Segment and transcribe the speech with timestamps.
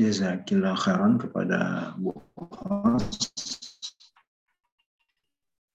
[0.00, 2.16] Jazakillah khairan kepada Bu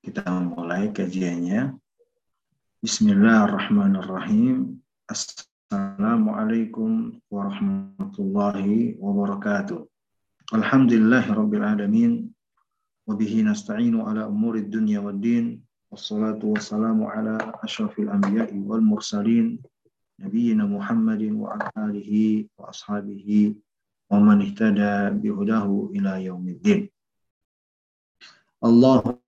[0.01, 1.77] Kita mulai kajiannya.
[2.81, 4.81] Bismillahirrahmanirrahim.
[5.05, 9.85] Assalamualaikum warahmatullahi wabarakatuh.
[10.57, 12.25] Alhamdulillahi rabbil alamin.
[13.05, 15.61] Wabihi nasta'inu ala umuri dunya wad din.
[15.93, 19.61] Wassalatu wassalamu ala ashrafil anbiya'i wal mursalin.
[20.17, 23.64] Nabiyyina Muhammadin wa ala alihi wa ashabihi
[24.11, 24.41] wa man
[25.17, 26.89] bihudahu ila yaumiddin.
[28.61, 29.23] Allahumma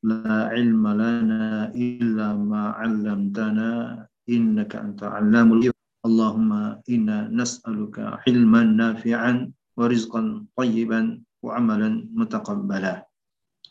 [0.00, 5.68] la ilma lana illa ma 'allamtana innaka anta 'allamul.
[6.00, 10.48] Allahumma inna nas'aluka ilman nafi'an wa rizqan
[11.44, 13.04] wa amalan mutaqabbala.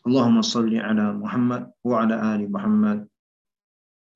[0.06, 0.78] Allahumma salli
[1.18, 3.09] Muhammad wa ala ali Muhammad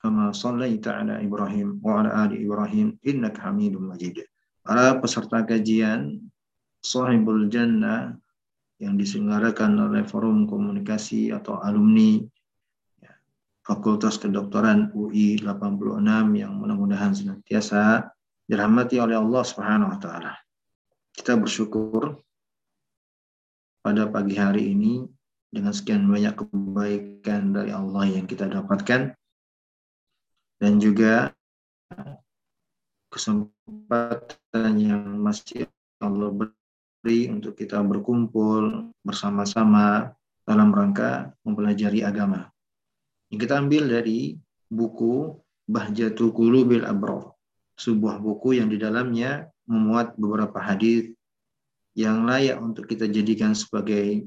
[0.04, 4.20] kama sallaita ala Ibrahim wa ala ali Ibrahim innaka Hamidum Majid.
[4.60, 6.20] Para peserta kajian
[6.84, 8.12] Sahibul Jannah
[8.76, 12.20] yang diselenggarakan oleh Forum Komunikasi atau alumni
[13.00, 13.16] ya,
[13.64, 16.04] Fakultas Kedokteran UI 86
[16.36, 18.04] yang mudah-mudahan senantiasa
[18.44, 20.36] dirahmati oleh Allah Subhanahu wa taala.
[21.16, 22.20] Kita bersyukur
[23.80, 25.00] pada pagi hari ini
[25.48, 29.16] dengan sekian banyak kebaikan dari Allah yang kita dapatkan
[30.64, 31.28] dan juga
[33.12, 35.68] kesempatan yang masih
[36.00, 40.16] Allah beri untuk kita berkumpul bersama-sama
[40.48, 42.48] dalam rangka mempelajari agama.
[43.28, 44.40] Yang kita ambil dari
[44.72, 45.36] buku
[45.68, 47.36] Bahjatul Qulubil Abrar,
[47.76, 51.12] sebuah buku yang di dalamnya memuat beberapa hadis
[51.92, 54.24] yang layak untuk kita jadikan sebagai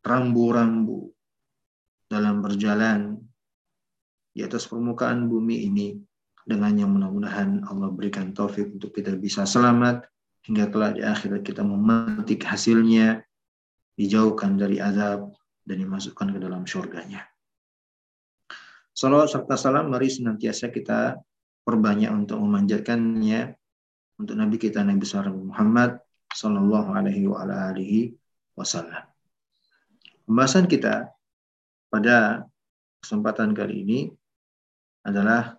[0.00, 1.12] rambu-rambu
[2.08, 3.15] dalam berjalan
[4.36, 5.96] di atas permukaan bumi ini
[6.44, 10.04] dengan yang mudah-mudahan Allah berikan taufik untuk kita bisa selamat
[10.44, 13.24] hingga kelak di akhirat kita memetik hasilnya
[13.96, 15.32] dijauhkan dari azab
[15.64, 17.24] dan dimasukkan ke dalam surganya.
[18.92, 21.16] Salawat serta salam mari senantiasa kita
[21.64, 23.56] perbanyak untuk memanjatkannya
[24.20, 25.96] untuk Nabi kita Nabi besar Muhammad
[26.28, 28.12] Sallallahu Alaihi
[28.52, 29.04] Wasallam.
[30.28, 31.08] Pembahasan kita
[31.88, 32.44] pada
[33.00, 33.98] kesempatan kali ini
[35.06, 35.54] adalah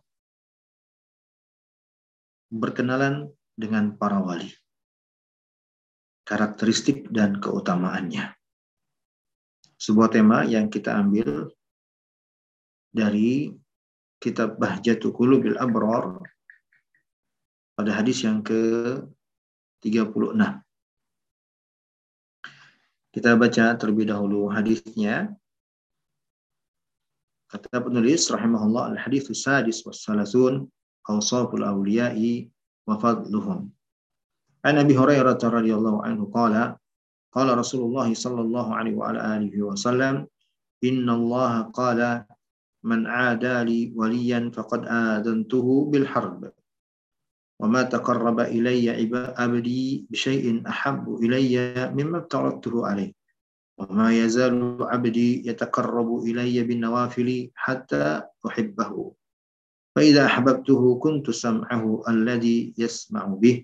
[2.51, 4.51] berkenalan dengan para wali.
[6.27, 8.35] Karakteristik dan keutamaannya.
[9.79, 11.47] Sebuah tema yang kita ambil
[12.91, 13.55] dari
[14.19, 16.19] kitab Bahjatul Qulubil Abrar
[17.77, 20.35] pada hadis yang ke-36.
[23.15, 25.31] Kita baca terlebih dahulu hadisnya
[27.49, 30.67] كتب ابن اليس رحمه الله الحديث السادس والثلاثون
[31.09, 32.47] أوصاف الأولياء
[32.87, 33.69] وفضلهم.
[34.65, 36.75] عن أبي هريرة رضي الله عنه قال
[37.31, 40.27] قال رسول الله صلى الله عليه وعلى آله وسلم
[40.83, 42.25] إن الله قال
[42.83, 46.51] من عادى لي وليا فقد آذنته بالحرب
[47.59, 48.89] وما تقرب إلي
[49.37, 51.55] عبدي بشيء أحب إلي
[51.95, 53.16] مما افترضته عليه.
[53.77, 59.11] وما يزال عبدي يتقرب إلي بالنوافل حتى أحبه.
[59.95, 63.63] فإذا أحببته كنت سمعه الذي يسمع به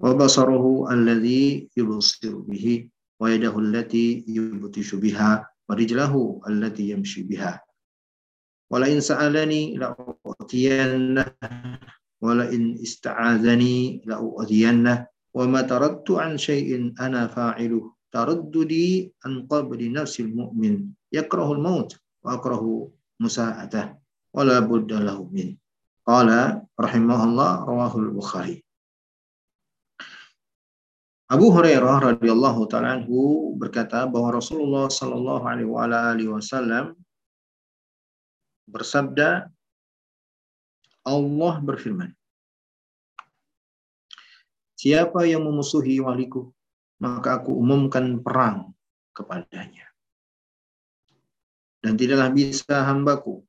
[0.00, 2.88] وبصره الذي يبصر به
[3.20, 7.60] ويده التي يبطش بها ورجله التي يمشي بها.
[8.72, 11.26] ولئن سألني لأعطينه
[12.22, 15.06] ولئن استعاذني لأؤذينه.
[15.34, 17.92] وما تردت عن شيء أنا فاعله.
[18.12, 20.92] Taraddudi an qabli nafsil mu'min.
[21.08, 23.96] Yakrahul maut wa akrahu musa'atah.
[24.36, 25.56] Wala budda lahu min.
[26.04, 28.60] Qala rahimahullah rawahul bukhari.
[31.32, 36.92] Abu Hurairah radhiyallahu taala anhu berkata bahwa Rasulullah sallallahu alaihi wasallam
[38.68, 39.48] bersabda
[41.08, 42.12] Allah berfirman
[44.76, 46.52] Siapa yang memusuhi waliku
[47.02, 48.70] maka aku umumkan perang
[49.10, 49.90] kepadanya.
[51.82, 53.42] Dan tidaklah bisa hambaku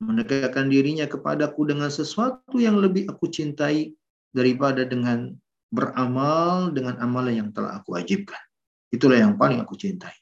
[0.00, 3.92] mendekatkan dirinya kepadaku dengan sesuatu yang lebih aku cintai
[4.32, 5.36] daripada dengan
[5.68, 8.40] beramal dengan amalan yang telah aku wajibkan.
[8.88, 10.16] Itulah yang paling aku cintai.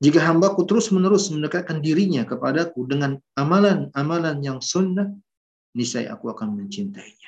[0.00, 5.12] Jika hambaku terus-menerus mendekatkan dirinya kepadaku dengan amalan-amalan yang sunnah,
[5.76, 7.19] niscaya aku akan mencintainya.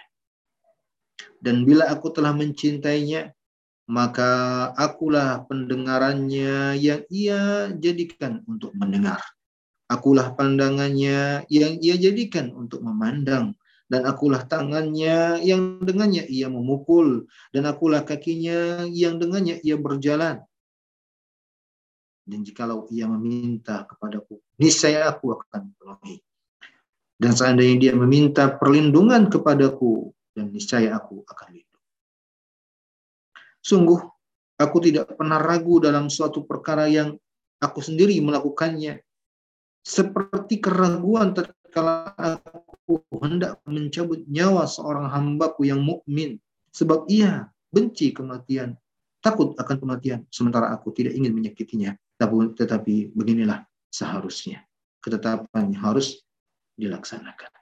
[1.43, 3.35] Dan bila aku telah mencintainya,
[3.91, 9.21] maka akulah pendengarannya yang ia jadikan untuk mendengar.
[9.91, 13.59] Akulah pandangannya yang ia jadikan untuk memandang.
[13.93, 20.41] dan akulah tangannya yang dengannya ia memukul dan akulah kakinya yang dengannya ia berjalan
[22.25, 26.25] dan jikalau ia meminta kepadaku niscaya aku akan penuhi
[27.21, 31.85] dan seandainya dia meminta perlindungan kepadaku dan niscaya aku akan lindung
[33.63, 34.01] sungguh
[34.59, 37.19] aku tidak pernah ragu dalam suatu perkara yang
[37.63, 38.99] aku sendiri melakukannya.
[39.83, 46.39] Seperti keraguan tatkala aku hendak mencabut nyawa seorang hambaku yang mukmin
[46.71, 48.79] sebab ia benci kematian
[49.19, 51.95] takut akan kematian sementara aku tidak ingin menyakitinya.
[52.15, 54.63] Tapi, tetapi beginilah seharusnya.
[55.03, 56.23] Ketetapan harus
[56.79, 57.62] dilaksanakan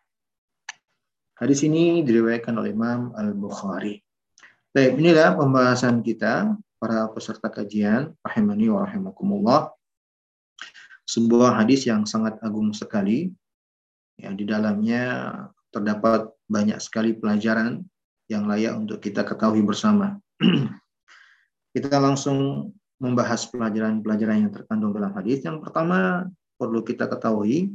[1.40, 4.04] hadis ini diriwayatkan oleh Imam Al Bukhari
[4.70, 9.74] baik inilah pembahasan kita para peserta kajian rahimani wa rahimakumullah
[11.10, 13.34] sebuah hadis yang sangat agung sekali.
[14.14, 15.34] Ya, di dalamnya
[15.74, 17.82] terdapat banyak sekali pelajaran
[18.30, 20.22] yang layak untuk kita ketahui bersama.
[21.74, 22.70] kita langsung
[23.00, 25.42] membahas pelajaran-pelajaran yang terkandung dalam hadis.
[25.42, 27.74] Yang pertama perlu kita ketahui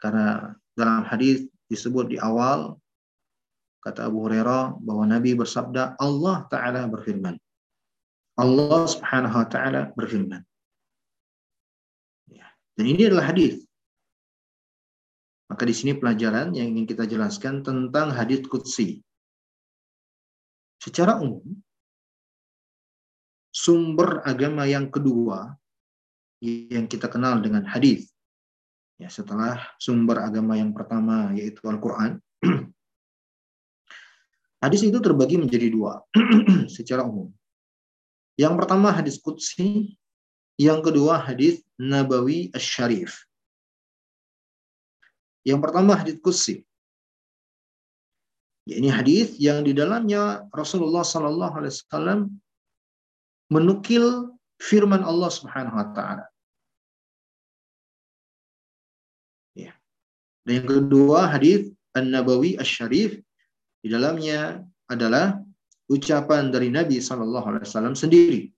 [0.00, 2.74] karena dalam hadis disebut di awal
[3.80, 7.38] kata Abu Hurairah bahwa Nabi bersabda Allah taala berfirman.
[8.36, 10.42] Allah Subhanahu wa taala berfirman.
[12.76, 13.60] Dan ini adalah hadis.
[15.50, 19.02] Maka di sini pelajaran yang ingin kita jelaskan tentang hadis qudsi.
[20.80, 21.44] Secara umum,
[23.50, 25.52] sumber agama yang kedua
[26.40, 28.09] yang kita kenal dengan hadis.
[29.00, 32.20] Ya, setelah sumber agama yang pertama yaitu Al-Qur'an.
[34.64, 36.04] hadis itu terbagi menjadi dua
[36.76, 37.32] secara umum.
[38.36, 39.96] Yang pertama hadis qudsi,
[40.60, 43.24] yang kedua hadis Nabawi Asy-Syarif.
[45.44, 46.60] Yang pertama hadis Qudsi.
[48.68, 52.20] Ya, ini hadis yang di dalamnya Rasulullah Sallallahu Alaihi Wasallam
[53.48, 56.29] menukil firman Allah Subhanahu Wa Taala.
[60.46, 63.20] Dan yang kedua hadis An-Nabawi Asy-Syarif
[63.80, 65.36] di dalamnya adalah
[65.90, 68.50] ucapan dari Nabi Sallallahu Alaihi Wasallam sendiri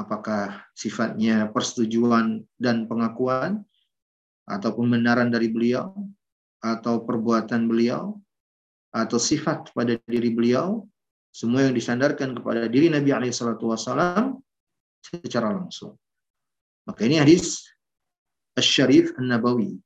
[0.00, 3.60] apakah sifatnya persetujuan dan pengakuan
[4.48, 5.92] atau pembenaran dari beliau
[6.64, 8.16] atau perbuatan beliau
[8.90, 10.88] atau sifat pada diri beliau
[11.30, 14.34] semua yang disandarkan kepada diri Nabi Alaihissalam
[14.98, 15.94] secara langsung.
[16.88, 17.70] Maka ini hadis
[18.56, 19.78] Asy-Syarif An-Nabawi.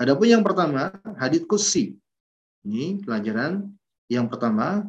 [0.00, 1.94] Adapun yang pertama, hadis Qudsi.
[2.64, 3.68] Ini pelajaran
[4.08, 4.84] yang pertama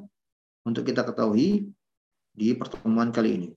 [0.66, 1.70] untuk kita ketahui
[2.36, 3.50] di pertemuan kali ini.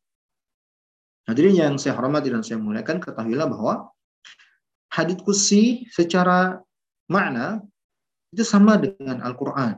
[1.29, 3.93] Hadirin yang saya hormati dan saya muliakan, ketahuilah bahwa
[4.93, 6.61] hadits kursi secara
[7.09, 7.61] makna
[8.33, 9.77] itu sama dengan Al-Quran.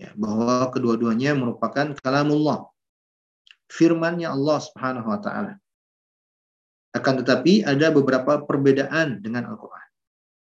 [0.00, 2.68] Ya, bahwa kedua-duanya merupakan kalamullah.
[3.68, 5.59] Firmannya Allah subhanahu wa ta'ala.
[6.90, 9.88] Akan tetapi ada beberapa perbedaan dengan Al-Quran.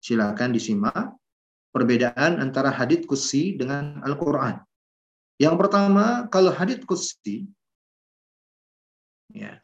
[0.03, 1.15] Silakan disimak
[1.71, 4.59] perbedaan antara hadits kursi dengan Al-Quran.
[5.39, 7.47] Yang pertama, kalau hadits kursi,
[9.33, 9.63] ya,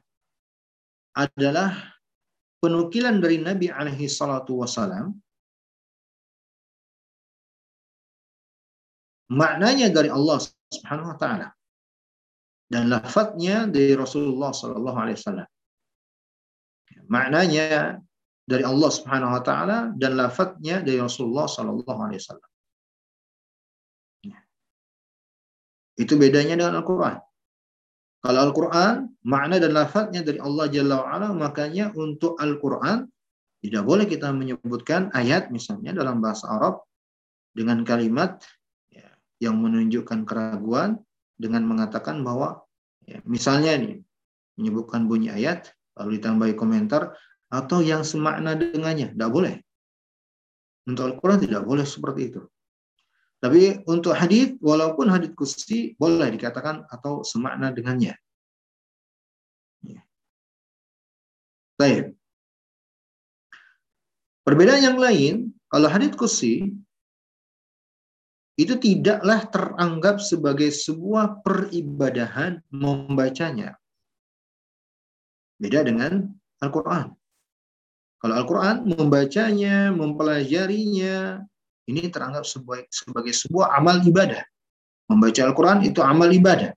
[1.14, 1.76] adalah
[2.64, 5.16] penukilan dari Nabi alaihi salatu wasalam
[9.30, 10.42] maknanya dari Allah
[10.74, 11.48] Subhanahu wa taala
[12.70, 15.50] dan lafadznya dari Rasulullah sallallahu alaihi wasallam.
[17.10, 18.00] Maknanya
[18.46, 22.50] dari Allah Subhanahu wa taala dan lafadznya dari Rasulullah sallallahu alaihi wasallam.
[26.00, 27.20] Itu bedanya dengan Al-Qur'an.
[28.20, 33.08] Kalau Al-Quran, makna dan lafadznya dari Allah Jalla wa'ala, makanya untuk Al-Quran,
[33.60, 36.84] tidak boleh kita menyebutkan ayat misalnya dalam bahasa Arab
[37.52, 38.40] dengan kalimat
[38.92, 39.08] ya,
[39.44, 41.00] yang menunjukkan keraguan
[41.36, 42.64] dengan mengatakan bahwa
[43.04, 44.00] ya, misalnya nih
[44.60, 47.12] menyebutkan bunyi ayat lalu ditambahi komentar
[47.52, 49.54] atau yang semakna dengannya tidak boleh
[50.88, 52.42] untuk Al-Quran tidak boleh seperti itu
[53.40, 58.12] tapi untuk hadis, walaupun hadis kursi boleh dikatakan atau semakna dengannya.
[59.80, 60.04] Ya.
[61.80, 62.20] Baik.
[64.44, 66.68] Perbedaan yang lain, kalau hadis kursi
[68.60, 73.79] itu tidaklah teranggap sebagai sebuah peribadahan membacanya.
[75.60, 76.32] Beda dengan
[76.64, 77.12] Al-Quran.
[78.20, 81.44] Kalau Al-Quran membacanya, mempelajarinya,
[81.88, 84.44] ini teranggap sebagai, sebagai sebuah amal ibadah.
[85.12, 86.72] Membaca Al-Quran itu amal ibadah.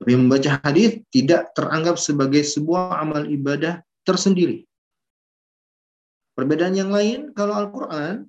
[0.00, 4.68] Tapi membaca hadis tidak teranggap sebagai sebuah amal ibadah tersendiri.
[6.34, 8.28] Perbedaan yang lain kalau Al-Quran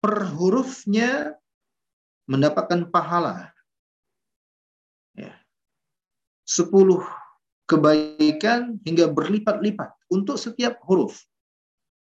[0.00, 1.36] per hurufnya
[2.26, 3.52] mendapatkan pahala.
[5.12, 5.36] Ya.
[7.70, 11.22] Kebaikan hingga berlipat-lipat untuk setiap huruf.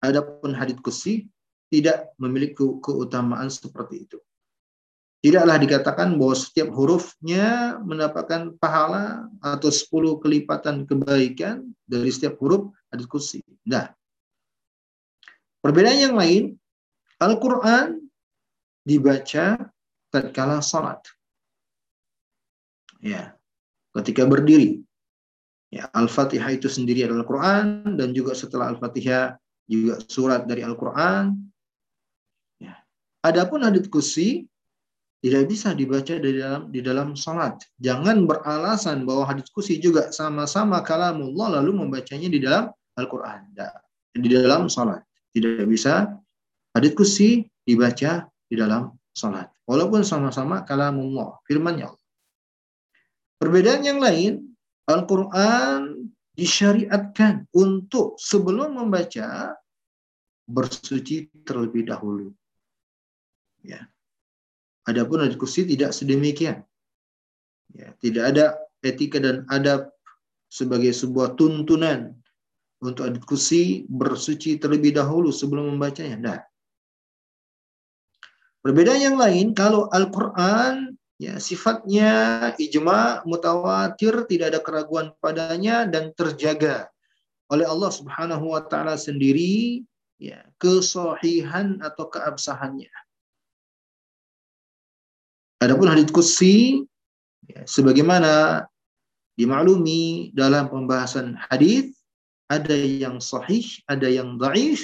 [0.03, 1.31] Adapun hadits kursi
[1.71, 4.19] tidak memiliki keutamaan seperti itu.
[5.23, 13.07] Tidaklah dikatakan bahwa setiap hurufnya mendapatkan pahala atau 10 kelipatan kebaikan dari setiap huruf hadits
[13.07, 13.39] kursi.
[13.39, 13.87] Tidak.
[15.63, 16.59] Perbedaan yang lain,
[17.23, 18.03] Al-Quran
[18.83, 19.71] dibaca
[20.11, 20.99] tatkala salat.
[22.99, 23.39] Ya,
[23.95, 24.83] ketika berdiri.
[25.73, 29.33] Ya, Al-Fatihah itu sendiri adalah Al-Quran dan juga setelah Al-Fatihah
[29.65, 31.33] juga surat dari Al-Quran.
[32.61, 32.77] Ya.
[33.25, 34.45] Adapun hadits kursi
[35.25, 37.57] tidak bisa dibaca di dalam di dalam salat.
[37.81, 43.49] Jangan beralasan bahwa hadits kursi juga sama-sama kalamullah lalu membacanya di dalam Al-Qur'an.
[44.13, 45.01] Di dalam salat.
[45.33, 46.05] Tidak bisa
[46.77, 49.49] hadits kursi dibaca di dalam salat.
[49.65, 51.97] Walaupun sama-sama kalamullah, firman Allah.
[53.41, 54.52] Perbedaan yang lain,
[54.89, 59.55] Al-Qur'an disyariatkan untuk sebelum membaca
[60.49, 62.33] bersuci terlebih dahulu.
[63.63, 63.87] Ya,
[64.83, 66.59] Adapun diskusi tidak sedemikian.
[67.71, 68.45] Ya, tidak ada
[68.83, 69.87] etika dan adab
[70.51, 72.11] sebagai sebuah tuntunan
[72.83, 76.17] untuk diskusi bersuci terlebih dahulu sebelum membacanya.
[76.19, 76.39] Nah,
[78.59, 82.11] perbedaan yang lain kalau Al-Quran ya sifatnya
[82.59, 86.91] ijma mutawatir tidak ada keraguan padanya dan terjaga
[87.47, 89.87] oleh Allah Subhanahu wa taala sendiri
[90.19, 92.91] ya kesohihan atau keabsahannya
[95.63, 96.83] Adapun hadits kursi
[97.47, 98.67] ya, sebagaimana
[99.39, 101.95] dimaklumi dalam pembahasan hadis
[102.51, 104.83] ada yang sahih, ada yang dhaif,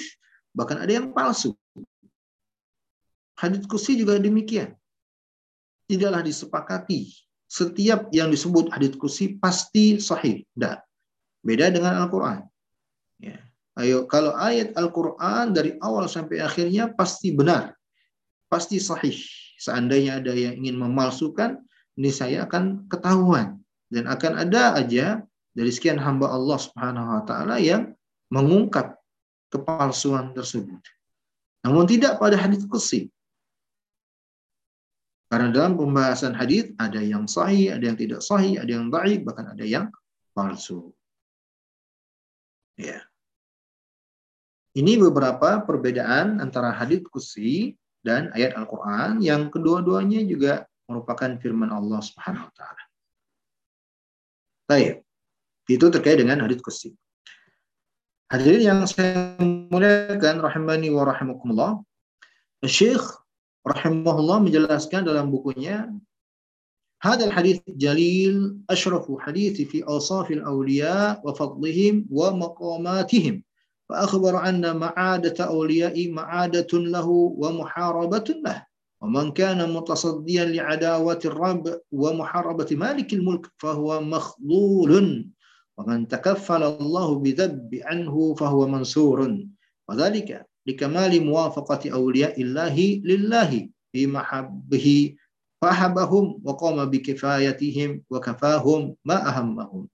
[0.55, 1.51] bahkan ada yang palsu.
[3.35, 4.78] Hadits kursi juga demikian.
[5.89, 7.09] Tidaklah disepakati
[7.49, 10.45] setiap yang disebut hadits kursi pasti sahih.
[10.53, 10.77] Tidak.
[11.41, 12.45] Beda dengan Al-Quran.
[13.17, 13.41] Ya.
[13.73, 17.73] Ayo, kalau ayat Al-Quran dari awal sampai akhirnya pasti benar.
[18.45, 19.17] Pasti sahih
[19.59, 21.59] seandainya ada yang ingin memalsukan,
[21.99, 23.59] ini saya akan ketahuan
[23.91, 25.19] dan akan ada aja
[25.51, 27.91] dari sekian hamba Allah Subhanahu wa taala yang
[28.31, 28.95] mengungkap
[29.51, 30.79] kepalsuan tersebut.
[31.67, 33.11] Namun tidak pada hadis kursi.
[35.29, 39.53] Karena dalam pembahasan hadis ada yang sahih, ada yang tidak sahih, ada yang baik, bahkan
[39.53, 39.93] ada yang
[40.33, 40.89] palsu.
[42.73, 43.05] Ya.
[44.73, 52.01] Ini beberapa perbedaan antara hadis kursi dan ayat Al-Quran yang kedua-duanya juga merupakan firman Allah
[52.01, 52.83] Subhanahu wa taala.
[54.65, 55.05] Baik.
[55.69, 56.97] Itu terkait dengan hadits kursi.
[58.29, 61.81] Hadirin yang saya muliakan rahimani wa rahimakumullah.
[62.65, 63.01] Syekh
[63.69, 65.89] rahimahullah menjelaskan dalam bukunya
[66.99, 73.43] هذا الحديث جليل أشرف حديث في أوصاف الأولياء وفضلهم ومقاماتهم
[73.89, 77.07] فأخبر أن معادة أولياء معادة له
[77.39, 78.65] ومحاربة له
[79.01, 84.93] ومن كان متصديا لعداوة الرب ومحاربة مالك الملك فهو مخذول
[85.77, 89.37] ومن تكفل الله بذب عنه فهو منصور
[89.89, 95.17] وذلك likamali muwafaqati awliya illahi lillahi bi mahabbihi
[95.57, 99.89] fahabahum wa qama bi kifayatihim wa kafahum ma ahammahum.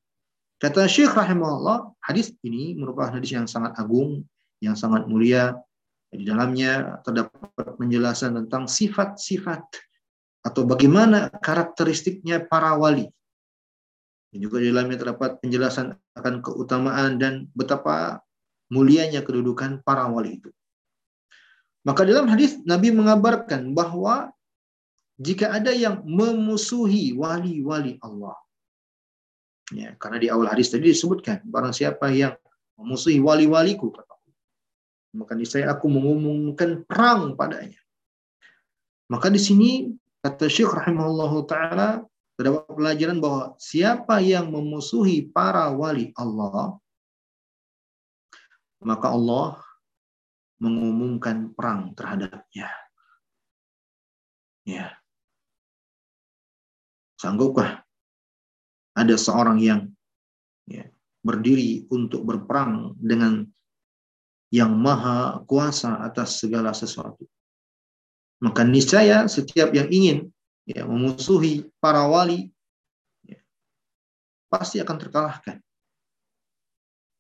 [0.60, 4.24] Kata Syekh rahimahullah, hadis ini merupakan hadis yang sangat agung,
[4.60, 5.56] yang sangat mulia.
[6.16, 9.68] Di dalamnya terdapat penjelasan tentang sifat-sifat
[10.48, 13.04] atau bagaimana karakteristiknya para wali.
[14.32, 18.24] Dan juga di dalamnya terdapat penjelasan akan keutamaan dan betapa
[18.72, 20.56] mulianya kedudukan para wali itu.
[21.86, 24.34] Maka dalam hadis Nabi mengabarkan bahwa
[25.22, 28.36] jika ada yang memusuhi wali-wali Allah,
[29.74, 32.38] Ya, karena di awal hadis tadi disebutkan barang siapa yang
[32.78, 33.90] memusuhi wali-waliku
[35.16, 37.80] maka saya aku mengumumkan perang padanya.
[39.10, 39.90] Maka di sini
[40.22, 41.90] kata Syekh rahimahullah taala
[42.36, 46.76] terdapat pelajaran bahwa siapa yang memusuhi para wali Allah
[48.84, 49.65] maka Allah
[50.60, 52.72] mengumumkan perang terhadapnya.
[54.66, 54.98] Ya.
[57.20, 57.86] Sanggupkah
[58.96, 59.82] ada seorang yang
[60.68, 60.88] ya,
[61.22, 63.46] berdiri untuk berperang dengan
[64.54, 67.28] yang maha kuasa atas segala sesuatu.
[68.40, 70.32] Maka niscaya setiap yang ingin
[70.68, 72.52] ya, memusuhi para wali
[73.26, 73.40] ya,
[74.48, 75.58] pasti akan terkalahkan.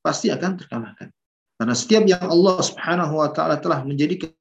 [0.06, 1.10] Pasti akan terkalahkan.
[1.55, 4.31] Karena setiap yang Allah Subhanahu wa taala telah menjadikan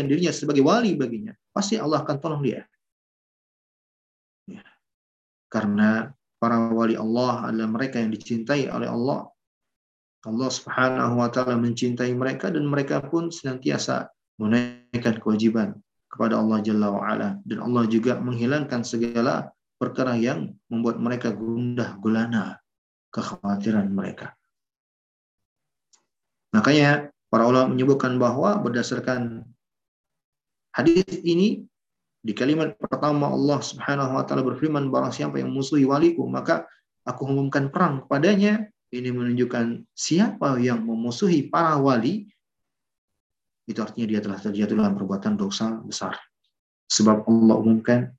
[0.00, 2.64] dirinya sebagai wali baginya, pasti Allah akan tolong dia.
[4.48, 4.64] Ya.
[5.52, 6.08] Karena
[6.40, 9.28] para wali Allah adalah mereka yang dicintai oleh Allah.
[10.24, 14.08] Allah Subhanahu wa taala mencintai mereka dan mereka pun senantiasa
[14.40, 15.76] menunaikan kewajiban
[16.08, 21.96] kepada Allah Jalla wa ala dan Allah juga menghilangkan segala perkara yang membuat mereka gundah
[22.00, 22.60] gulana
[23.12, 24.36] kekhawatiran mereka.
[26.50, 29.46] Makanya para ulama menyebutkan bahwa berdasarkan
[30.74, 31.62] hadis ini
[32.20, 36.66] di kalimat pertama Allah Subhanahu wa taala berfirman barang siapa yang musuhi waliku maka
[37.06, 38.68] aku umumkan perang kepadanya.
[38.90, 42.26] Ini menunjukkan siapa yang memusuhi para wali
[43.70, 46.18] itu artinya dia telah terjatuh dalam perbuatan dosa besar.
[46.90, 48.10] Sebab Allah umumkan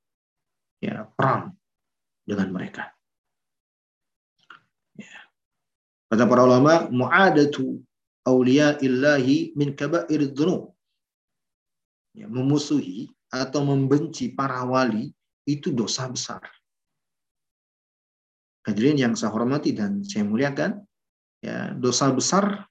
[0.79, 1.51] ya perang
[2.23, 2.87] dengan mereka.
[4.95, 5.27] Ya.
[6.07, 7.83] Kata para ulama, mu'adatu
[8.27, 10.21] awliya illahi min kabair.
[12.11, 15.15] Ya, memusuhi atau membenci para wali
[15.47, 16.43] itu dosa besar.
[18.67, 20.83] Hadirin yang saya hormati dan saya muliakan,
[21.41, 22.67] ya, dosa besar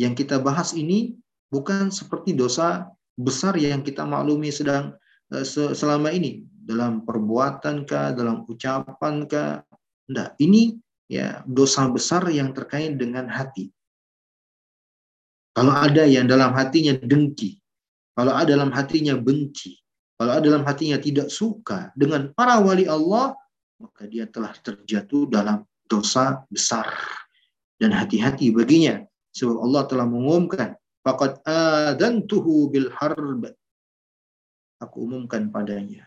[0.00, 1.18] yang kita bahas ini
[1.52, 4.94] bukan seperti dosa besar yang kita maklumi sedang
[5.30, 5.44] uh,
[5.74, 9.60] selama ini dalam perbuatan kah, dalam ucapan kah.
[10.04, 10.76] Enggak, ini
[11.08, 13.72] ya dosa besar yang terkait dengan hati.
[15.54, 17.62] Kalau ada yang dalam hatinya dengki,
[18.14, 19.78] kalau ada dalam hatinya benci,
[20.18, 23.34] kalau ada dalam hatinya tidak suka dengan para wali Allah,
[23.82, 26.90] maka dia telah terjatuh dalam dosa besar.
[27.74, 29.02] Dan hati-hati baginya.
[29.34, 32.86] Sebab Allah telah mengumumkan, Faqad adantuhu bil.
[34.78, 36.06] Aku umumkan padanya.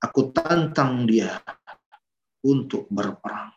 [0.00, 1.36] Aku tantang dia
[2.40, 3.52] untuk berperang.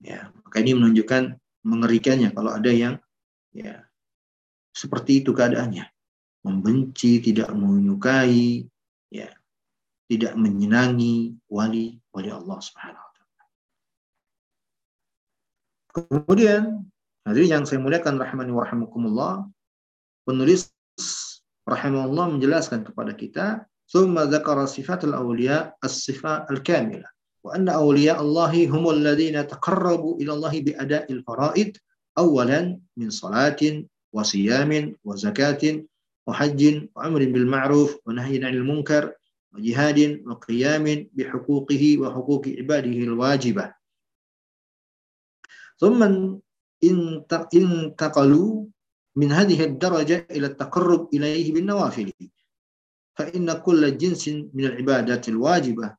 [0.00, 3.00] Ya, maka ini menunjukkan mengerikannya kalau ada yang
[3.55, 3.85] Ya.
[4.71, 5.85] Seperti itu keadaannya.
[6.41, 8.65] Membenci, tidak menyukai,
[9.13, 9.29] ya,
[10.09, 13.43] tidak menyenangi wali wali Allah Subhanahu wa taala.
[15.93, 16.63] Kemudian
[17.27, 19.33] hadirin yang saya muliakan rahmani wa rahimakumullah,
[20.25, 20.73] penulis
[21.69, 23.47] rahimahullah menjelaskan kepada kita
[23.91, 27.07] ثم ذكر صفات الأولياء الصفة الكاملة
[27.43, 31.71] وأن أولياء الله هم الذين تقربوا إلى الله بأداء الفرائض
[32.18, 35.84] أولا من صلاة وصيام وزكاة
[36.26, 39.14] وحج وأمر بالمعروف ونهي عن المنكر
[39.52, 43.74] وجهاد وقيام بحقوقه وحقوق عباده الواجبة.
[45.78, 46.02] ثم
[47.54, 48.66] انتقلوا
[49.16, 52.12] من هذه الدرجة إلى التقرب إليه بالنوافل.
[53.14, 55.96] فإن كل جنس من العبادات الواجبة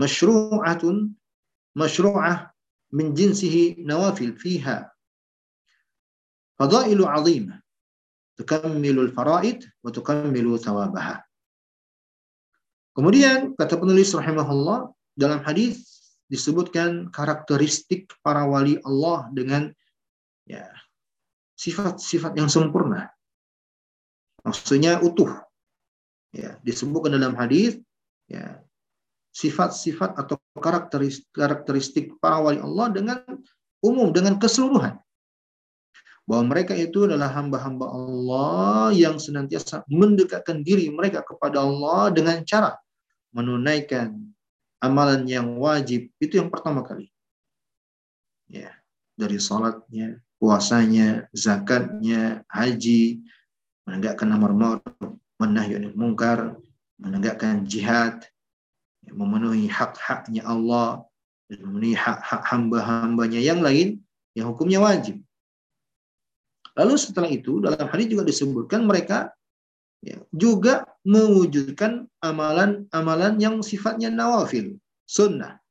[0.00, 1.08] مشروعة
[1.76, 2.54] مشروعة
[2.92, 4.93] من جنسه نوافل فيها.
[6.58, 7.64] Fadailu azimah
[8.38, 11.22] tukammilul faraid wa tukammilu thawabaha.
[12.94, 15.82] Kemudian kata penulis rahimahullah dalam hadis
[16.30, 19.70] disebutkan karakteristik para wali Allah dengan
[20.46, 20.66] ya
[21.58, 23.10] sifat-sifat yang sempurna.
[24.46, 25.30] Maksudnya utuh.
[26.34, 27.78] Ya, disebutkan dalam hadis
[28.26, 28.58] ya
[29.30, 33.18] sifat-sifat atau karakteristik, karakteristik para wali Allah dengan
[33.82, 34.98] umum dengan keseluruhan
[36.24, 42.80] bahwa mereka itu adalah hamba-hamba Allah yang senantiasa mendekatkan diri mereka kepada Allah dengan cara
[43.34, 44.14] menunaikan
[44.80, 47.12] amalan yang wajib itu yang pertama kali.
[48.48, 48.72] Ya,
[49.16, 53.24] dari salatnya, puasanya, zakatnya, haji,
[53.88, 56.56] menegakkan amar ma'ruf, menahi mungkar,
[57.00, 58.24] menegakkan jihad,
[59.04, 61.04] ya, memenuhi hak-haknya Allah
[61.48, 64.04] dan memenuhi hak-hak hamba-hambanya yang lain
[64.36, 65.20] yang hukumnya wajib.
[66.74, 69.30] Lalu setelah itu dalam hadis juga disebutkan mereka
[70.02, 74.74] ya, juga mewujudkan amalan-amalan yang sifatnya nawafil,
[75.06, 75.62] sunnah.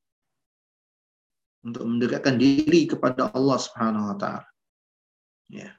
[1.64, 4.44] Untuk mendekatkan diri kepada Allah Subhanahu wa taala.
[5.48, 5.76] Ya.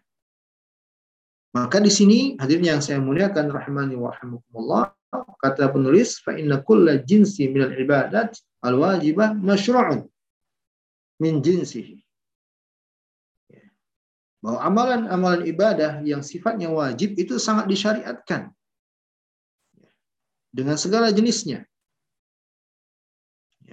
[1.53, 4.93] Maka di sini hadirin yang saya muliakan rahimani wa rahimakumullah
[5.39, 8.35] kata penulis fa inna kulla jinsi minal ibadat
[8.65, 10.03] al wajibah masyru'un
[11.21, 12.04] min jinsihi
[14.45, 18.53] bahwa amalan-amalan ibadah yang sifatnya wajib itu sangat disyariatkan.
[20.53, 21.65] Dengan segala jenisnya.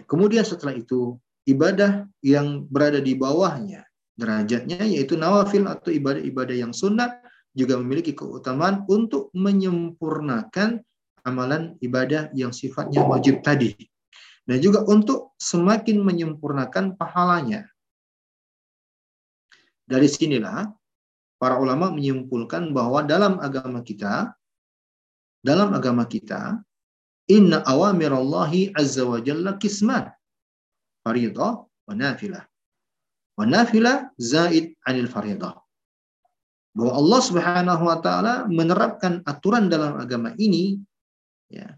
[0.08, 3.84] Kemudian setelah itu ibadah yang berada di bawahnya
[4.16, 7.20] derajatnya yaitu nawafil atau ibadah-ibadah yang sunnah
[7.52, 10.80] juga memiliki keutamaan untuk menyempurnakan
[11.28, 13.76] amalan ibadah yang sifatnya wajib tadi.
[14.48, 17.68] Dan juga untuk semakin menyempurnakan pahalanya
[19.92, 20.72] dari sinilah
[21.36, 24.32] para ulama menyimpulkan bahwa dalam agama kita,
[25.44, 26.64] dalam agama kita,
[27.28, 30.08] inna awamirallahi azza wa jalla kisman.
[31.04, 32.46] Faridah wa nafilah.
[33.36, 35.60] Wa nafilah zaid anil faridah.
[36.72, 40.80] Bahwa Allah subhanahu wa ta'ala menerapkan aturan dalam agama ini
[41.52, 41.68] ya,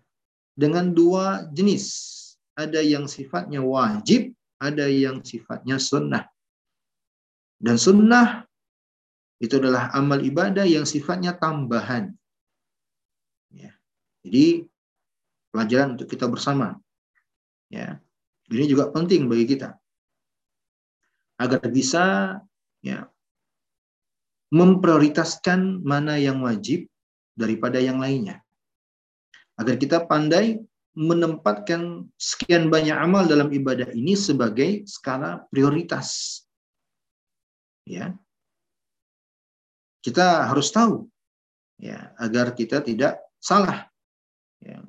[0.55, 2.12] dengan dua jenis.
[2.55, 4.31] Ada yang sifatnya wajib,
[4.62, 6.31] ada yang sifatnya sunnah.
[7.59, 8.45] Dan sunnah
[9.43, 12.14] itu adalah amal ibadah yang sifatnya tambahan.
[13.51, 13.75] Ya.
[14.27, 14.67] Jadi
[15.55, 16.79] pelajaran untuk kita bersama.
[17.71, 18.01] Ya.
[18.51, 19.79] Ini juga penting bagi kita
[21.40, 22.38] agar bisa
[22.85, 23.09] ya
[24.55, 26.87] memprioritaskan mana yang wajib
[27.35, 28.38] daripada yang lainnya.
[29.59, 30.62] Agar kita pandai
[30.95, 36.43] menempatkan sekian banyak amal dalam ibadah ini sebagai skala prioritas.
[37.85, 38.16] Ya
[40.05, 41.09] kita harus tahu
[41.81, 43.88] ya agar kita tidak salah.
[44.61, 44.85] Ya.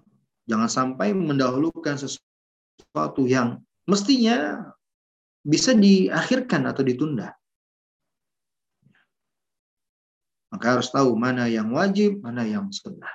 [0.45, 4.67] Jangan sampai mendahulukan sesuatu yang mestinya
[5.41, 7.31] bisa diakhirkan atau ditunda.
[10.51, 13.09] Maka harus tahu mana yang wajib, mana yang sunnah.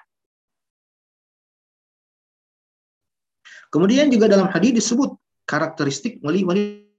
[3.71, 5.15] Kemudian juga dalam hadis disebut
[5.47, 6.91] karakteristik wali-wali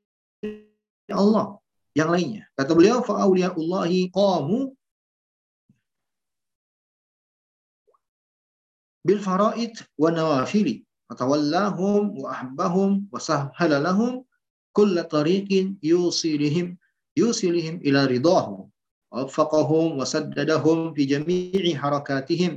[1.12, 1.61] Allah
[1.97, 2.45] yang lainnya.
[2.59, 4.73] Kata beliau, fa'auliya'ullahi qamu
[9.07, 14.27] bil faraid wa nawafili fatawallahum wa ahbahum wa sahhala lahum
[14.75, 16.75] kull tariqin yusilihim
[17.15, 18.67] yusilihim ila ridahu
[19.17, 22.53] ووفقهم وسددهم في جميع حركاتهم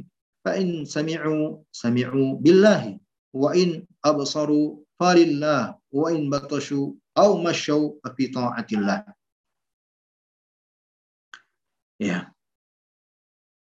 [0.46, 3.00] فإن سمعوا سمعوا بالله
[3.34, 4.68] وإن أبصروا
[5.00, 9.04] فلله وإن بطشوا أو مشوا ففي طاعة الله
[11.99, 12.35] Ya.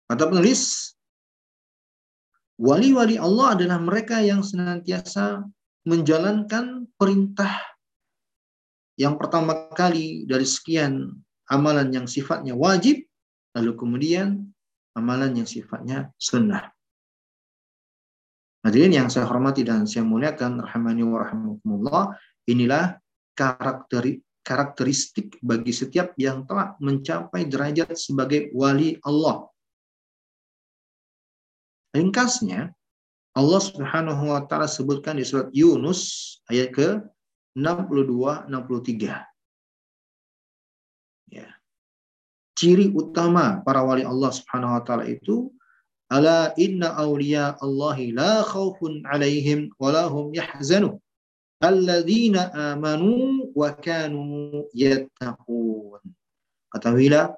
[0.05, 0.95] Kata penulis,
[2.55, 5.43] Wali-wali Allah adalah mereka yang senantiasa
[5.83, 7.51] menjalankan perintah
[8.95, 11.11] yang pertama kali dari sekian
[11.51, 13.03] amalan yang sifatnya wajib,
[13.51, 14.47] lalu kemudian
[14.95, 16.71] amalan yang sifatnya sunnah.
[18.63, 22.03] Hadirin yang saya hormati dan saya muliakan, rahmani wa rahmatullah,
[22.47, 22.97] inilah
[23.35, 29.49] karakter, karakteristik bagi setiap yang telah mencapai derajat sebagai wali Allah.
[31.97, 32.69] Ringkasnya,
[33.35, 36.87] Allah Subhanahu wa taala sebutkan di surat Yunus ayat ke
[37.57, 39.25] 62 63.
[41.33, 41.47] Ya.
[42.55, 45.51] Ciri utama para wali Allah Subhanahu wa taala itu
[46.07, 51.01] ala inna awliya Allahi la khaufun alaihim wa lahum yahzanu
[51.63, 56.03] alladzina amanu wa kanu yattaqun.
[56.75, 57.31] Ketahuilah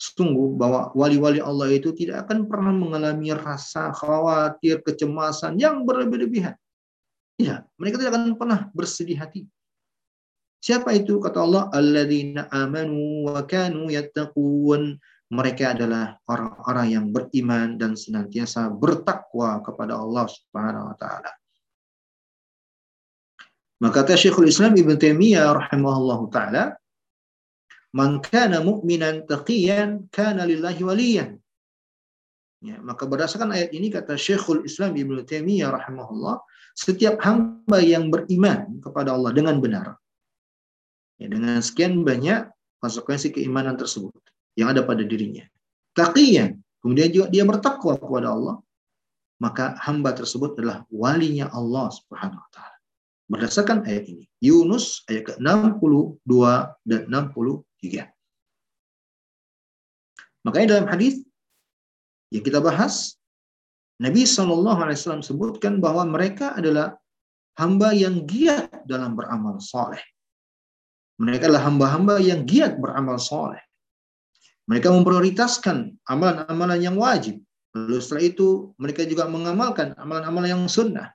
[0.00, 6.56] sungguh bahwa wali-wali Allah itu tidak akan pernah mengalami rasa khawatir, kecemasan yang berlebih-lebihan.
[7.38, 9.46] Tidak, mereka tidak akan pernah bersedih hati.
[10.60, 11.16] Siapa itu?
[11.20, 15.00] Kata Allah, alladzina amanu wa kanu yattaqun.
[15.30, 21.39] Mereka adalah orang-orang yang beriman dan senantiasa bertakwa kepada Allah Subhanahu wa taala.
[23.80, 26.76] Maka kata Syekhul Islam Ibn Taimiyah rahimahullahu taala,
[27.90, 31.30] Man kana mu'minan taqiyan kana lillahi waliyan.
[32.60, 36.44] Ya, maka berdasarkan ayat ini kata Syekhul Islam Ibnu Taimiyah rahimahullah,
[36.76, 39.96] setiap hamba yang beriman kepada Allah dengan benar,
[41.16, 42.52] ya, dengan sekian banyak
[42.84, 44.12] konsekuensi keimanan tersebut
[44.60, 45.48] yang ada pada dirinya.
[45.96, 48.60] Taqiyan, kemudian juga dia bertakwa kepada Allah,
[49.40, 52.69] maka hamba tersebut adalah walinya Allah Subhanahu wa taala.
[53.30, 54.26] Berdasarkan ayat ini.
[54.42, 56.34] Yunus ayat ke-62
[56.82, 58.10] dan 60 tiga.
[60.42, 61.22] Makanya dalam hadis
[62.34, 63.14] yang kita bahas,
[64.02, 66.98] Nabi Wasallam sebutkan bahwa mereka adalah
[67.54, 70.02] hamba yang giat dalam beramal soleh.
[71.22, 73.60] Mereka adalah hamba-hamba yang giat beramal soleh.
[74.66, 77.38] Mereka memprioritaskan amalan-amalan yang wajib.
[77.76, 78.48] Lalu setelah itu
[78.80, 81.12] mereka juga mengamalkan amalan-amalan yang sunnah.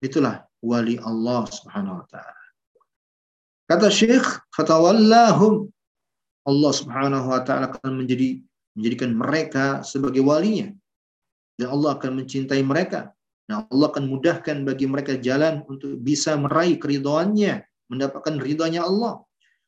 [0.00, 2.44] Itulah wali Allah Subhanahu wa taala.
[3.70, 5.68] Kata Syekh, fatawallahum.
[6.48, 8.40] Allah Subhanahu wa taala akan menjadi
[8.74, 10.72] menjadikan mereka sebagai walinya.
[11.60, 13.12] Dan Allah akan mencintai mereka.
[13.50, 19.20] Nah, Allah akan mudahkan bagi mereka jalan untuk bisa meraih keridhaannya, mendapatkan ridhanya Allah.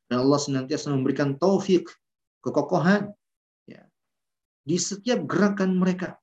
[0.06, 1.90] Dan Allah senantiasa memberikan taufik,
[2.46, 3.10] kekokohan
[3.66, 3.82] ya,
[4.62, 6.14] di setiap gerakan mereka.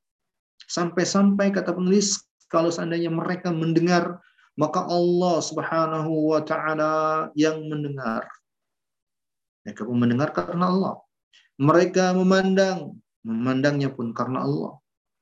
[0.71, 4.23] Sampai-sampai kata penulis, kalau seandainya mereka mendengar
[4.59, 6.93] maka Allah Subhanahu wa taala
[7.31, 8.27] yang mendengar.
[9.63, 10.95] Mereka pun mendengar karena Allah.
[11.55, 14.75] Mereka memandang, memandangnya pun karena Allah.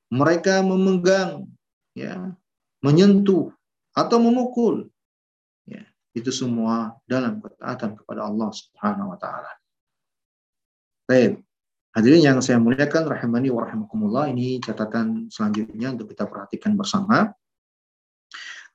[0.09, 1.45] Mereka memegang,
[1.93, 2.33] ya,
[2.81, 3.53] menyentuh
[3.93, 4.89] atau memukul.
[5.69, 5.85] Ya,
[6.17, 9.53] itu semua dalam ketaatan kepada Allah Subhanahu wa taala.
[11.05, 11.45] Baik.
[11.93, 17.33] Hadirin yang saya muliakan rahimani wa rahimakumullah ini catatan selanjutnya untuk kita perhatikan bersama.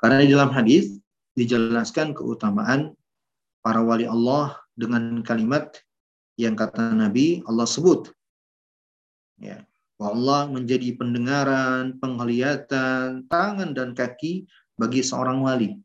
[0.03, 0.99] Karena di dalam hadis
[1.38, 2.99] dijelaskan keutamaan
[3.62, 5.79] para wali Allah dengan kalimat
[6.35, 8.11] yang kata Nabi Allah sebut.
[9.38, 9.62] Ya,
[10.03, 15.79] Allah menjadi pendengaran, penglihatan, tangan dan kaki bagi seorang wali.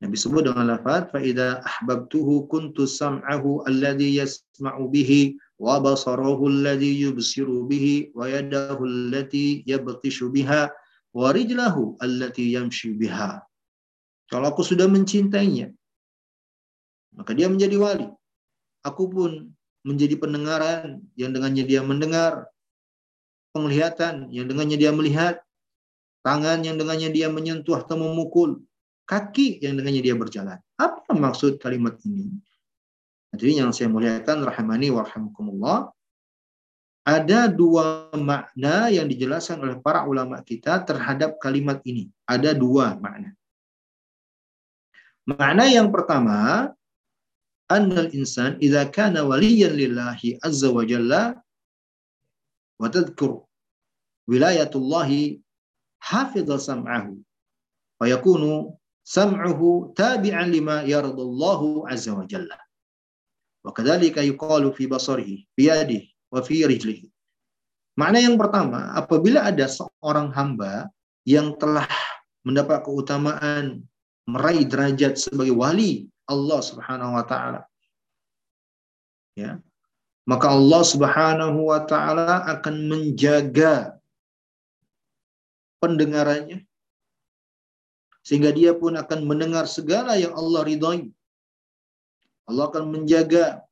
[0.00, 7.04] Nabi sebut dengan lafaz fa idza ahbabtuhu kuntu sam'ahu alladhi yasma'u bihi wa basarahu alladhi
[7.04, 10.72] yubsiru bihi wa yadahu allati yabtishu biha
[11.14, 13.42] wa rijlahu allati yamshi biha.
[14.30, 15.74] Kalau aku sudah mencintainya,
[17.14, 18.06] maka dia menjadi wali.
[18.86, 19.50] Aku pun
[19.82, 22.46] menjadi pendengaran yang dengannya dia mendengar,
[23.50, 25.42] penglihatan yang dengannya dia melihat,
[26.22, 28.62] tangan yang dengannya dia menyentuh atau memukul,
[29.10, 30.62] kaki yang dengannya dia berjalan.
[30.78, 32.30] Apa maksud kalimat ini?
[33.34, 35.90] Jadi yang saya muliakan rahimani wa rahimakumullah,
[37.10, 42.06] ada dua makna yang dijelaskan oleh para ulama kita terhadap kalimat ini.
[42.22, 43.34] Ada dua makna.
[45.26, 46.70] Makna yang pertama,
[47.70, 51.22] annal insan idza kana waliyan lillahi azza wa jalla
[52.80, 53.46] wa tadhkur
[54.30, 55.38] wilayatullahi
[56.02, 57.14] hafidha sam'ahu
[58.00, 58.74] wa yakunu
[59.06, 62.58] sam'uhu tabi'an lima yardallahu azza wa jalla
[63.62, 67.10] wa kadzalika yuqalu fi basarihi biyadihi wa fi rijlihi
[67.98, 70.88] yang pertama, apabila ada seorang hamba
[71.28, 71.84] yang telah
[72.46, 73.84] mendapat keutamaan
[74.24, 77.60] meraih derajat sebagai wali Allah Subhanahu wa taala.
[79.36, 79.60] Ya.
[80.24, 83.98] Maka Allah Subhanahu wa taala akan menjaga
[85.82, 86.64] pendengarannya
[88.20, 91.08] sehingga dia pun akan mendengar segala yang Allah ridhoi.
[92.46, 93.64] Allah akan menjaga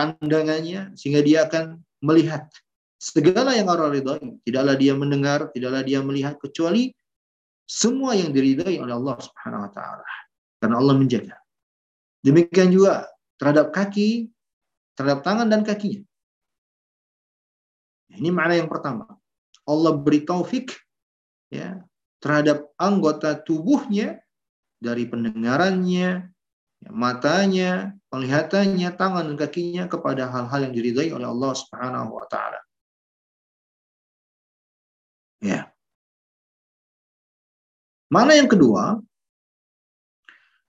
[0.00, 2.48] pandangannya sehingga dia akan melihat
[2.96, 4.40] segala yang Allah ridhoi.
[4.48, 6.96] Tidaklah dia mendengar, tidaklah dia melihat kecuali
[7.68, 10.08] semua yang diridhai oleh Allah Subhanahu wa taala.
[10.56, 11.36] Karena Allah menjaga.
[12.24, 14.32] Demikian juga terhadap kaki,
[14.96, 16.04] terhadap tangan dan kakinya.
[18.10, 19.06] Ini makna yang pertama.
[19.68, 20.74] Allah beri taufik
[21.52, 21.78] ya
[22.20, 24.20] terhadap anggota tubuhnya
[24.80, 26.39] dari pendengarannya, ya,
[26.80, 27.72] Ya, matanya,
[28.08, 32.60] penglihatannya, tangan dan kakinya kepada hal-hal yang diridhai oleh Allah Subhanahu wa taala.
[35.44, 35.72] Ya.
[38.08, 39.00] Mana yang kedua?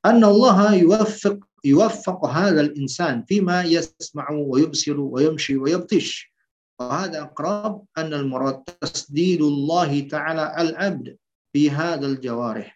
[0.03, 6.27] Anna Allah yuwaffiq yuwaffiq hadzal insan fima yasma'u wa yubsiru wa yamshi wa yabtish.
[6.75, 11.15] Wa hadha aqrab anna al-murad tasdidullah ta'ala al-abd
[11.53, 12.69] fi hadzal jawarih.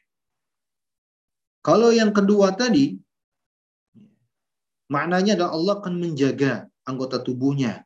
[1.66, 3.05] Kalau yang kedua tadi,
[4.92, 7.86] maknanya adalah Allah akan menjaga anggota tubuhnya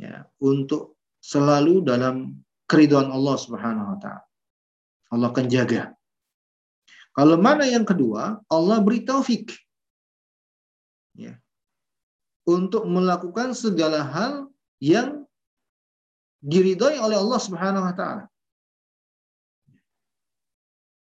[0.00, 4.24] ya, untuk selalu dalam keriduan Allah Subhanahu wa taala.
[5.10, 5.92] Allah akan jaga.
[7.10, 9.50] Kalau mana yang kedua, Allah beri taufik.
[11.18, 11.36] Ya.
[12.46, 15.26] Untuk melakukan segala hal yang
[16.40, 18.24] diridhoi oleh Allah Subhanahu wa taala.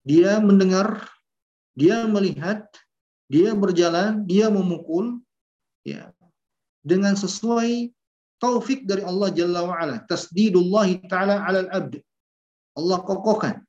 [0.07, 1.03] Dia mendengar,
[1.75, 2.71] dia melihat,
[3.27, 5.19] dia berjalan, dia memukul
[5.83, 6.15] ya
[6.87, 7.91] dengan sesuai
[8.39, 9.97] taufik dari Allah Jalla wa ala.
[10.07, 11.99] Tasdidullah taala 'alal abd.
[12.77, 13.67] Allah kokohkan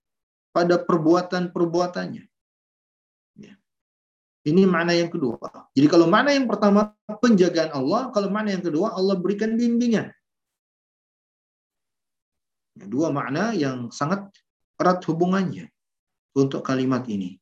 [0.53, 2.25] pada perbuatan-perbuatannya.
[3.39, 3.53] Ya.
[4.45, 5.37] Ini makna yang kedua.
[5.73, 10.13] Jadi kalau makna yang pertama penjagaan Allah, kalau makna yang kedua Allah berikan bimbingan.
[12.77, 14.29] Ya, dua makna yang sangat
[14.77, 15.73] erat hubungannya
[16.37, 17.41] untuk kalimat ini.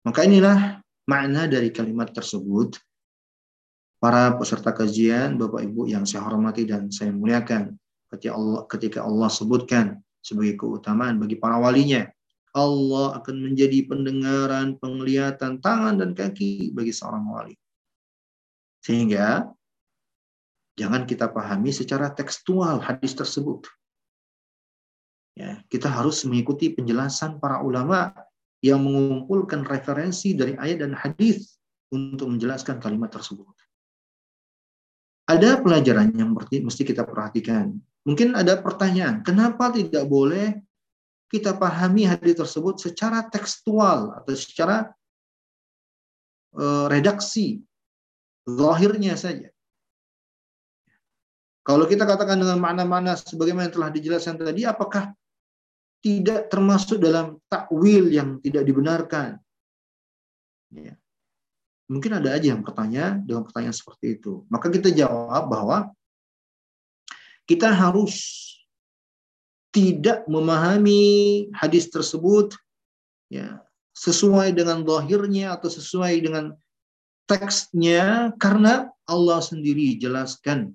[0.00, 2.76] Maka inilah makna dari kalimat tersebut.
[4.00, 7.76] Para peserta kajian, Bapak Ibu yang saya hormati dan saya muliakan,
[8.08, 12.08] ketika Allah, ketika Allah sebutkan sebagai keutamaan bagi para walinya.
[12.50, 17.54] Allah akan menjadi pendengaran, penglihatan, tangan, dan kaki bagi seorang wali.
[18.82, 19.46] Sehingga
[20.74, 23.70] jangan kita pahami secara tekstual hadis tersebut.
[25.38, 28.10] Ya, kita harus mengikuti penjelasan para ulama
[28.60, 31.56] yang mengumpulkan referensi dari ayat dan hadis
[31.90, 33.52] untuk menjelaskan kalimat tersebut.
[35.30, 40.56] Ada pelajaran yang mesti kita perhatikan Mungkin ada pertanyaan, kenapa tidak boleh
[41.28, 44.88] kita pahami hadis tersebut secara tekstual atau secara
[46.56, 47.60] uh, redaksi,
[48.48, 49.52] zahirnya saja.
[51.60, 55.12] Kalau kita katakan dengan makna-makna sebagaimana yang telah dijelaskan tadi, apakah
[56.00, 59.36] tidak termasuk dalam takwil yang tidak dibenarkan?
[60.72, 60.96] Ya.
[61.90, 64.46] Mungkin ada aja yang bertanya dengan pertanyaan seperti itu.
[64.46, 65.90] Maka kita jawab bahwa
[67.44, 68.46] kita harus
[69.74, 72.54] tidak memahami hadis tersebut
[73.30, 73.62] ya
[73.94, 76.54] sesuai dengan dohirnya atau sesuai dengan
[77.26, 80.74] teksnya karena Allah sendiri jelaskan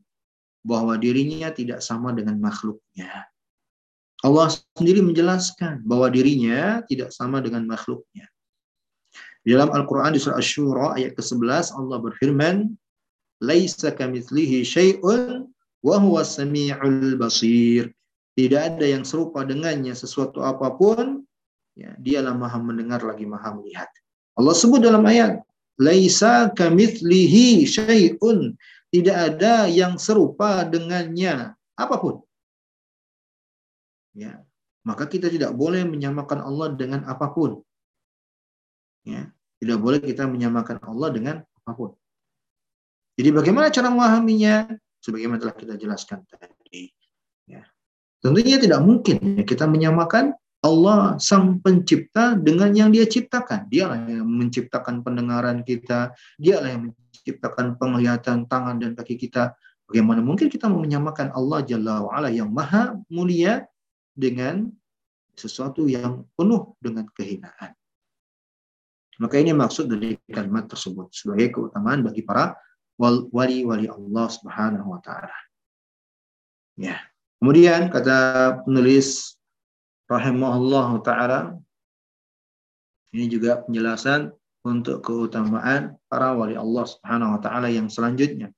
[0.64, 3.28] bahwa dirinya tidak sama dengan makhluknya.
[4.26, 8.26] Allah sendiri menjelaskan bahwa dirinya tidak sama dengan makhluknya.
[9.46, 12.74] Di dalam Al-Quran di surah Ash-Shura ayat ke-11 Allah berfirman,
[13.46, 15.46] Laisa kamitslihi syai'un
[15.86, 17.94] wa huwa sami'ul basir.
[18.34, 21.22] Tidak ada yang serupa dengannya sesuatu apa pun,
[21.78, 23.88] ya, dialah maha mendengar lagi maha melihat.
[24.34, 25.46] Allah sebut dalam ayat,
[25.78, 28.58] Laisa kamitslihi syai'un.
[28.90, 32.25] Tidak ada yang serupa dengannya apa pun.
[34.16, 34.40] Ya,
[34.88, 37.60] maka kita tidak boleh menyamakan Allah dengan apa pun.
[39.04, 41.92] Ya, tidak boleh kita menyamakan Allah dengan apa pun.
[43.20, 44.72] Jadi bagaimana cara memahaminya?
[45.04, 46.90] Sebagaimana telah kita jelaskan tadi.
[47.46, 47.68] Ya.
[48.24, 50.34] Tentunya tidak mungkin kita menyamakan
[50.66, 53.70] Allah sang pencipta dengan yang dia ciptakan.
[53.70, 59.54] Dialah yang menciptakan pendengaran kita, dialah yang menciptakan penglihatan tangan dan kaki kita.
[59.86, 63.70] Bagaimana mungkin kita menyamakan Allah Jalla wa'ala yang maha mulia
[64.16, 64.72] dengan
[65.36, 67.76] sesuatu yang penuh dengan kehinaan.
[69.20, 72.56] Maka ini maksud dari kalimat tersebut sebagai keutamaan bagi para
[73.00, 75.36] wali-wali Allah Subhanahu wa taala.
[76.76, 77.00] Ya.
[77.40, 79.36] Kemudian kata penulis
[80.08, 81.40] rahimahullah taala
[83.16, 84.32] ini juga penjelasan
[84.68, 88.52] untuk keutamaan para wali Allah Subhanahu wa taala yang selanjutnya.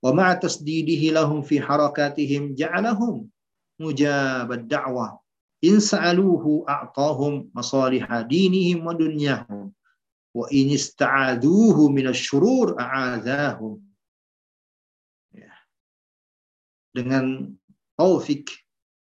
[0.00, 3.28] Wa ma'a tasdidihi lahum fi harakatihim ja'alahum
[3.80, 5.18] mujabad da'wah
[5.64, 9.72] in sa'aluhu a'tahum masalih dinihim wa dunyahum
[10.34, 13.78] wa in ista'aduhu min asy-syurur a'adzahum
[15.32, 15.54] ya.
[16.92, 17.54] dengan
[17.94, 18.50] taufik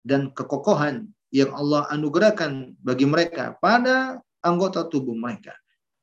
[0.03, 5.55] dan kekokohan yang Allah anugerahkan bagi mereka pada anggota tubuh mereka,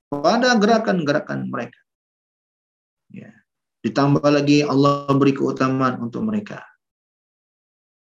[0.08, 1.78] pada gerakan-gerakan mereka.
[3.12, 3.30] Ya.
[3.84, 6.64] Ditambah lagi Allah beri keutamaan untuk mereka,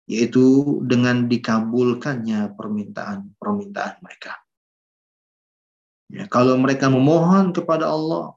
[0.09, 4.41] yaitu dengan dikabulkannya permintaan-permintaan mereka.
[6.09, 8.33] Ya, kalau mereka memohon kepada Allah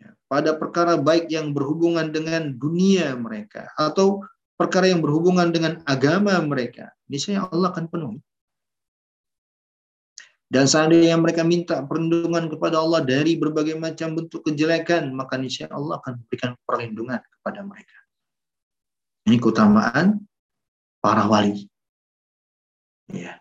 [0.00, 4.24] ya, pada perkara baik yang berhubungan dengan dunia mereka atau
[4.56, 8.20] perkara yang berhubungan dengan agama mereka, niscaya Allah akan penuhi.
[10.48, 16.00] Dan seandainya mereka minta perlindungan kepada Allah dari berbagai macam bentuk kejelekan, maka niscaya Allah
[16.00, 18.01] akan memberikan perlindungan kepada mereka.
[19.26, 20.22] Ini keutamaan
[20.98, 21.66] para wali.
[23.10, 23.38] Ya.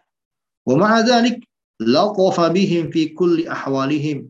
[0.65, 1.41] Wa ma'a dzalik
[1.81, 4.29] laqafa bihim fi kulli ahwalihim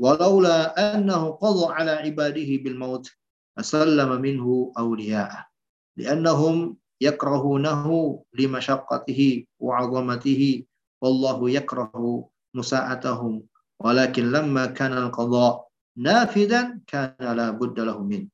[0.00, 3.06] walaula annahu qadha ala ibadihi bil maut
[3.54, 5.46] asallama minhu awliya'ah
[5.94, 10.66] li'annahum yakrahunahu limasyaqqatihi wa 'azamatihi
[10.98, 12.26] wallahu yakrahu
[12.56, 13.44] musa'atahum
[13.78, 15.62] walakin lamma kana al-qadha
[15.94, 18.26] nafidan kana la budda lahu min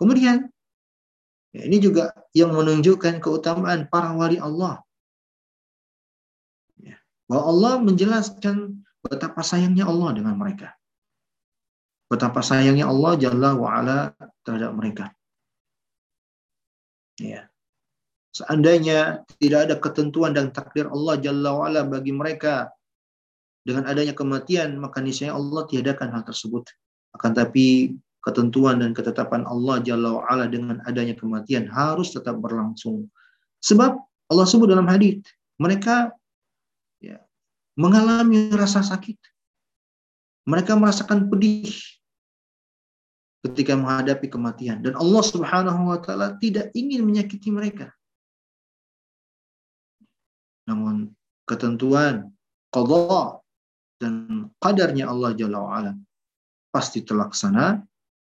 [0.00, 0.50] kemudian
[1.54, 4.82] ya, ini juga yang menunjukkan keutamaan para wali Allah
[6.78, 6.96] ya,
[7.30, 10.74] bahwa Allah menjelaskan betapa sayangnya Allah dengan mereka
[12.10, 13.98] betapa sayangnya Allah Jalla wa'ala
[14.42, 15.14] terhadap mereka
[17.20, 17.52] Ya.
[18.32, 22.72] Seandainya tidak ada ketentuan dan takdir Allah Jalla wa'ala bagi mereka
[23.60, 26.64] dengan adanya kematian, maka niscaya Allah tiadakan hal tersebut.
[27.12, 33.08] Akan tapi ketentuan dan ketetapan Allah Jalla wa'ala dengan adanya kematian harus tetap berlangsung.
[33.64, 33.96] Sebab
[34.30, 35.24] Allah sebut dalam hadis
[35.60, 36.12] mereka
[37.00, 37.20] ya,
[37.76, 39.16] mengalami rasa sakit.
[40.48, 41.68] Mereka merasakan pedih
[43.40, 47.88] ketika menghadapi kematian dan Allah Subhanahu wa taala tidak ingin menyakiti mereka.
[50.68, 51.12] Namun
[51.48, 52.32] ketentuan
[52.68, 53.40] qada
[54.00, 55.92] dan qadarnya Allah Jalla wa'ala
[56.72, 57.82] pasti terlaksana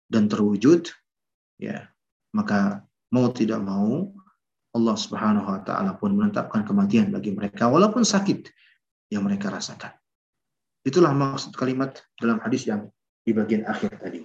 [0.06, 0.90] dan terwujud
[1.58, 1.90] ya
[2.34, 4.12] maka mau tidak mau
[4.76, 8.44] Allah Subhanahu wa taala pun menetapkan kematian bagi mereka walaupun sakit
[9.08, 9.96] yang mereka rasakan.
[10.84, 12.92] Itulah maksud kalimat dalam hadis yang
[13.24, 14.22] di bagian akhir tadi.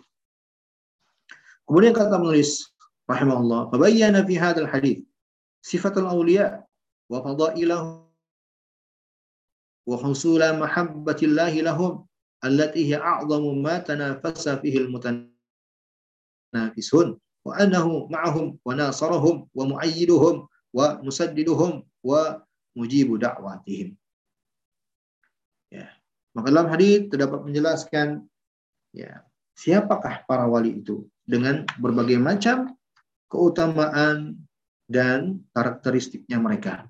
[1.66, 2.68] Kemudian kata penulis
[3.08, 5.02] rahimahullah, "Fabayyana fi hadzal hadis
[5.64, 6.60] sifatul awliya
[7.08, 8.12] wa fadailahu
[9.88, 12.06] wa husula mahabbatillahi lahum
[12.44, 14.86] allati hiya a'zamu ma tanafasa fihi
[16.52, 20.46] al-mutanafisun wa annahu ma'ahum wa nasarahum wa mu'ayyiduhum
[20.76, 22.44] wa musaddiduhum wa
[22.76, 23.96] mujibu da'watihim.
[25.72, 25.90] Ya.
[26.36, 28.28] Maka dalam hadis terdapat menjelaskan
[28.96, 29.24] ya,
[29.56, 32.76] siapakah para wali itu dengan berbagai macam
[33.32, 34.40] keutamaan
[34.88, 36.88] dan karakteristiknya mereka.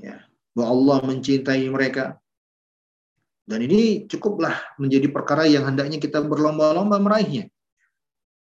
[0.00, 0.24] Ya,
[0.56, 2.18] bahwa Allah mencintai mereka,
[3.46, 7.52] dan ini cukuplah menjadi perkara yang hendaknya kita berlomba-lomba meraihnya.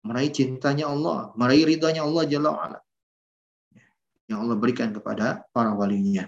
[0.00, 2.78] Meraih cintanya Allah, meraih ridhanya Allah Jalla wa'ala.
[4.30, 6.24] Yang Allah berikan kepada para walinya.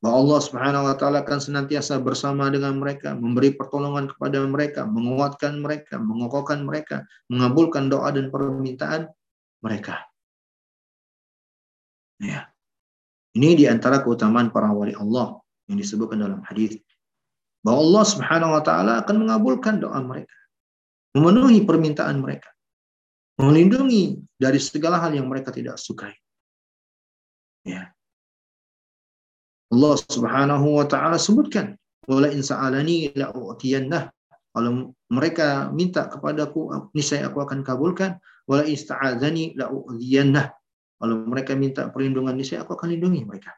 [0.00, 5.60] Bahwa Allah subhanahu wa ta'ala akan senantiasa bersama dengan mereka, memberi pertolongan kepada mereka, menguatkan
[5.60, 9.12] mereka, mengokohkan mereka, mengabulkan doa dan permintaan
[9.60, 10.08] mereka.
[12.20, 12.48] Ya.
[13.36, 15.38] Ini di antara keutamaan para wali Allah
[15.70, 16.80] yang disebutkan dalam hadis
[17.62, 20.36] bahwa Allah Subhanahu wa taala akan mengabulkan doa mereka,
[21.12, 22.50] memenuhi permintaan mereka,
[23.40, 26.12] melindungi dari segala hal yang mereka tidak sukai.
[27.64, 27.92] Ya.
[29.70, 33.32] Allah Subhanahu wa taala sebutkan, "Wala in sa'alani la
[34.50, 38.18] Kalau mereka minta kepadaku, niscaya aku akan kabulkan.
[38.50, 39.70] Wala ista'adzani la
[41.00, 43.54] Kalau mereka minta perlindungan, niscaya aku akan lindungi mereka.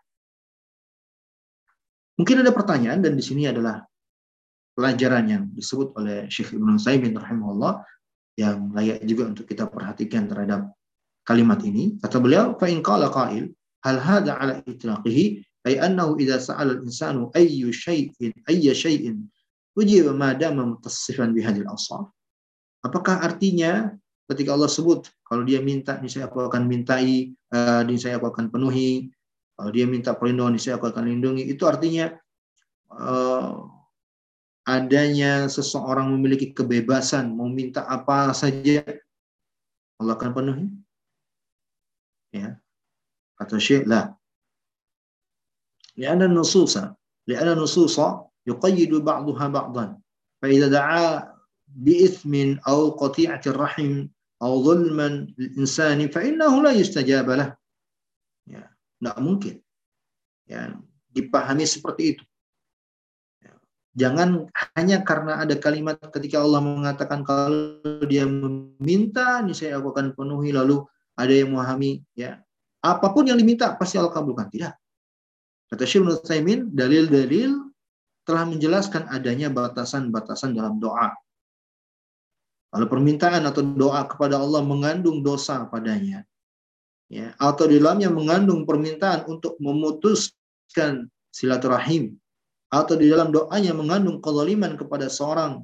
[2.20, 3.80] Mungkin ada pertanyaan dan di sini adalah
[4.76, 7.80] pelajaran yang disebut oleh Syekh Ibn Saimin rahimahullah
[8.38, 10.72] yang layak juga untuk kita perhatikan terhadap
[11.22, 11.96] kalimat ini.
[12.00, 13.52] Kata beliau, fa in qala qail
[13.82, 19.26] hal hadha ala itlaqihi ay annahu idza sa'ala al-insanu ayyu shay'in ayya shay'in
[19.78, 22.10] ujiba ma dama mutassifan bihadil awsaf.
[22.82, 23.94] Apakah artinya
[24.26, 29.12] ketika Allah sebut kalau dia minta niscaya aku akan mintai, uh, niscaya aku akan penuhi,
[29.54, 31.46] kalau dia minta perlindungan niscaya aku akan lindungi.
[31.46, 32.10] Itu artinya
[32.90, 33.81] uh,
[34.67, 38.83] adanya seseorang memiliki kebebasan mau minta apa saja
[39.97, 40.65] Allah akan penuhi
[42.35, 42.59] ya
[43.39, 44.11] kata Syekh la
[45.97, 46.77] لأن النصوص
[47.27, 47.97] لأن النصوص
[48.45, 49.85] يقيد بعضها بعضا
[50.41, 51.33] فإذا دعا
[51.67, 54.07] بإثم أو قطيعة الرحم
[54.41, 57.57] أو ظلما للإنسان فإنه لا يستجاب له
[58.47, 58.63] ya
[59.01, 59.55] tidak mungkin
[60.47, 60.71] ya
[61.11, 62.23] dipahami seperti itu
[63.92, 67.76] Jangan hanya karena ada kalimat ketika Allah mengatakan kalau
[68.08, 70.48] dia meminta, saya aku akan penuhi.
[70.48, 70.80] Lalu
[71.12, 72.40] ada yang memahami, ya
[72.82, 74.48] apa pun yang diminta pasti Allah kabulkan.
[74.48, 74.72] Tidak.
[75.68, 77.72] Kata Syekh Nusaimin, dalil-dalil
[78.24, 81.12] telah menjelaskan adanya batasan-batasan dalam doa.
[82.72, 86.24] Kalau permintaan atau doa kepada Allah mengandung dosa padanya,
[87.12, 92.16] ya, atau di dalamnya mengandung permintaan untuk memutuskan silaturahim,
[92.72, 95.60] atau di dalam doanya mengandung kezaliman kepada seorang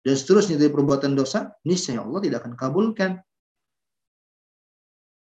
[0.00, 3.10] dan seterusnya dari perbuatan dosa, niscaya Allah tidak akan kabulkan.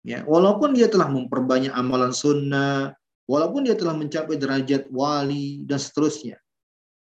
[0.06, 2.94] Ya, walaupun dia telah memperbanyak amalan sunnah,
[3.26, 6.38] walaupun dia telah mencapai derajat wali dan seterusnya.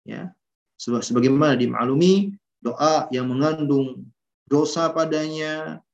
[0.09, 0.33] Ya.
[0.81, 2.33] Sebagaimana dimaklumi,
[2.65, 4.09] doa yang mengandung
[4.49, 5.85] dosa padanya,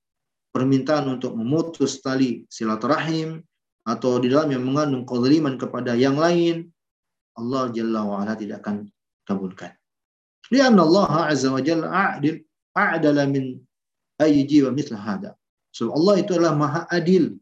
[0.54, 3.42] permintaan untuk memutus tali silaturahim,
[3.82, 6.70] atau di dalam yang mengandung kezaliman kepada yang lain,
[7.36, 8.88] Allah Jalla wa'ala tidak akan
[9.28, 9.72] kabulkan.
[10.52, 12.40] Lianna Allah Azza wa Jalla a'dil
[12.72, 13.60] a'dala min
[14.22, 15.30] ayyi jiwa mislah hada.
[15.72, 17.36] So Allah itu adalah maha adil.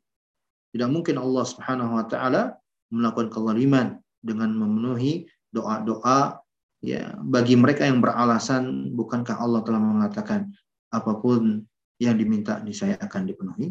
[0.75, 2.59] Tidak mungkin Allah Subhanahu wa taala
[2.91, 6.43] melakukan kezaliman dengan memenuhi doa-doa
[6.83, 10.51] ya bagi mereka yang beralasan bukankah Allah telah mengatakan
[10.91, 11.63] apa pun
[12.03, 13.71] yang diminta di saya akan dipenuhi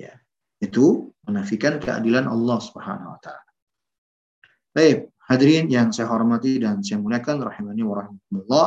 [0.00, 0.16] ya
[0.64, 3.52] itu menafikan keadilan Allah Subhanahu wa taala.
[4.72, 8.66] Baik, Hadirin yang saya hormati dan saya muliakan rahimani wa rahmatullah.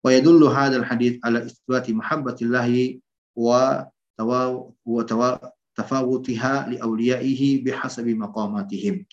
[0.00, 3.04] Wa yadullu hadzal hadits ala isbati mahabbatillahi
[3.36, 3.84] wa
[4.16, 5.36] wa tawa
[5.76, 9.04] tafawutiha li awliyaihi bihasabi maqamatihim.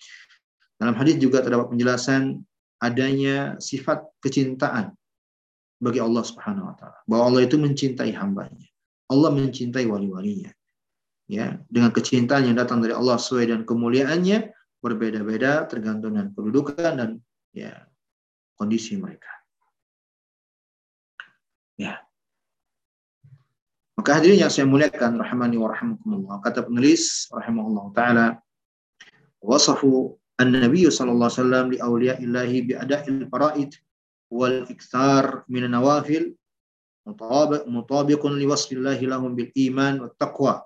[0.80, 2.40] Dalam hadis juga terdapat penjelasan
[2.80, 4.96] adanya sifat kecintaan
[5.76, 6.98] bagi Allah Subhanahu wa taala.
[7.04, 8.64] Bahwa Allah itu mencintai hambanya.
[9.12, 10.52] Allah mencintai wali-walinya.
[11.28, 17.10] Ya, dengan kecintaan yang datang dari Allah sesuai dan kemuliaannya, berbeda-beda tergantung dengan kedudukan dan
[17.50, 17.86] ya
[18.54, 19.30] kondisi mereka.
[21.78, 22.02] Ya.
[23.98, 26.36] Maka hadirin yang saya muliakan rahmani wa rahmakumullah.
[26.42, 28.26] Kata penulis rahimahullah taala
[29.42, 33.74] wasafu an-nabiy sallallahu alaihi wasallam li awliyaillahi bi ada'il faraid
[34.30, 36.34] wal iktsar min an-nawafil
[37.66, 40.62] mutabiqun li wasfillahi lahum bil iman wat taqwa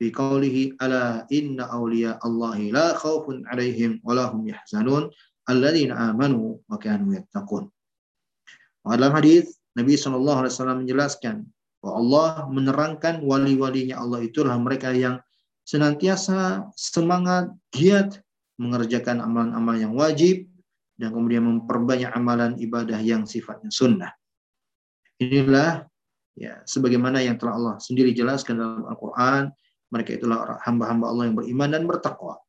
[0.00, 5.12] fi qawlihi ala inna awliya Allahi la khawfun alaihim wa lahum yahzanun
[5.44, 7.68] alladzina amanu wa kanu yattaqun.
[8.80, 10.48] Dalam hadis Nabi SAW
[10.80, 11.44] menjelaskan
[11.80, 15.16] Bahwa Allah menerangkan wali-walinya Allah itulah mereka yang
[15.64, 18.20] senantiasa semangat, giat
[18.60, 20.44] mengerjakan amalan-amalan yang wajib
[21.00, 24.12] dan kemudian memperbanyak amalan ibadah yang sifatnya sunnah.
[25.16, 25.88] Inilah
[26.36, 29.48] ya sebagaimana yang telah Allah sendiri jelaskan dalam Al-Qur'an,
[29.93, 32.41] mereka itulah hamba-hamba Allah yang beriman dan bertakwa.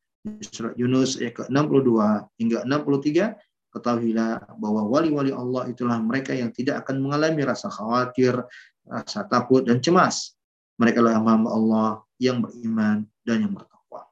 [0.43, 1.89] Surat Yunus ayat ke-62
[2.35, 3.37] hingga 63
[3.71, 8.35] ketahuilah bahwa wali-wali Allah itulah mereka yang tidak akan mengalami rasa khawatir,
[8.83, 10.35] rasa takut dan cemas.
[10.81, 11.89] Mereka adalah hamba Allah
[12.19, 14.09] yang beriman dan yang bertakwa.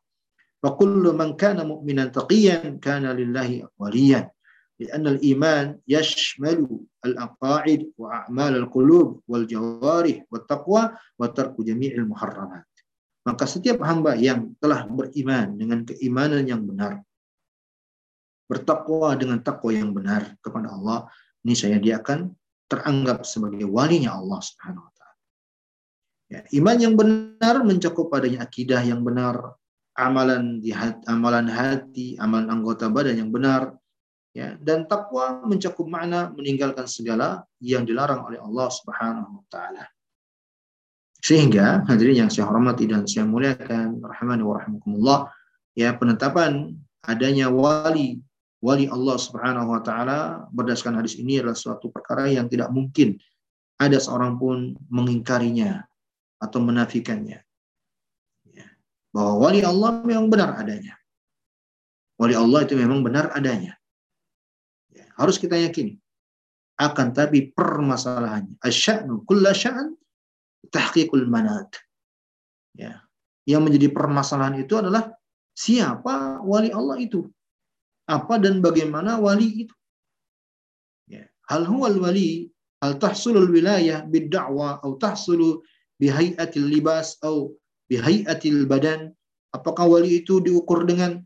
[0.64, 4.30] Wa kullu man kana mu'minan taqiyan kana lillahi waliyan.
[4.76, 6.68] لأن الإيمان يشمل
[7.06, 10.84] الأقاعد وأعمال القلوب والجوارح والتقوى
[11.20, 12.69] وترك جميع المحرمات.
[13.21, 17.05] maka setiap hamba yang telah beriman dengan keimanan yang benar,
[18.49, 21.07] bertakwa dengan takwa yang benar kepada Allah,
[21.45, 22.33] ini saya dia akan
[22.67, 25.19] teranggap sebagai walinya Allah Subhanahu wa taala.
[26.31, 29.55] Ya, iman yang benar mencakup padanya akidah yang benar,
[29.99, 33.77] amalan di hati, amalan hati, amalan anggota badan yang benar,
[34.33, 39.85] ya, dan takwa mencakup makna meninggalkan segala yang dilarang oleh Allah Subhanahu wa taala.
[41.21, 45.19] Sehingga hadirin yang saya hormati dan saya muliakan rahmani wa rahimakumullah
[45.77, 46.73] ya penetapan
[47.05, 48.25] adanya wali
[48.65, 53.21] wali Allah Subhanahu wa taala berdasarkan hadis ini adalah suatu perkara yang tidak mungkin
[53.81, 55.85] ada seorang pun mengingkarinya
[56.41, 57.41] atau menafikannya.
[58.49, 58.69] Ya.
[59.13, 60.97] Bahwa wali Allah memang benar adanya.
[62.21, 63.77] Wali Allah itu memang benar adanya.
[64.93, 65.09] Ya.
[65.17, 65.97] Harus kita yakini.
[66.77, 68.61] Akan tapi permasalahannya.
[68.61, 70.00] Asya'nu kulla sya'an
[70.71, 71.71] tahqiqul manat.
[72.75, 73.03] Ya.
[73.45, 75.11] Yang menjadi permasalahan itu adalah
[75.55, 77.27] siapa wali Allah itu
[78.11, 79.75] apa dan bagaimana wali itu.
[81.07, 81.31] Ya.
[81.47, 82.51] Hal huwal wali,
[82.83, 85.63] hal tahsulul wilayah bid-da'wa atau tahsulu
[86.03, 87.55] bihai'atil libas atau
[87.87, 89.15] bihai'atil badan.
[89.55, 91.23] Apakah wali itu diukur dengan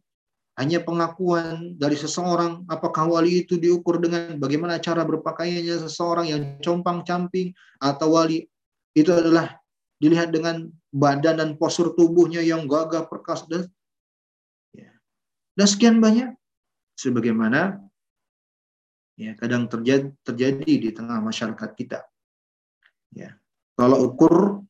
[0.57, 2.65] hanya pengakuan dari seseorang?
[2.69, 7.53] Apakah wali itu diukur dengan bagaimana cara berpakaiannya seseorang yang compang-camping?
[7.81, 8.49] Atau wali
[8.95, 9.59] itu adalah
[9.99, 13.63] dilihat dengan badan dan postur tubuhnya yang gagah perkasa dan
[14.71, 14.91] ya.
[15.59, 16.35] dan sekian banyak
[16.95, 17.83] sebagaimana
[19.19, 22.03] ya kadang terjadi terjadi di tengah masyarakat kita.
[23.15, 23.39] Ya.
[23.75, 24.63] Kalau ukur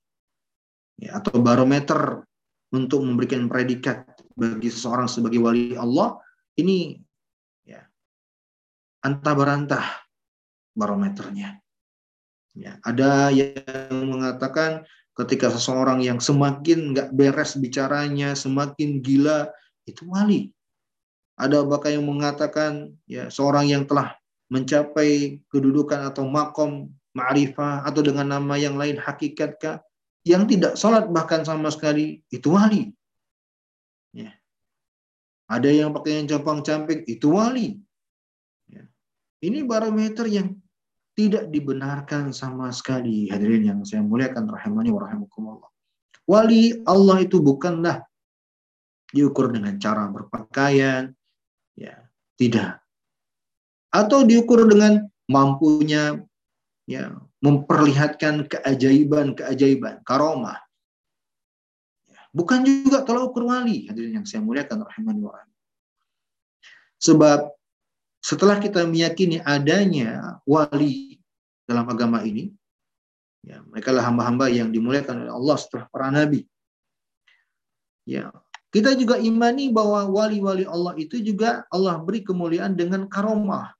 [1.01, 2.25] ya, atau barometer
[2.73, 4.05] untuk memberikan predikat
[4.37, 6.19] bagi seseorang sebagai wali Allah
[6.57, 6.97] ini
[7.65, 7.81] ya
[9.05, 9.87] antah berantah
[10.77, 11.64] barometernya.
[12.55, 14.87] Ya, ada yang mengatakan
[15.19, 19.51] ketika seseorang yang semakin nggak beres bicaranya, semakin gila,
[19.87, 20.55] itu wali.
[21.35, 24.15] Ada bahkan yang mengatakan ya seorang yang telah
[24.55, 29.83] mencapai kedudukan atau makom ma'rifah atau dengan nama yang lain hakikatkah
[30.23, 32.95] yang tidak sholat bahkan sama sekali itu wali.
[34.15, 34.31] Ya.
[35.51, 37.83] Ada yang pakai yang campang-camping itu wali.
[38.71, 38.87] Ya.
[39.43, 40.55] Ini barometer yang
[41.15, 45.71] tidak dibenarkan sama sekali hadirin yang saya muliakan rahimani wa rahimakumullah.
[46.27, 48.03] Wali Allah itu bukanlah
[49.15, 51.15] diukur dengan cara berpakaian,
[51.75, 52.07] Ya,
[52.39, 52.79] tidak.
[53.91, 56.23] Atau diukur dengan mampunya
[56.87, 57.11] ya
[57.43, 60.63] memperlihatkan keajaiban-keajaiban, karomah.
[62.07, 65.35] Ya, bukan juga kalau ukur wali, hadirin yang saya muliakan rahimani wa
[67.03, 67.53] Sebab
[68.25, 71.21] setelah kita meyakini adanya wali
[71.69, 72.49] dalam agama ini,
[73.45, 76.49] ya, mereka lah hamba-hamba yang dimuliakan oleh Allah setelah para nabi.
[78.09, 78.33] Ya,
[78.73, 83.77] kita juga imani bahwa wali-wali Allah itu juga Allah beri kemuliaan dengan karomah.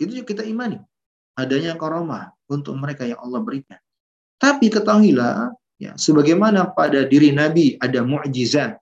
[0.00, 0.80] Itu juga kita imani.
[1.36, 3.78] Adanya karomah untuk mereka yang Allah berikan.
[4.40, 8.80] Tapi ketahuilah, ya, sebagaimana pada diri Nabi ada mukjizat,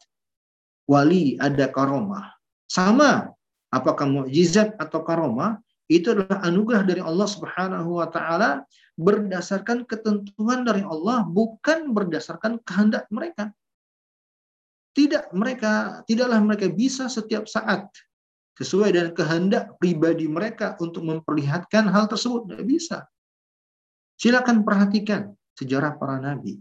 [0.87, 2.39] wali ada karomah.
[2.71, 3.36] Sama,
[3.77, 8.67] apakah mukjizat atau karomah, itu adalah anugerah dari Allah Subhanahu wa taala
[8.97, 13.53] berdasarkan ketentuan dari Allah bukan berdasarkan kehendak mereka.
[14.97, 17.87] Tidak mereka tidaklah mereka bisa setiap saat
[18.57, 22.49] sesuai dengan kehendak pribadi mereka untuk memperlihatkan hal tersebut.
[22.49, 23.05] Tidak bisa.
[24.17, 26.57] Silakan perhatikan sejarah para nabi.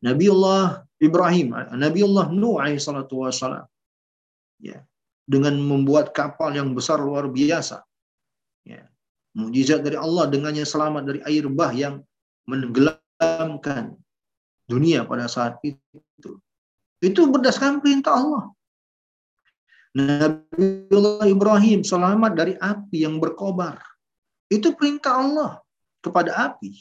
[0.00, 3.66] Nabi Allah Ibrahim, Nabi Allah Nuh salatu wassalam.
[4.62, 4.86] Ya,
[5.24, 7.80] dengan membuat kapal yang besar luar biasa.
[8.64, 8.88] Ya,
[9.36, 12.04] mujizat dari Allah dengannya selamat dari air bah yang
[12.44, 13.96] menenggelamkan
[14.68, 16.40] dunia pada saat itu.
[17.00, 18.44] Itu berdasarkan perintah Allah.
[19.94, 23.78] Nabiullah Ibrahim selamat dari api yang berkobar.
[24.50, 25.52] Itu perintah Allah
[26.02, 26.72] kepada api.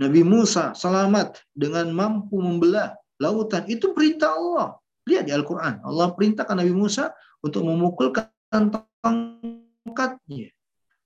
[0.00, 3.68] Nabi Musa selamat dengan mampu membelah lautan.
[3.68, 4.79] Itu perintah Allah.
[5.08, 5.80] Lihat di Al-Quran.
[5.84, 10.52] Allah perintahkan Nabi Musa untuk memukulkan tongkatnya.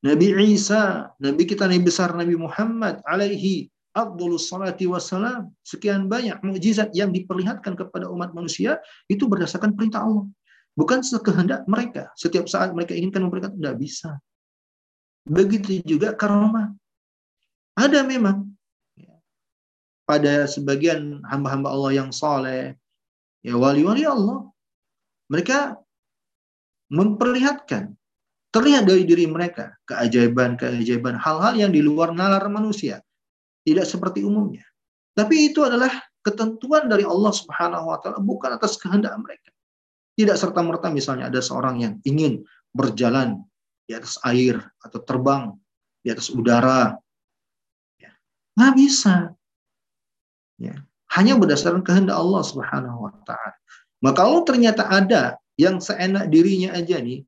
[0.05, 5.55] Nabi Isa, Nabi kita Nabi besar Nabi Muhammad alaihi Abdulus salati wassalam.
[5.65, 10.27] Sekian banyak mukjizat yang diperlihatkan kepada umat manusia itu berdasarkan perintah Allah.
[10.75, 12.11] Bukan sekehendak mereka.
[12.19, 14.19] Setiap saat mereka inginkan memberikan, tidak bisa.
[15.25, 16.75] Begitu juga karomah.
[17.79, 18.53] Ada memang
[20.05, 22.77] pada sebagian hamba-hamba Allah yang soleh,
[23.45, 24.49] ya wali-wali Allah,
[25.29, 25.77] mereka
[26.89, 27.93] memperlihatkan,
[28.49, 33.05] terlihat dari diri mereka keajaiban-keajaiban, hal-hal yang di luar nalar manusia,
[33.69, 34.65] tidak seperti umumnya.
[35.15, 35.93] Tapi itu adalah
[36.25, 39.53] ketentuan dari Allah Subhanahu wa taala, bukan atas kehendak mereka.
[40.15, 43.43] Tidak serta-merta misalnya ada seorang yang ingin berjalan
[43.85, 45.53] di atas air atau terbang
[46.01, 46.95] di atas udara.
[48.01, 48.15] Ya.
[48.57, 49.15] Nggak bisa.
[50.57, 50.77] Ya.
[51.15, 53.55] Hanya berdasarkan kehendak Allah Subhanahu wa taala.
[54.03, 57.23] Maka kalau ternyata ada yang seenak dirinya aja nih,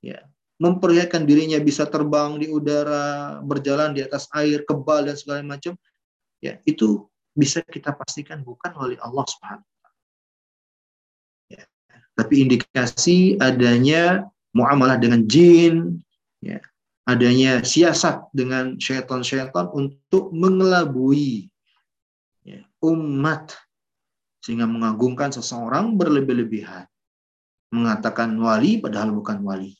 [0.00, 0.22] ya,
[0.62, 5.74] memperlihatkan dirinya bisa terbang di udara, berjalan di atas air, kebal dan segala macam,
[6.38, 10.00] ya, itu bisa kita pastikan bukan oleh Allah Subhanahu wa taala.
[11.50, 11.64] Ya.
[12.14, 15.98] Tapi indikasi adanya muamalah dengan jin,
[16.38, 16.62] ya,
[17.04, 21.50] adanya siasat dengan syaitan-syaitan untuk mengelabui
[22.84, 23.56] umat.
[24.44, 26.84] Sehingga mengagungkan seseorang berlebih-lebihan.
[27.72, 29.72] Mengatakan wali padahal bukan wali.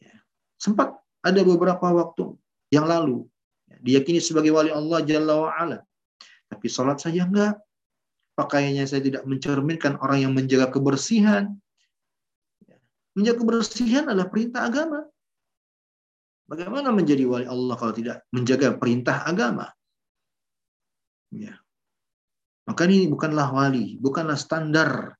[0.00, 0.16] Ya.
[0.56, 2.32] sempat ada beberapa waktu
[2.72, 3.28] yang lalu.
[3.68, 5.78] Ya, diyakini sebagai wali Allah Jalla wa'ala.
[6.48, 7.60] Tapi sholat saja enggak.
[8.32, 11.52] Pakaiannya saya tidak mencerminkan orang yang menjaga kebersihan.
[12.64, 12.80] Ya.
[13.12, 15.04] menjaga kebersihan adalah perintah agama.
[16.48, 19.68] Bagaimana menjadi wali Allah kalau tidak menjaga perintah agama?
[21.32, 21.62] Ya
[22.72, 25.12] maka ini bukanlah wali, bukanlah standar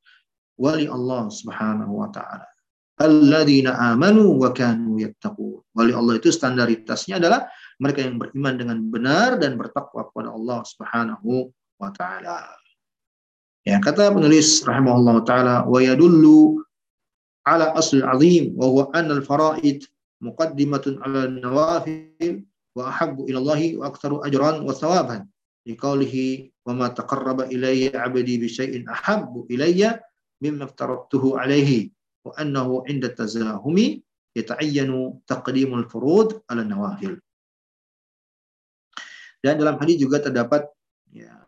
[0.57, 2.49] wali Allah Subhanahu wa taala.
[2.97, 5.61] Alladzina amanu wa kanu yattaqun.
[5.77, 7.45] Wali Allah itu standaritasnya adalah
[7.77, 12.47] mereka yang beriman dengan benar dan bertakwa kepada Allah Subhanahu wa taala.
[13.69, 16.63] Ya, kata penulis rahimahullah taala wa yadullu
[17.45, 19.85] ala asl azim wa huwa anna al-fara'id
[20.25, 25.29] muqaddimatun ala an-nawafil wa ahabbu ila Allah wa aktsaru ajran wa thawaban.
[25.67, 26.52] Liqaulihi
[39.43, 40.71] Dan dalam hadis juga terdapat
[41.11, 41.43] ya,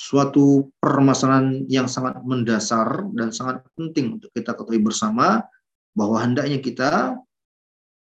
[0.00, 5.44] suatu permasalahan yang sangat mendasar dan sangat penting untuk kita ketahui bersama
[5.92, 7.20] bahwa hendaknya kita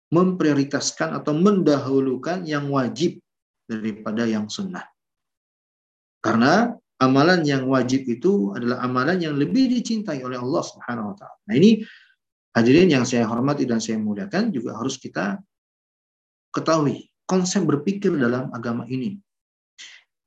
[0.07, 3.19] memprioritaskan atau mendahulukan yang wajib
[3.67, 4.87] daripada yang sunnah.
[6.27, 11.39] Karena amalan yang wajib itu adalah amalan yang lebih dicintai oleh Allah Subhanahu wa taala.
[11.47, 11.79] Nah, ini
[12.51, 15.39] hadirin yang saya hormati dan saya muliakan juga harus kita
[16.51, 19.15] ketahui konsep berpikir dalam agama ini.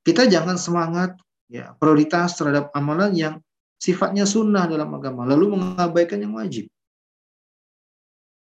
[0.01, 1.21] Kita jangan semangat
[1.53, 3.35] ya prioritas terhadap amalan yang
[3.77, 6.73] sifatnya sunnah dalam agama lalu mengabaikan yang wajib.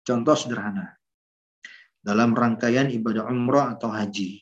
[0.07, 0.95] Contoh sederhana.
[2.01, 4.41] Dalam rangkaian ibadah umrah atau haji.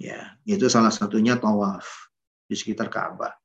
[0.00, 1.84] Ya, itu salah satunya tawaf
[2.48, 3.36] di sekitar Ka'bah.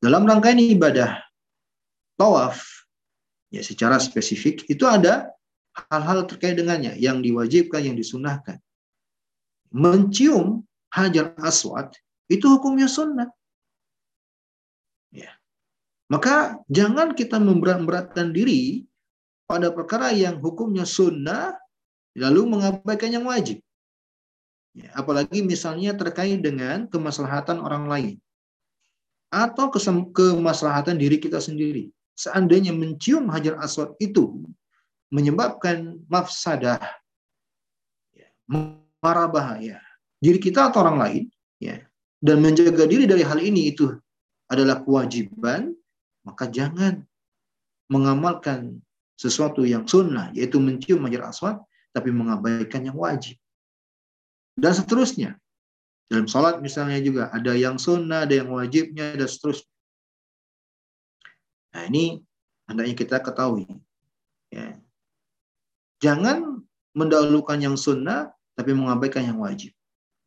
[0.00, 1.20] Dalam rangkaian ibadah
[2.16, 2.56] tawaf,
[3.52, 5.28] ya secara spesifik itu ada
[5.92, 8.56] hal-hal terkait dengannya yang diwajibkan, yang disunahkan.
[9.76, 11.92] Mencium hajar aswad
[12.32, 13.28] itu hukumnya sunnah.
[15.12, 15.36] Ya.
[16.08, 18.88] Maka jangan kita memberat-beratkan diri
[19.44, 21.52] pada perkara yang hukumnya sunnah
[22.16, 23.60] lalu mengabaikan yang wajib.
[24.76, 28.16] Ya, apalagi misalnya terkait dengan kemaslahatan orang lain
[29.32, 29.72] atau
[30.12, 31.88] kemaslahatan diri kita sendiri.
[32.12, 34.36] Seandainya mencium hajar aswad itu
[35.08, 36.76] menyebabkan mafsadah,
[38.12, 38.28] ya,
[39.00, 39.80] marah bahaya
[40.20, 41.24] diri kita atau orang lain,
[41.56, 41.80] ya,
[42.20, 43.96] dan menjaga diri dari hal ini itu
[44.52, 45.72] adalah kewajiban,
[46.20, 47.00] maka jangan
[47.88, 48.84] mengamalkan
[49.16, 51.56] sesuatu yang sunnah, yaitu mencium hajar aswad,
[51.96, 53.40] tapi mengabaikan yang wajib
[54.56, 55.36] dan seterusnya.
[56.08, 59.70] Dalam sholat misalnya juga ada yang sunnah, ada yang wajibnya, dan seterusnya.
[61.76, 62.24] Nah ini
[62.64, 63.68] hendaknya kita ketahui.
[64.48, 64.80] Ya.
[66.00, 66.64] Jangan
[66.96, 69.76] mendahulukan yang sunnah, tapi mengabaikan yang wajib.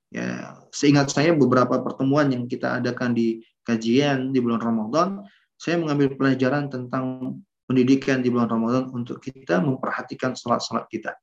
[0.10, 5.22] Ya, seingat saya beberapa pertemuan yang kita adakan di kajian di bulan Ramadan,
[5.58, 7.38] saya mengambil pelajaran tentang
[7.70, 11.14] pendidikan di bulan Ramadan untuk kita memperhatikan sholat-sholat kita.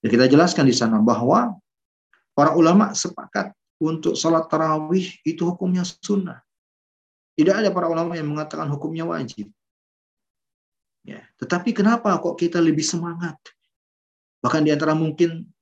[0.00, 1.58] Dan kita jelaskan di sana bahwa
[2.40, 6.40] Para ulama sepakat untuk sholat tarawih itu hukumnya sunnah.
[7.36, 9.52] Tidak ada para ulama yang mengatakan hukumnya wajib.
[11.04, 13.36] Ya, tetapi kenapa kok kita lebih semangat?
[14.40, 15.52] Bahkan di antara mungkin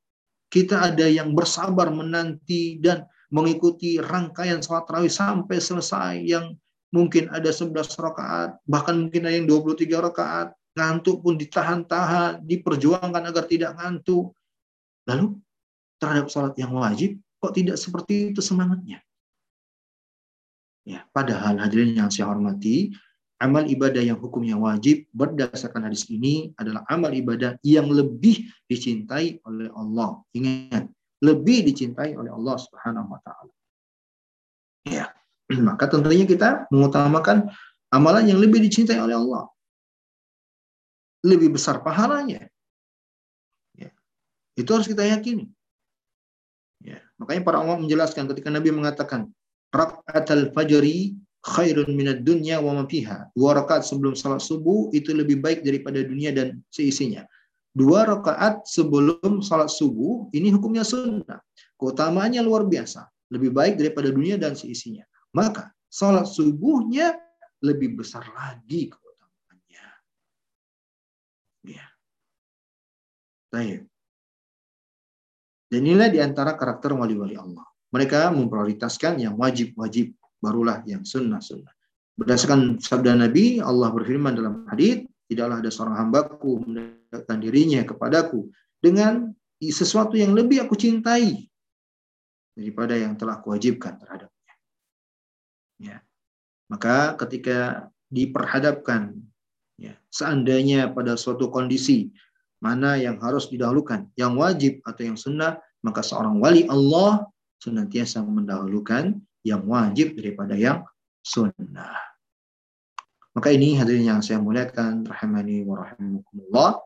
[0.47, 6.55] kita ada yang bersabar menanti dan mengikuti rangkaian sholat tarawih sampai selesai yang
[6.95, 13.51] mungkin ada 11 rakaat, bahkan mungkin ada yang 23 rakaat, ngantuk pun ditahan-tahan, diperjuangkan agar
[13.51, 14.31] tidak ngantuk.
[15.11, 15.43] Lalu
[15.99, 19.03] terhadap sholat yang wajib, kok tidak seperti itu semangatnya?
[20.89, 22.97] Ya, padahal hadirin yang saya hormati,
[23.39, 29.69] amal ibadah yang hukumnya wajib berdasarkan hadis ini adalah amal ibadah yang lebih dicintai oleh
[29.77, 30.25] Allah.
[30.33, 30.89] Ingat,
[31.23, 33.53] lebih dicintai oleh Allah Subhanahu wa taala.
[34.87, 35.13] Ya.
[35.69, 37.51] Maka tentunya kita mengutamakan
[37.93, 39.51] amalan yang lebih dicintai oleh Allah.
[41.27, 42.47] Lebih besar pahalanya.
[43.75, 43.91] Ya.
[44.55, 45.51] Itu harus kita yakini.
[47.19, 47.27] Ya.
[47.27, 49.27] Makanya para ulama menjelaskan ketika Nabi mengatakan
[49.75, 53.27] al fajri khairun minad dunya wa ma fiha.
[53.35, 57.27] Dua rakaat sebelum salat subuh itu lebih baik daripada dunia dan seisinya.
[57.75, 61.43] Dua rakaat sebelum salat subuh ini hukumnya sunnah.
[61.79, 63.07] Keutamaannya luar biasa.
[63.29, 65.05] Lebih baik daripada dunia dan seisinya.
[65.37, 67.19] Maka salat subuhnya
[67.61, 69.87] lebih besar lagi keutamaannya.
[71.67, 71.87] Ya.
[73.53, 73.98] Baik.
[75.69, 77.65] Dan inilah di antara karakter wali-wali Allah.
[77.93, 81.73] Mereka memprioritaskan yang wajib-wajib barulah yang sunnah-sunnah.
[82.19, 88.49] Berdasarkan sabda Nabi, Allah berfirman dalam hadis, tidaklah ada seorang hambaku mendekatkan dirinya kepadaku
[88.81, 91.47] dengan sesuatu yang lebih aku cintai
[92.59, 94.55] daripada yang telah kuwajibkan terhadapnya.
[95.79, 95.97] Ya.
[96.67, 99.15] Maka ketika diperhadapkan
[99.79, 102.11] ya, seandainya pada suatu kondisi
[102.59, 107.27] mana yang harus didahulukan, yang wajib atau yang sunnah, maka seorang wali Allah
[107.63, 110.83] senantiasa mendahulukan yang wajib daripada yang
[111.23, 111.97] sunnah.
[113.39, 116.83] Maka ini hadirin yang saya muliakan rahimani wa rahimakumullah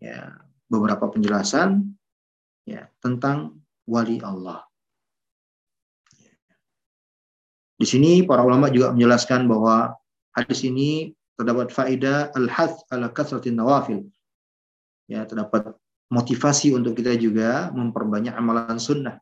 [0.00, 0.40] ya
[0.72, 1.92] beberapa penjelasan
[2.64, 4.64] ya tentang wali Allah.
[7.76, 9.92] Di sini para ulama juga menjelaskan bahwa
[10.32, 14.06] hadis ini terdapat faedah al-hath ala kasratin nawafil.
[15.12, 15.76] Ya, terdapat
[16.08, 19.20] motivasi untuk kita juga memperbanyak amalan sunnah.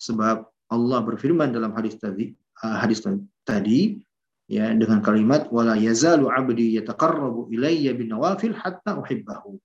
[0.00, 2.32] Sebab Allah berfirman dalam hadis tadi
[2.64, 3.04] uh, hadis
[3.44, 4.00] tadi
[4.48, 9.60] ya dengan kalimat wala yazalu abdi yataqarrabu ilayya bin nawafil hatta uhibbahu.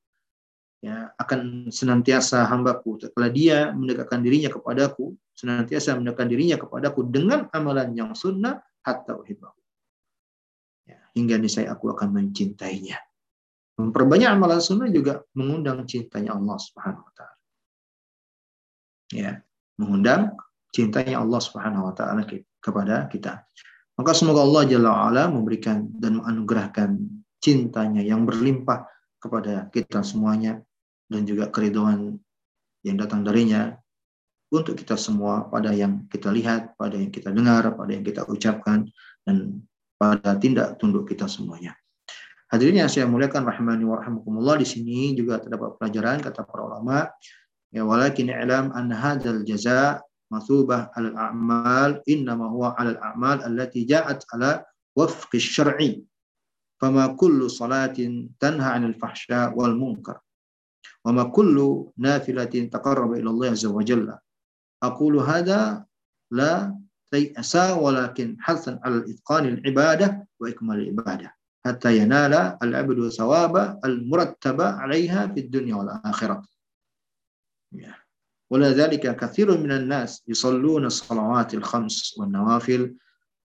[0.83, 7.95] Ya akan senantiasa hambaku setelah dia mendekatkan dirinya kepadaku senantiasa mendekatkan dirinya kepadaku dengan amalan
[7.95, 9.59] yang sunnah hatta uhibbahu.
[10.91, 12.99] Ya, hingga niscaya aku akan mencintainya
[13.83, 17.37] memperbanyak amalan sunnah juga mengundang cintanya Allah Subhanahu wa taala
[19.13, 19.31] ya
[19.77, 20.33] mengundang
[20.73, 22.25] cintanya Allah Subhanahu wa taala
[22.63, 23.45] kepada kita.
[23.93, 26.97] Maka semoga Allah Jalla wa'ala memberikan dan menganugerahkan
[27.37, 28.89] cintanya yang berlimpah
[29.21, 30.57] kepada kita semuanya
[31.05, 32.17] dan juga keriduan
[32.81, 33.77] yang datang darinya
[34.49, 38.89] untuk kita semua pada yang kita lihat, pada yang kita dengar, pada yang kita ucapkan
[39.25, 39.61] dan
[40.01, 41.77] pada tindak tunduk kita semuanya.
[42.53, 47.09] Hadirin yang saya muliakan rahmani wa rahmakumullah di sini juga terdapat pelajaran kata para ulama.
[47.73, 54.21] Ya walakin alam an hadzal jaza masubah al a'mal innama huwa al a'mal allati ja'at
[54.37, 54.61] ala
[54.93, 56.05] wafqi syar'i.
[56.77, 60.21] Fama kullu salatin tanha 'anil fahsya wal munkar.
[61.01, 64.21] Wa kullu nafilatin taqarraba ila Allah azza wa jalla.
[64.77, 65.89] Aqulu hadha
[66.29, 66.69] la
[67.09, 71.33] tayasa walakin hasan al itqanil ibadah wa ikmal ibadah.
[71.65, 72.33] حتى ينال
[72.63, 76.43] العبد ثواب المرتب عليها في الدنيا والآخرة.
[78.51, 82.95] ولذلك كثير من الناس يصلون الصلوات الخمس والنوافل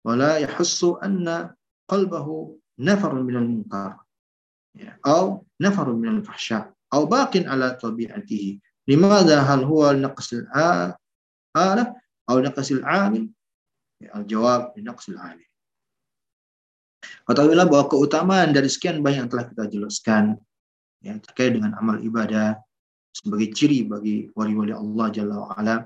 [0.05, 1.55] ولا يحس أن
[1.89, 3.97] قلبه نفر من المنكر.
[5.07, 6.75] أو نفر من الفحشاء.
[6.95, 8.61] أو باق على طبيعته.
[8.89, 10.97] لماذا؟ هل هو نقص الآلة
[12.31, 13.31] أو نقص العامل؟
[14.14, 15.45] الجواب لنقص العامل.
[17.27, 20.39] Ketahuilah bahwa keutamaan dari sekian banyak yang telah kita jelaskan
[21.03, 22.59] ya, terkait dengan amal ibadah
[23.11, 25.77] sebagai ciri bagi wali-wali Allah Jalla wa'ala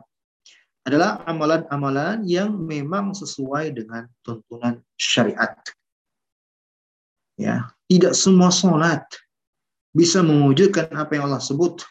[0.88, 5.52] adalah amalan-amalan yang memang sesuai dengan tuntunan syariat.
[7.36, 9.04] Ya, tidak semua sholat
[9.96, 11.84] bisa mewujudkan apa yang Allah sebut,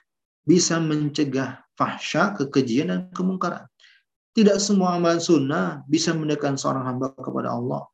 [0.45, 3.65] bisa mencegah fahsya, kekejian, dan kemungkaran.
[4.33, 7.87] Tidak semua amalan sunnah bisa mendekatkan seorang hamba kepada Allah.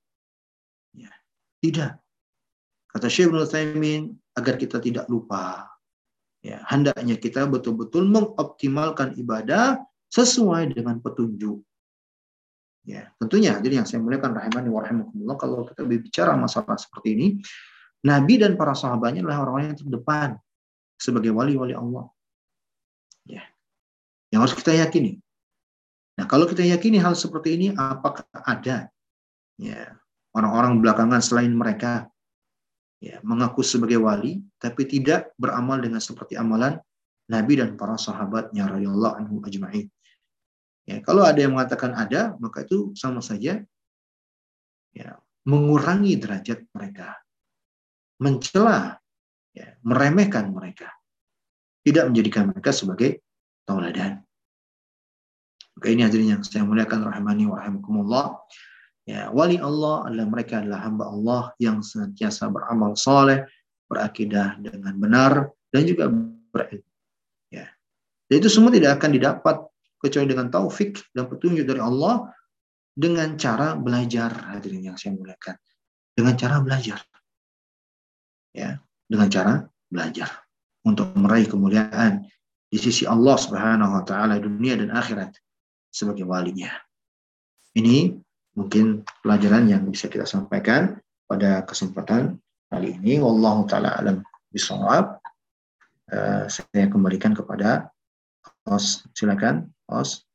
[1.65, 1.91] Tidak.
[2.93, 4.05] Kata Syekh Ibn
[4.37, 5.75] agar kita tidak lupa
[6.45, 9.81] Ya, hendaknya kita betul-betul mengoptimalkan ibadah
[10.13, 11.57] sesuai dengan petunjuk.
[12.85, 17.27] Ya, tentunya jadi yang saya muliakan rahimani wa rahimakumullah kalau kita berbicara masalah seperti ini,
[18.05, 20.29] Nabi dan para sahabatnya adalah orang-orang yang terdepan
[21.01, 22.13] sebagai wali-wali Allah.
[23.25, 23.41] Ya.
[24.29, 25.17] Yang harus kita yakini.
[26.21, 28.93] Nah, kalau kita yakini hal seperti ini, apakah ada
[29.57, 29.97] ya
[30.35, 32.11] orang-orang belakangan selain mereka
[32.99, 36.75] ya mengaku sebagai wali tapi tidak beramal dengan seperti amalan
[37.31, 39.89] Nabi dan para sahabatnya radhiyallahu anhu ajma'in.
[40.85, 43.57] Ya, kalau ada yang mengatakan ada, maka itu sama saja
[44.93, 45.09] ya,
[45.49, 47.17] mengurangi derajat mereka,
[48.21, 49.01] mencela,
[49.57, 50.93] ya, meremehkan mereka,
[51.81, 53.25] tidak menjadikan mereka sebagai
[53.65, 54.21] tauladan.
[55.75, 58.25] Maka ini hadirin yang saya muliakan rahmani wa rahimakumullah.
[59.05, 63.45] Ya, wali Allah adalah mereka adalah hamba Allah yang senantiasa beramal soleh,
[63.85, 66.09] berakidah dengan benar, dan juga
[66.49, 66.89] berilmu.
[67.53, 67.69] Ya.
[68.25, 69.61] Dan itu semua tidak akan didapat
[70.01, 72.33] kecuali dengan taufik dan petunjuk dari Allah
[72.97, 75.53] dengan cara belajar hadirin yang saya muliakan.
[76.17, 76.99] Dengan cara belajar.
[78.57, 79.53] Ya, dengan cara
[79.85, 80.31] belajar
[80.81, 82.25] untuk meraih kemuliaan
[82.71, 85.37] di sisi Allah Subhanahu wa taala dunia dan akhirat
[85.93, 86.73] sebagai walinya.
[87.75, 88.24] Ini
[88.55, 90.97] mungkin pelajaran yang bisa kita sampaikan
[91.27, 92.39] pada kesempatan
[92.71, 93.19] kali ini.
[93.19, 95.19] Wallahu taala alam bisawab.
[96.05, 97.89] Uh, saya kembalikan kepada
[98.65, 99.05] host.
[99.17, 100.25] Silakan, host.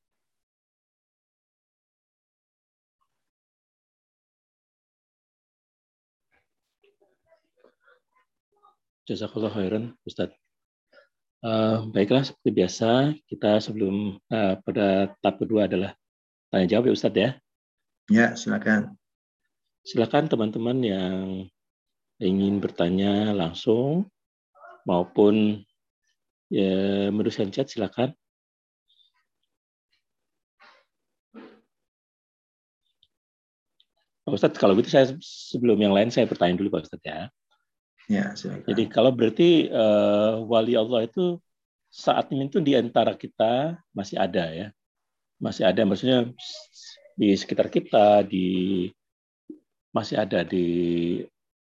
[9.10, 10.30] Jazakallah khairan, Ustaz.
[11.42, 15.98] Uh, baiklah, seperti biasa, kita sebelum uh, pada tahap kedua adalah
[16.52, 17.30] tanya jawab ya Ustadz ya.
[18.10, 18.98] Ya, silakan.
[19.86, 21.46] Silakan teman-teman yang
[22.18, 24.10] ingin bertanya langsung
[24.82, 25.62] maupun
[26.50, 28.10] ya menuliskan chat silakan.
[34.26, 37.20] Pak Ustadz, kalau gitu saya sebelum yang lain saya bertanya dulu Pak Ustadz ya.
[38.10, 38.66] Ya, silakan.
[38.74, 41.38] Jadi kalau berarti uh, wali Allah itu
[41.94, 44.74] saat ini itu di antara kita masih ada ya.
[45.38, 46.26] Masih ada maksudnya
[47.20, 48.88] di sekitar kita, di
[49.92, 51.20] masih ada di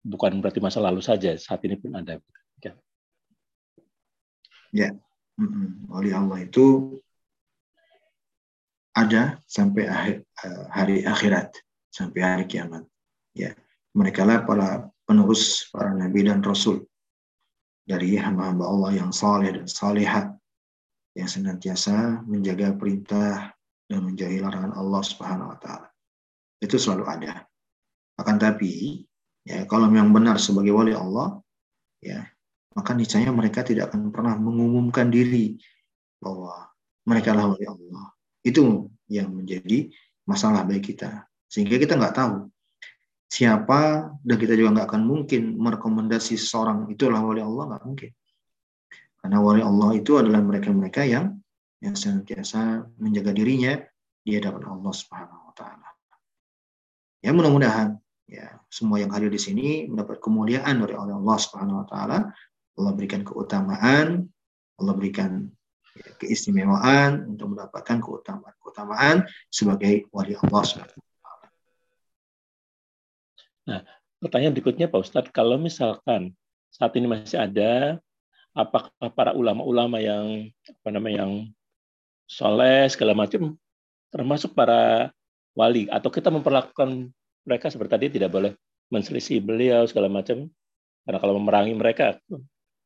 [0.02, 2.18] bukan berarti masa lalu saja, saat ini pun ada.
[2.58, 2.74] Ya,
[4.74, 4.90] ya.
[5.94, 6.98] oleh Allah itu
[8.90, 11.54] ada sampai akhir, eh, hari akhirat,
[11.94, 12.82] sampai hari kiamat.
[13.30, 13.54] Ya,
[13.94, 16.82] mereka lah para penerus para nabi dan rasul
[17.86, 20.34] dari hamba-hamba Allah yang saleh dan salehat
[21.14, 23.55] yang senantiasa menjaga perintah
[23.86, 25.88] dan menjauhi larangan Allah Subhanahu wa taala.
[26.58, 27.46] Itu selalu ada.
[28.18, 29.04] Akan tapi
[29.46, 31.38] ya kalau memang benar sebagai wali Allah
[32.02, 32.26] ya
[32.76, 35.56] maka niscaya mereka tidak akan pernah mengumumkan diri
[36.20, 36.68] bahwa
[37.08, 38.04] mereka adalah wali Allah.
[38.44, 39.88] Itu yang menjadi
[40.26, 41.24] masalah bagi kita.
[41.46, 42.50] Sehingga kita nggak tahu
[43.26, 48.10] siapa dan kita juga nggak akan mungkin merekomendasi seseorang itulah wali Allah nggak mungkin.
[49.22, 51.38] Karena wali Allah itu adalah mereka-mereka yang
[51.80, 53.76] yang senantiasa menjaga dirinya
[54.24, 55.88] di hadapan Allah Subhanahu wa taala.
[57.20, 62.18] Ya mudah-mudahan ya semua yang hadir di sini mendapat kemuliaan dari Allah Subhanahu wa taala.
[62.76, 64.28] Allah berikan keutamaan,
[64.76, 65.48] Allah berikan
[66.20, 71.00] keistimewaan untuk mendapatkan keutamaan-keutamaan sebagai wali Allah Subhanahu.
[73.66, 73.80] Nah,
[74.20, 76.36] pertanyaan berikutnya Pak Ustadz, kalau misalkan
[76.70, 77.98] saat ini masih ada
[78.52, 81.32] apakah para ulama-ulama yang apa namanya yang
[82.26, 83.54] soleh segala macam
[84.10, 85.10] termasuk para
[85.54, 87.10] wali atau kita memperlakukan
[87.46, 88.52] mereka seperti tadi tidak boleh
[88.90, 90.50] menselisih beliau segala macam
[91.06, 92.18] karena kalau memerangi mereka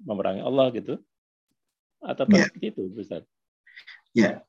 [0.00, 1.00] memerangi Allah gitu
[2.00, 2.48] atau ya.
[2.48, 3.24] seperti itu Ustaz?
[4.16, 4.44] Ya.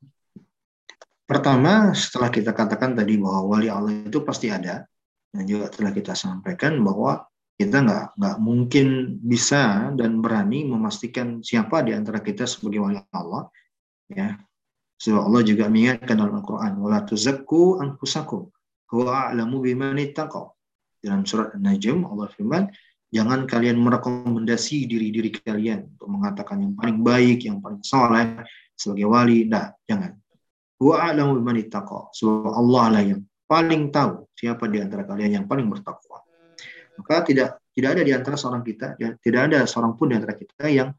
[1.28, 4.84] Pertama setelah kita katakan tadi bahwa wali Allah itu pasti ada
[5.32, 7.24] dan juga telah kita sampaikan bahwa
[7.56, 8.88] kita nggak nggak mungkin
[9.24, 13.48] bisa dan berani memastikan siapa di antara kita sebagai wali Allah
[14.12, 14.36] ya
[15.02, 18.54] Sebab Allah juga mengingatkan dalam Al-Quran, "Wala tuzakku anfusakum,
[18.94, 20.54] huwa a'lamu biman ittaqa."
[21.02, 22.70] Dalam surat An-Najm Allah firman,
[23.10, 28.46] jangan kalian merekomendasi diri-diri kalian untuk mengatakan yang paling baik, yang paling saleh
[28.78, 29.50] sebagai wali.
[29.50, 30.14] Nah, jangan.
[30.78, 32.14] Huwa a'lamu biman ittaqa.
[32.14, 36.22] Sebab Allah lah yang paling tahu siapa di antara kalian yang paling bertakwa.
[37.02, 40.70] Maka tidak tidak ada di antara seorang kita, tidak ada seorang pun di antara kita
[40.70, 40.94] yang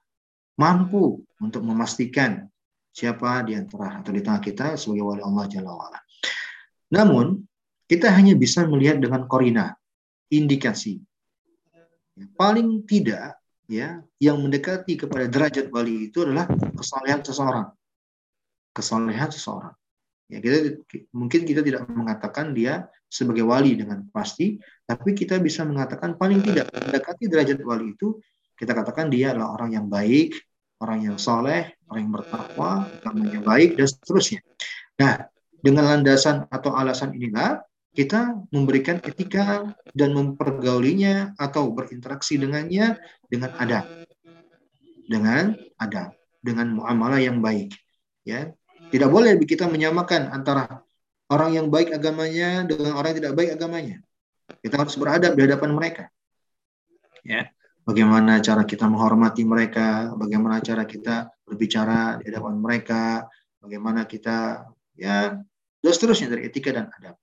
[0.58, 2.51] mampu untuk memastikan
[2.92, 6.00] siapa di antara atau di tengah kita sebagai wali Allah Jalla wa'ala.
[6.92, 7.40] Namun,
[7.88, 9.72] kita hanya bisa melihat dengan korina,
[10.28, 11.00] indikasi.
[12.36, 16.44] Paling tidak, ya, yang mendekati kepada derajat wali itu adalah
[16.76, 17.68] kesalehan seseorang.
[18.72, 19.76] kesolehan seseorang.
[20.32, 20.80] Ya, kita
[21.12, 24.56] mungkin kita tidak mengatakan dia sebagai wali dengan pasti,
[24.88, 28.16] tapi kita bisa mengatakan paling tidak mendekati derajat wali itu
[28.56, 30.40] kita katakan dia adalah orang yang baik,
[30.82, 34.42] orang yang soleh, orang yang bertakwa, namanya baik dan seterusnya.
[34.98, 35.30] Nah,
[35.62, 37.62] dengan landasan atau alasan inilah
[37.94, 42.98] kita memberikan etika dan mempergaulinya atau berinteraksi dengannya
[43.30, 43.86] dengan adab.
[45.06, 47.70] Dengan adab, dengan muamalah yang baik.
[48.26, 48.50] Ya,
[48.90, 50.82] tidak boleh kita menyamakan antara
[51.30, 53.96] orang yang baik agamanya dengan orang yang tidak baik agamanya.
[54.60, 56.04] Kita harus beradab di hadapan mereka.
[57.22, 63.26] Ya, bagaimana cara kita menghormati mereka, bagaimana cara kita berbicara di hadapan mereka,
[63.58, 65.36] bagaimana kita ya
[65.82, 67.18] dan seterusnya dari etika dan adab.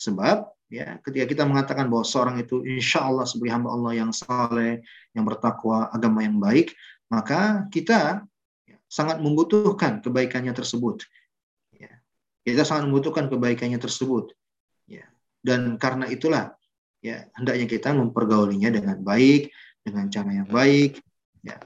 [0.00, 4.80] Sebab ya ketika kita mengatakan bahwa seorang itu insya Allah sebagai hamba Allah yang saleh,
[5.12, 6.72] yang bertakwa, agama yang baik,
[7.12, 8.24] maka kita
[8.90, 11.06] sangat membutuhkan kebaikannya tersebut.
[11.76, 12.02] Ya.
[12.42, 14.34] Kita sangat membutuhkan kebaikannya tersebut.
[14.90, 15.06] Ya.
[15.44, 16.58] Dan karena itulah
[17.00, 19.54] ya hendaknya kita mempergaulinya dengan baik,
[19.84, 21.00] dengan cara yang baik.
[21.44, 21.56] Ya.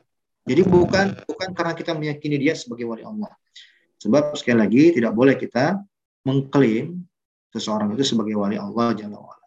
[0.44, 3.32] Jadi bukan bukan karena kita meyakini dia sebagai wali Allah.
[4.02, 5.80] Sebab sekali lagi tidak boleh kita
[6.28, 7.00] mengklaim
[7.54, 9.46] seseorang itu sebagai wali Allah Jalla wa'ala.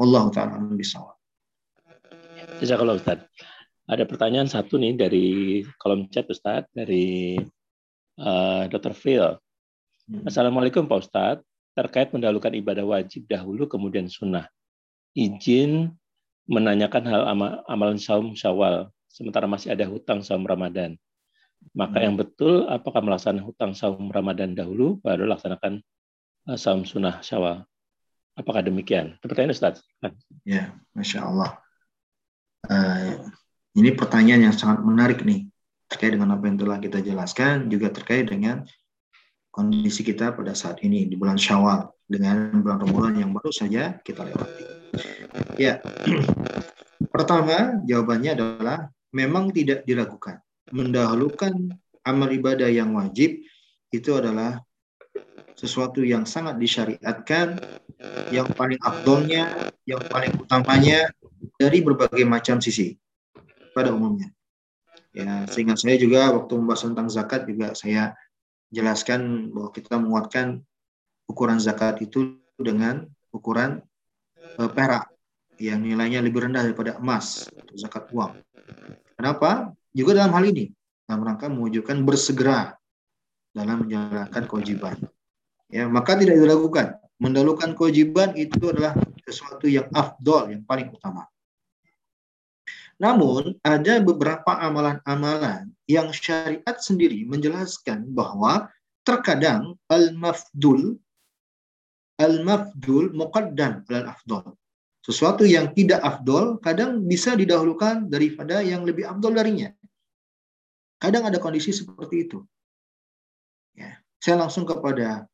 [0.00, 1.14] Allah ta'ala bisawab.
[2.58, 3.22] Jazakallah Ustaz.
[3.90, 5.26] Ada pertanyaan satu nih dari
[5.76, 7.36] kolom chat Ustadz, dari
[8.22, 8.94] uh, eh, Dr.
[8.94, 9.34] Phil.
[10.06, 10.22] Hmm.
[10.26, 11.46] Assalamualaikum Pak Ustadz.
[11.74, 14.46] Terkait mendahulukan ibadah wajib dahulu kemudian sunnah.
[15.14, 15.90] Izin
[16.50, 20.98] menanyakan hal amal, amalan saum syawal, sementara masih ada hutang saum Ramadan.
[21.70, 22.04] Maka hmm.
[22.10, 25.78] yang betul, apakah melaksanakan hutang saum Ramadan dahulu, baru laksanakan
[26.50, 27.62] uh, saum sunnah syawal?
[28.34, 29.14] Apakah demikian?
[29.22, 29.84] Pertanyaan Ustaz.
[30.42, 31.60] Ya, Masya Allah.
[32.66, 33.30] Uh,
[33.78, 35.46] ini pertanyaan yang sangat menarik nih
[35.86, 38.66] terkait dengan apa yang telah kita jelaskan juga terkait dengan
[39.50, 44.22] kondisi kita pada saat ini di bulan Syawal dengan bulan Ramadan yang baru saja kita
[44.26, 44.79] lewati.
[45.60, 45.78] Ya,
[47.12, 48.78] pertama jawabannya adalah
[49.14, 50.40] memang tidak diragukan.
[50.70, 51.52] Mendahulukan
[52.06, 53.42] amal ibadah yang wajib
[53.90, 54.62] itu adalah
[55.58, 57.60] sesuatu yang sangat disyariatkan,
[58.32, 61.12] yang paling abdolnya, yang paling utamanya
[61.60, 62.96] dari berbagai macam sisi
[63.76, 64.32] pada umumnya.
[65.10, 68.14] Ya, sehingga saya juga waktu membahas tentang zakat juga saya
[68.70, 70.62] jelaskan bahwa kita menguatkan
[71.26, 73.82] ukuran zakat itu dengan ukuran
[74.56, 75.06] perak
[75.60, 77.46] yang nilainya lebih rendah daripada emas
[77.76, 78.40] zakat uang.
[79.14, 79.76] Kenapa?
[79.92, 80.72] Juga dalam hal ini
[81.04, 82.78] dalam rangka mewujudkan bersegera
[83.50, 84.96] dalam menjalankan kewajiban.
[85.70, 88.96] Ya, maka tidak diragukan mendahulukan kewajiban itu adalah
[89.26, 91.28] sesuatu yang afdol, yang paling utama.
[92.96, 98.68] Namun ada beberapa amalan-amalan yang syariat sendiri menjelaskan bahwa
[99.04, 101.00] terkadang al-mafdul
[102.20, 104.52] al-mafdul muqaddam al-afdol.
[105.00, 109.72] Sesuatu yang tidak afdol kadang bisa didahulukan daripada yang lebih afdol darinya.
[111.00, 112.44] Kadang ada kondisi seperti itu.
[113.72, 115.24] Ya, saya langsung kepada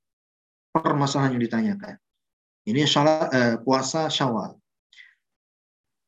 [0.70, 1.98] permasalahan yang ditanyakan.
[2.66, 4.54] Ini salat, eh, puasa Syawal.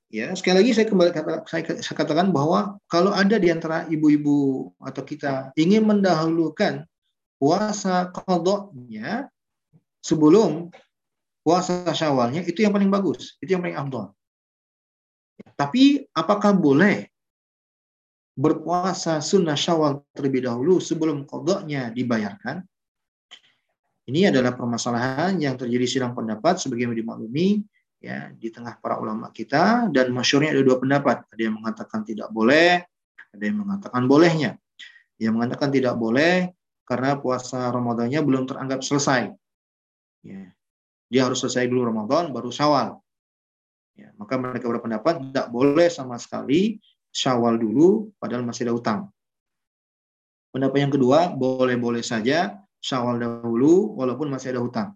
[0.08, 4.72] Ya, sekali lagi saya kembali kata, saya, saya katakan bahwa kalau ada di antara ibu-ibu
[4.80, 6.88] atau kita ingin mendahulukan
[7.36, 9.28] puasa kodoknya
[10.02, 10.70] sebelum
[11.42, 14.12] puasa syawalnya itu yang paling bagus, itu yang paling abdul.
[15.54, 17.06] Tapi apakah boleh
[18.38, 22.62] berpuasa sunnah syawal terlebih dahulu sebelum kodoknya dibayarkan?
[24.08, 27.60] Ini adalah permasalahan yang terjadi sidang pendapat sebagaimana dimaklumi
[27.98, 32.30] ya di tengah para ulama kita dan masyurnya ada dua pendapat ada yang mengatakan tidak
[32.30, 32.86] boleh
[33.34, 34.54] ada yang mengatakan bolehnya
[35.18, 36.54] yang mengatakan tidak boleh
[36.86, 39.34] karena puasa Ramadannya belum teranggap selesai
[40.24, 40.50] ya.
[41.08, 43.00] Dia harus selesai dulu Ramadan baru Syawal.
[43.98, 49.00] Ya maka mereka berpendapat tidak boleh sama sekali Syawal dulu padahal masih ada utang.
[50.52, 54.94] Pendapat yang kedua boleh-boleh saja Syawal dahulu walaupun masih ada hutang.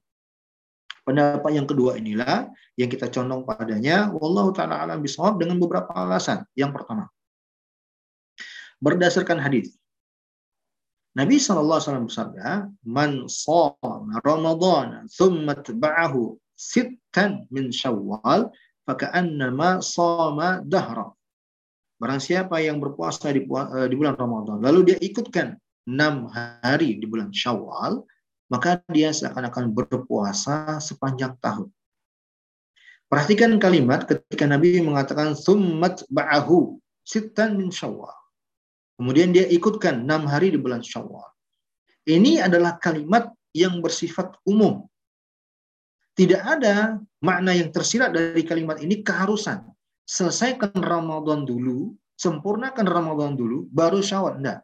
[1.02, 2.46] Pendapat yang kedua inilah
[2.78, 6.46] yang kita condong padanya wallahu taala alam bisawab dengan beberapa alasan.
[6.54, 7.10] Yang pertama,
[8.78, 9.74] berdasarkan hadis
[11.12, 18.48] Nabi SAW bersabda, "Man shoma Ramadan thumma tba'ahu sittan min Syawal,
[18.88, 21.12] faka'annama shoma dahra."
[22.00, 25.54] Barang siapa yang berpuasa di, eh, di bulan Ramadan, lalu dia ikutkan
[25.84, 28.02] enam hari di bulan Syawal,
[28.48, 31.68] maka dia seakan-akan berpuasa sepanjang tahun.
[33.12, 38.21] Perhatikan kalimat ketika Nabi mengatakan summat ba'ahu sitan min syawal.
[38.96, 41.26] Kemudian dia ikutkan enam hari di bulan syawal.
[42.04, 44.84] Ini adalah kalimat yang bersifat umum.
[46.12, 49.64] Tidak ada makna yang tersirat dari kalimat ini keharusan.
[50.04, 54.42] Selesaikan Ramadan dulu, sempurnakan Ramadan dulu, baru syawal.
[54.42, 54.60] Enggak.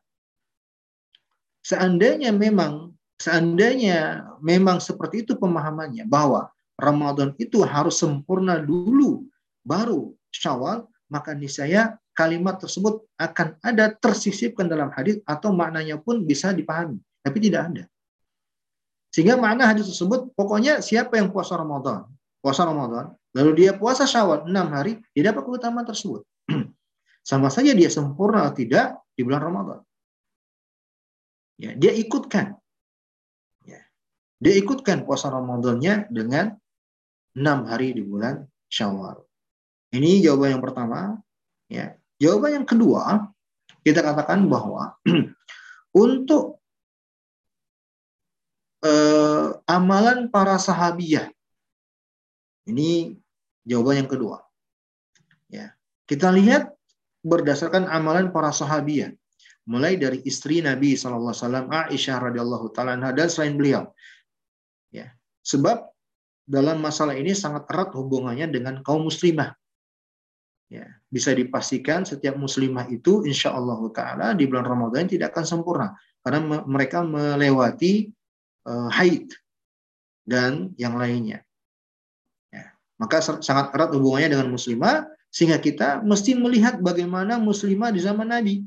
[1.64, 9.26] Seandainya memang seandainya memang seperti itu pemahamannya bahwa Ramadan itu harus sempurna dulu
[9.66, 16.50] baru Syawal, maka niscaya kalimat tersebut akan ada tersisipkan dalam hadis atau maknanya pun bisa
[16.50, 17.84] dipahami, tapi tidak ada.
[19.14, 22.10] Sehingga makna hadis tersebut pokoknya siapa yang puasa Ramadan,
[22.42, 26.26] puasa Ramadan, lalu dia puasa Syawal enam hari, dia dapat keutamaan tersebut.
[27.28, 29.78] Sama saja dia sempurna atau tidak di bulan Ramadan.
[31.58, 32.58] Ya, dia ikutkan.
[33.62, 33.80] Ya.
[34.42, 36.58] Dia ikutkan puasa Ramadannya dengan
[37.38, 39.22] enam hari di bulan Syawal.
[39.94, 41.18] Ini jawaban yang pertama.
[41.70, 41.96] Ya.
[42.18, 43.30] Jawaban yang kedua,
[43.86, 44.98] kita katakan bahwa
[46.04, 46.58] untuk
[48.82, 51.30] eh, amalan para sahabiah,
[52.68, 53.16] ini
[53.64, 54.42] jawaban yang kedua.
[55.48, 55.72] Ya.
[56.04, 56.74] Kita lihat
[57.24, 59.12] berdasarkan amalan para sahabiah,
[59.68, 61.32] mulai dari istri Nabi SAW,
[61.68, 63.88] Aisyah radhiyallahu taala dan selain beliau.
[64.92, 65.12] Ya.
[65.44, 65.84] Sebab
[66.48, 69.52] dalam masalah ini sangat erat hubungannya dengan kaum muslimah.
[70.68, 75.96] Ya, bisa dipastikan setiap muslimah itu insya Allah taala di bulan Ramadan tidak akan sempurna
[76.20, 78.12] karena mereka melewati
[78.68, 79.32] uh, haid
[80.28, 81.40] dan yang lainnya.
[82.52, 88.28] Ya, maka sangat erat hubungannya dengan muslimah sehingga kita mesti melihat bagaimana muslimah di zaman
[88.28, 88.60] Nabi.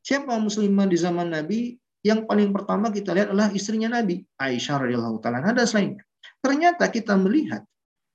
[0.00, 1.76] Siapa muslimah di zaman Nabi?
[2.00, 6.02] Yang paling pertama kita lihat adalah istrinya Nabi, Aisyah radhiyallahu taala dan selainnya.
[6.42, 7.62] Ternyata kita melihat,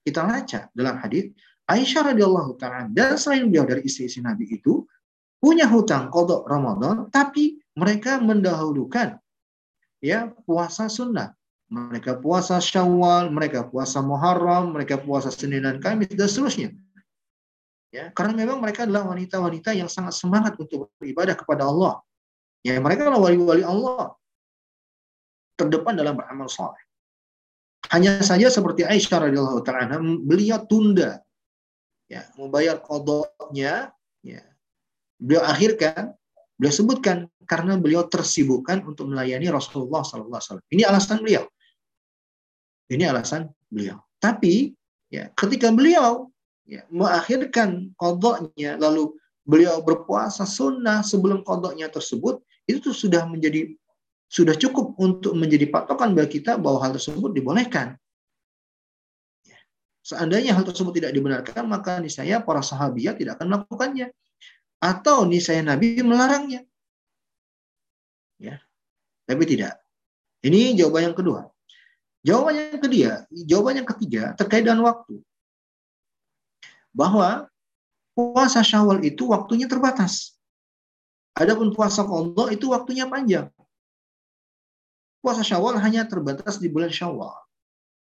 [0.03, 1.31] kita baca dalam hadis
[1.67, 4.87] Aisyah radhiyallahu taala dan selain beliau dari istri-istri Nabi itu
[5.37, 9.19] punya hutang kodok Ramadan, tapi mereka mendahulukan
[10.01, 11.35] ya puasa sunnah.
[11.67, 16.71] Mereka puasa Syawal, mereka puasa Muharram, mereka puasa Senin dan Kamis dan seterusnya.
[17.91, 21.99] Ya, karena memang mereka adalah wanita-wanita yang sangat semangat untuk beribadah kepada Allah.
[22.63, 24.15] Ya, mereka adalah wali-wali Allah
[25.59, 26.79] terdepan dalam beramal soleh.
[27.91, 31.19] Hanya saja seperti Aisyah radhiyallahu taala beliau tunda
[32.07, 33.91] ya membayar kodoknya
[34.23, 34.41] ya
[35.19, 36.15] beliau akhirkan
[36.57, 40.65] beliau sebutkan karena beliau tersibukkan untuk melayani Rasulullah wasallam.
[40.67, 41.47] Ini alasan beliau.
[42.91, 44.03] Ini alasan beliau.
[44.19, 44.75] Tapi
[45.07, 46.27] ya ketika beliau
[46.67, 49.15] ya, mengakhirkan kodoknya lalu
[49.47, 53.71] beliau berpuasa sunnah sebelum kodoknya tersebut itu sudah menjadi
[54.27, 57.95] sudah cukup untuk menjadi patokan bagi kita bahwa hal tersebut dibolehkan.
[60.07, 60.15] Ya.
[60.15, 64.15] Seandainya hal tersebut tidak dibenarkan, maka niscaya para sahabat tidak akan melakukannya.
[64.79, 66.63] Atau niscaya Nabi melarangnya.
[68.39, 68.63] Ya.
[69.27, 69.75] Tapi tidak.
[70.47, 71.51] Ini jawaban yang kedua.
[72.23, 75.19] Jawaban yang ketiga, jawaban yang ketiga terkait dengan waktu.
[76.95, 77.51] Bahwa
[78.15, 80.39] puasa Syawal itu waktunya terbatas.
[81.35, 83.51] Adapun puasa Qadha itu waktunya panjang
[85.27, 87.35] puasa Syawal hanya terbatas di bulan Syawal.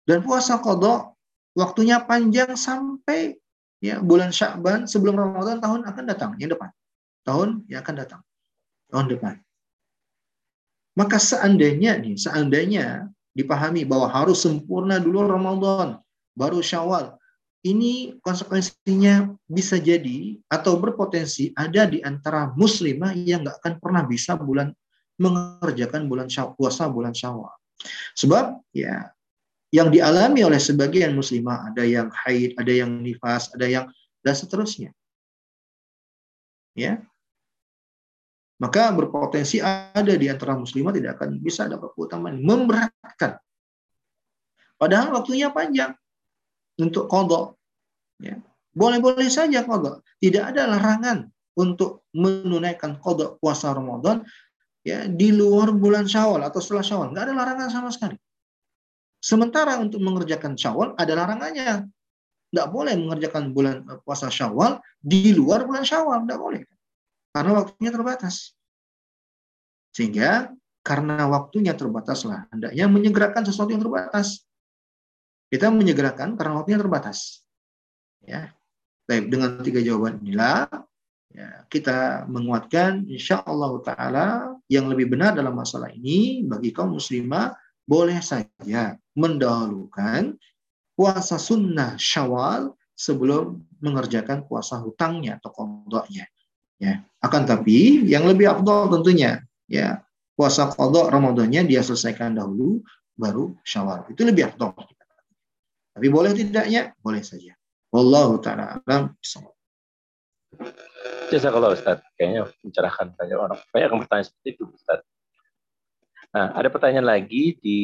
[0.06, 1.10] Dan puasa Qadha
[1.56, 3.38] waktunya panjang sampai
[3.80, 6.70] ya bulan Sya'ban sebelum Ramadan tahun akan datang yang depan.
[7.24, 8.20] Tahun yang akan datang.
[8.90, 9.34] Tahun depan.
[10.98, 16.02] Maka seandainya nih, seandainya dipahami bahwa harus sempurna dulu Ramadan,
[16.34, 17.16] baru Syawal.
[17.60, 24.32] Ini konsekuensinya bisa jadi atau berpotensi ada di antara muslimah yang nggak akan pernah bisa
[24.32, 24.72] bulan
[25.20, 27.52] mengerjakan bulan puasa bulan syawal.
[28.16, 29.12] Sebab ya
[29.70, 33.86] yang dialami oleh sebagian muslimah ada yang haid, ada yang nifas, ada yang
[34.20, 34.90] dan seterusnya.
[36.74, 37.02] Ya.
[38.60, 43.40] Maka berpotensi ada di antara muslimah tidak akan bisa dapat keutamaan memberatkan.
[44.76, 45.96] Padahal waktunya panjang
[46.76, 47.56] untuk kodok.
[48.20, 48.36] Ya.
[48.76, 50.04] Boleh-boleh saja kodok.
[50.20, 51.24] Tidak ada larangan
[51.56, 54.20] untuk menunaikan kodok puasa Ramadan
[54.84, 58.16] ya di luar bulan Syawal atau setelah Syawal, nggak ada larangan sama sekali.
[59.20, 61.84] Sementara untuk mengerjakan Syawal ada larangannya.
[62.50, 66.64] Nggak boleh mengerjakan bulan eh, puasa Syawal di luar bulan Syawal, nggak boleh.
[67.30, 68.56] Karena waktunya terbatas.
[69.92, 74.48] Sehingga karena waktunya terbatas lah, hendaknya menyegerakan sesuatu yang terbatas.
[75.52, 77.44] Kita menyegerakan karena waktunya terbatas.
[78.24, 78.56] Ya.
[79.04, 80.70] Baik, dengan tiga jawaban inilah
[81.34, 84.26] ya, kita menguatkan insya Allah Ta'ala
[84.70, 87.50] yang lebih benar dalam masalah ini bagi kaum muslimah
[87.90, 90.38] boleh saja mendahulukan
[90.94, 96.30] puasa sunnah syawal sebelum mengerjakan puasa hutangnya atau kodoknya.
[96.78, 97.02] Ya.
[97.18, 100.06] Akan tapi yang lebih afdol tentunya ya
[100.38, 102.78] puasa kodok Ramadannya dia selesaikan dahulu,
[103.18, 104.06] baru syawal.
[104.06, 104.70] Itu lebih afdol.
[105.90, 106.94] Tapi boleh tidaknya?
[107.02, 107.52] Boleh saja.
[107.90, 109.12] Wallahu ta'ala alam.
[111.50, 111.98] kalau Ustaz.
[112.14, 113.58] Kayaknya mencerahkan banyak orang.
[113.74, 115.02] Banyak yang bertanya seperti itu Ustaz.
[116.30, 117.78] Nah, ada pertanyaan lagi di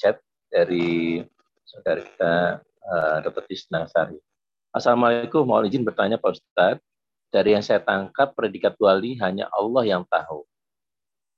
[0.00, 0.16] chat
[0.48, 1.20] dari
[1.60, 3.44] saudara kita uh, Dr.
[3.44, 4.16] Tisna Sari.
[4.72, 6.80] Assalamualaikum, mohon izin bertanya Pak Ustadz.
[7.28, 10.40] Dari yang saya tangkap, predikat wali hanya Allah yang tahu.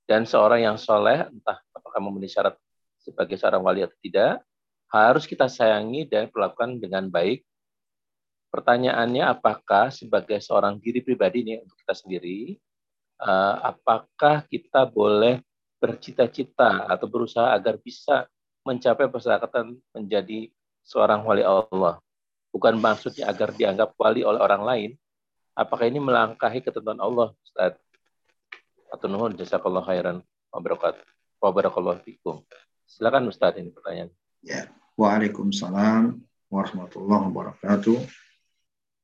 [0.07, 2.55] Dan seorang yang soleh, entah apakah memenuhi syarat
[3.03, 4.39] sebagai seorang wali atau tidak,
[4.87, 7.43] harus kita sayangi dan perlakukan dengan baik.
[8.47, 12.55] Pertanyaannya, apakah sebagai seorang diri pribadi ini untuk kita sendiri,
[13.19, 15.43] uh, apakah kita boleh
[15.85, 18.25] bercita-cita atau berusaha agar bisa
[18.65, 20.49] mencapai persyaratan menjadi
[20.81, 22.01] seorang wali Allah?
[22.49, 24.91] Bukan maksudnya agar dianggap wali oleh orang lain.
[25.53, 27.77] Apakah ini melangkahi ketentuan Allah, Ustaz?
[28.89, 32.41] Atau nuhun jazakallah khairan wa barakallahu fikum.
[32.89, 34.09] Silakan Ustaz ini pertanyaan.
[34.41, 34.65] Ya.
[34.95, 37.97] Waalaikumsalam warahmatullahi wabarakatuh.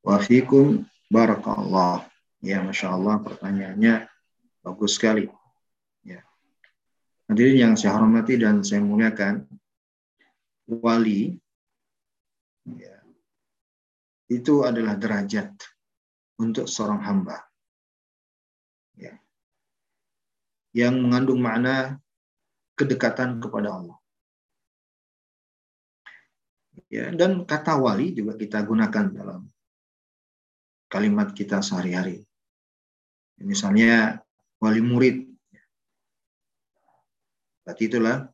[0.02, 2.08] Wa fikum barakallah.
[2.42, 4.10] Ya, Masya Allah pertanyaannya
[4.66, 5.30] bagus sekali.
[7.32, 9.48] Hadirin yang saya hormati dan saya muliakan,
[10.68, 11.32] wali
[12.68, 13.00] ya,
[14.28, 15.56] itu adalah derajat
[16.44, 17.40] untuk seorang hamba.
[19.00, 19.16] Ya.
[20.76, 22.04] Yang mengandung makna
[22.76, 23.98] kedekatan kepada Allah.
[26.92, 29.48] Ya, dan kata wali juga kita gunakan dalam
[30.92, 32.28] kalimat kita sehari-hari.
[33.40, 34.20] Misalnya
[34.60, 35.32] wali murid.
[37.72, 38.28] Berarti itulah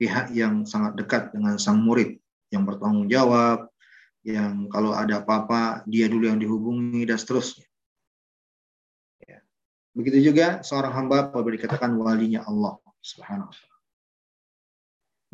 [0.00, 2.16] pihak yang sangat dekat dengan sang murid,
[2.48, 3.68] yang bertanggung jawab,
[4.24, 7.68] yang kalau ada apa-apa dia dulu yang dihubungi dan seterusnya.
[9.28, 9.44] Ya.
[9.92, 13.52] Begitu juga seorang hamba apabila dikatakan walinya Allah Subhanahu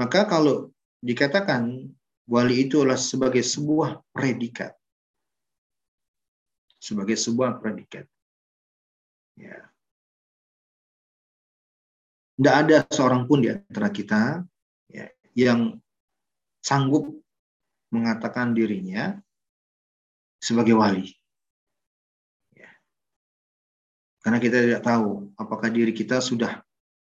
[0.02, 1.94] Maka kalau dikatakan
[2.26, 4.74] wali itu adalah sebagai sebuah predikat.
[6.82, 8.02] Sebagai sebuah predikat.
[9.38, 9.70] Ya.
[12.34, 14.42] Tidak ada seorang pun di antara kita
[14.90, 15.06] ya,
[15.38, 15.78] yang
[16.58, 17.06] sanggup
[17.94, 19.14] mengatakan dirinya
[20.42, 21.14] sebagai wali.
[22.58, 22.70] Ya.
[24.18, 26.58] Karena kita tidak tahu apakah diri kita sudah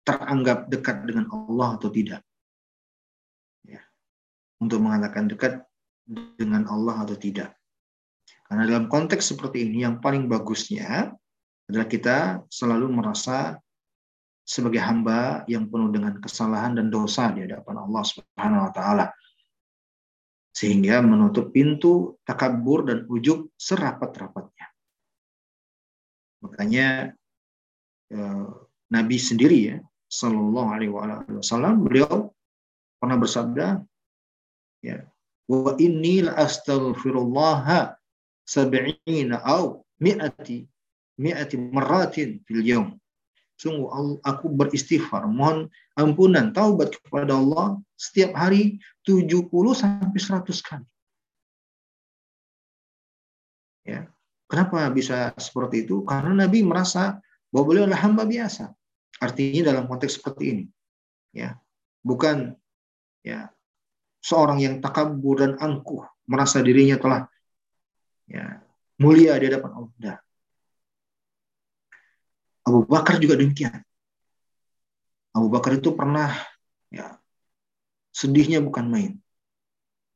[0.08, 2.24] teranggap dekat dengan Allah atau tidak
[4.62, 5.64] untuk mengatakan dekat
[6.38, 7.54] dengan Allah atau tidak.
[8.48, 11.12] Karena dalam konteks seperti ini yang paling bagusnya
[11.68, 12.18] adalah kita
[12.48, 13.60] selalu merasa
[14.48, 19.06] sebagai hamba yang penuh dengan kesalahan dan dosa di hadapan Allah Subhanahu wa taala.
[20.56, 24.68] Sehingga menutup pintu takabur dan ujub serapat-rapatnya.
[26.48, 26.88] Makanya
[28.16, 28.48] eh,
[28.88, 30.92] Nabi sendiri ya, Sallallahu Alaihi
[31.36, 32.32] Wasallam, beliau
[32.98, 33.84] pernah bersabda,
[34.80, 35.04] ya
[35.48, 37.96] wa inni la astaghfirullah
[38.44, 40.68] sab'ina au mi'ati
[41.20, 43.00] mi'ati maratin fil yawm
[43.58, 45.26] sungguh aku beristighfar.
[45.26, 50.88] Mohon ampunan taubat kepada Allah setiap hari 70 sampai 100 kali.
[53.84, 54.08] Ya.
[54.48, 56.08] Kenapa bisa seperti itu?
[56.08, 57.20] Karena Nabi merasa
[57.52, 58.72] bahwa beliau adalah hamba biasa.
[59.20, 60.66] Artinya dalam konteks seperti ini.
[61.34, 61.58] Ya.
[62.06, 62.56] Bukan
[63.26, 63.52] ya
[64.22, 67.22] seorang yang takabur dan angkuh merasa dirinya telah
[68.28, 68.60] ya,
[69.00, 70.16] mulia di hadapan Allah.
[72.68, 73.80] Abu Bakar juga demikian.
[75.32, 76.36] Abu Bakar itu pernah
[76.92, 77.16] ya
[78.12, 79.12] sedihnya bukan main.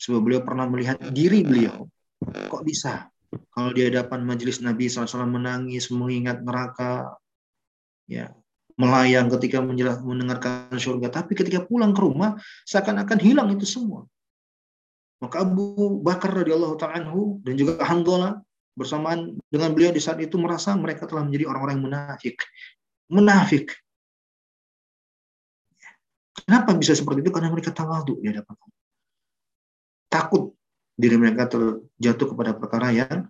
[0.02, 1.88] Sebab beliau pernah melihat diri beliau.
[2.26, 3.08] Kok bisa?
[3.32, 7.16] Kalau di hadapan majelis Nabi SAW menangis, mengingat neraka,
[8.10, 8.34] ya
[8.76, 11.22] melayang ketika mendengarkan surga.
[11.22, 14.10] Tapi ketika pulang ke rumah, seakan-akan hilang itu semua.
[15.22, 17.14] Maka Abu Bakar radhiyallahu ta'ala
[17.46, 18.42] dan juga Handola
[18.82, 22.38] bersamaan dengan beliau di saat itu merasa mereka telah menjadi orang-orang yang munafik.
[23.14, 23.66] Munafik.
[26.42, 27.30] Kenapa bisa seperti itu?
[27.30, 28.80] Karena mereka tawadu di hadapan Allah.
[30.10, 30.44] Takut
[30.98, 33.30] diri mereka terjatuh kepada perkara yang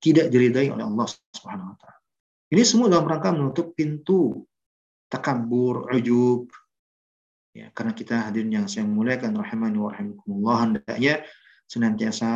[0.00, 1.98] tidak diridai oleh Allah Subhanahu wa taala.
[2.46, 4.46] Ini semua dalam rangka menutup pintu
[5.10, 6.46] takabur, ujub.
[7.56, 11.24] Ya, karena kita hadirin yang saya muliakan rahimani wa rahimakumullah hendaknya
[11.66, 12.30] senantiasa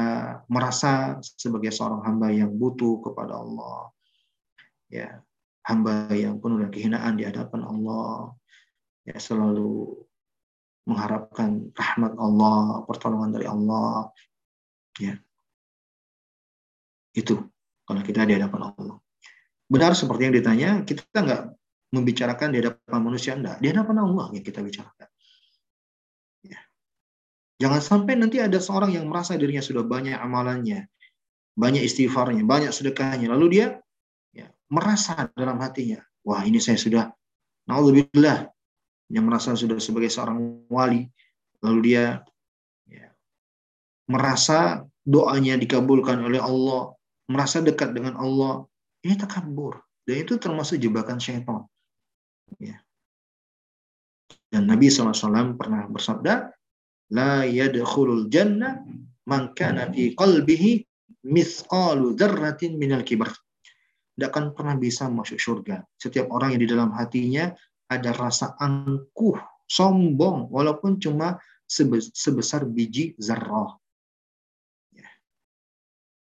[0.51, 3.95] merasa sebagai seorang hamba yang butuh kepada Allah.
[4.91, 5.23] Ya,
[5.67, 8.35] hamba yang penuh dengan kehinaan di hadapan Allah.
[9.07, 10.03] Ya, selalu
[10.85, 14.11] mengharapkan rahmat Allah, pertolongan dari Allah.
[14.99, 15.19] Ya.
[17.15, 17.47] Itu
[17.87, 18.99] kalau kita di hadapan Allah
[19.71, 21.43] benar seperti yang ditanya, kita nggak
[21.95, 25.09] membicarakan di hadapan manusia enggak, di hadapan Allah yang kita bicarakan.
[27.61, 30.89] Jangan sampai nanti ada seorang yang merasa dirinya sudah banyak amalannya,
[31.53, 33.67] banyak istighfarnya, banyak sedekahnya, lalu dia
[34.33, 37.13] ya, merasa dalam hatinya, wah ini saya sudah,
[37.69, 38.49] naudzubillah,
[39.13, 41.05] yang merasa sudah sebagai seorang wali,
[41.61, 42.25] lalu dia
[42.89, 43.13] ya,
[44.09, 46.97] merasa doanya dikabulkan oleh Allah,
[47.29, 48.65] merasa dekat dengan Allah,
[49.05, 49.85] ini takabur.
[50.09, 51.69] Dan itu termasuk jebakan syaitan.
[52.57, 52.81] Ya.
[54.51, 56.51] Dan Nabi SAW pernah bersabda,
[57.11, 58.83] La yadkhulul jannah
[59.27, 60.87] man kana fi qalbihi
[61.27, 63.31] mithqalu dzarratin minal kibar.
[64.15, 65.83] Tidak akan pernah bisa masuk surga.
[65.97, 67.51] Setiap orang yang di dalam hatinya
[67.91, 71.41] ada rasa angkuh, sombong, walaupun cuma
[72.15, 73.75] sebesar biji zarrah.
[74.93, 75.09] Ya.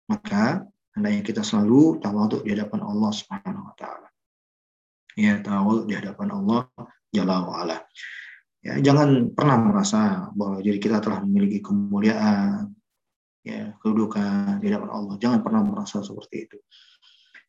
[0.10, 4.10] Maka hendaknya kita selalu tawaduk di hadapan Allah Subhanahu wa taala
[5.20, 6.72] ya tahu di hadapan Allah
[7.10, 7.78] Jalla wa'ala.
[8.60, 12.76] Ya, jangan pernah merasa bahwa diri kita telah memiliki kemuliaan,
[13.48, 15.16] ya, kedudukan di hadapan Allah.
[15.16, 16.58] Jangan pernah merasa seperti itu.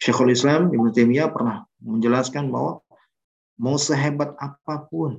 [0.00, 2.80] Syekhul Islam Ibnu Taimiyah pernah menjelaskan bahwa
[3.60, 5.18] mau sehebat apa pun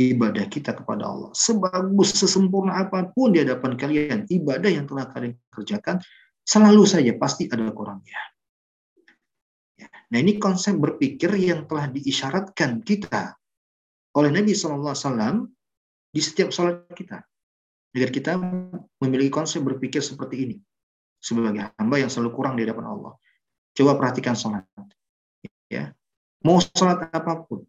[0.00, 5.36] ibadah kita kepada Allah, sebagus sesempurna apa pun di hadapan kalian, ibadah yang telah kalian
[5.52, 6.00] kerjakan
[6.46, 8.16] selalu saja pasti ada kurangnya.
[10.08, 13.36] Nah ini konsep berpikir yang telah diisyaratkan kita
[14.16, 15.48] oleh Nabi SAW
[16.12, 17.24] di setiap sholat kita.
[17.92, 18.40] Agar kita
[19.00, 20.56] memiliki konsep berpikir seperti ini.
[21.22, 23.12] Sebagai hamba yang selalu kurang di hadapan Allah.
[23.72, 24.64] Coba perhatikan sholat.
[25.68, 25.92] Ya.
[26.44, 27.64] Mau sholat apa pun.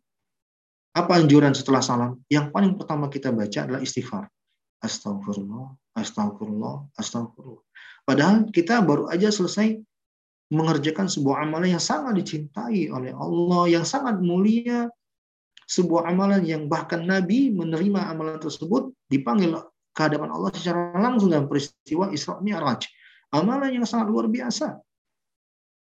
[0.93, 2.21] Apa anjuran setelah salam?
[2.29, 4.29] Yang paling pertama kita baca adalah istighfar.
[4.83, 7.65] Astagfirullah, astagfirullah, astagfirullah.
[8.05, 9.79] Padahal kita baru aja selesai
[10.53, 14.85] mengerjakan sebuah amalan yang sangat dicintai oleh Allah, yang sangat mulia,
[15.69, 19.59] sebuah amalan yang bahkan Nabi menerima amalan tersebut dipanggil
[19.93, 22.87] ke hadapan Allah secara langsung dalam peristiwa Isra Mi'raj.
[23.33, 24.77] Amalan yang sangat luar biasa.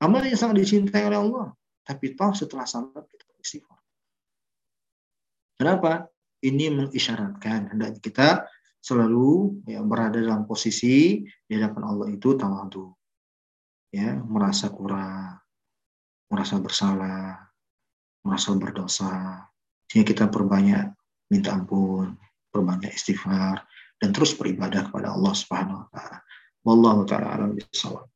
[0.02, 1.47] Amalan yang sangat dicintai oleh Allah.
[1.85, 3.77] Tapi toh setelah salat kita istighfar.
[5.61, 6.10] Kenapa?
[6.41, 8.30] Ini mengisyaratkan hendaknya kita
[8.81, 12.93] selalu ya, berada dalam posisi di hadapan Allah itu tawadu
[13.95, 15.39] ya merasa kurang,
[16.27, 17.47] merasa bersalah,
[18.27, 19.47] merasa berdosa,
[19.90, 20.94] sehingga kita perbanyak
[21.32, 22.18] minta ampun,
[22.49, 23.66] perbanyak istighfar,
[24.02, 26.18] dan terus beribadah kepada Allah Subhanahu wa taala.
[26.66, 28.10] Wallahu taala alam bisawab.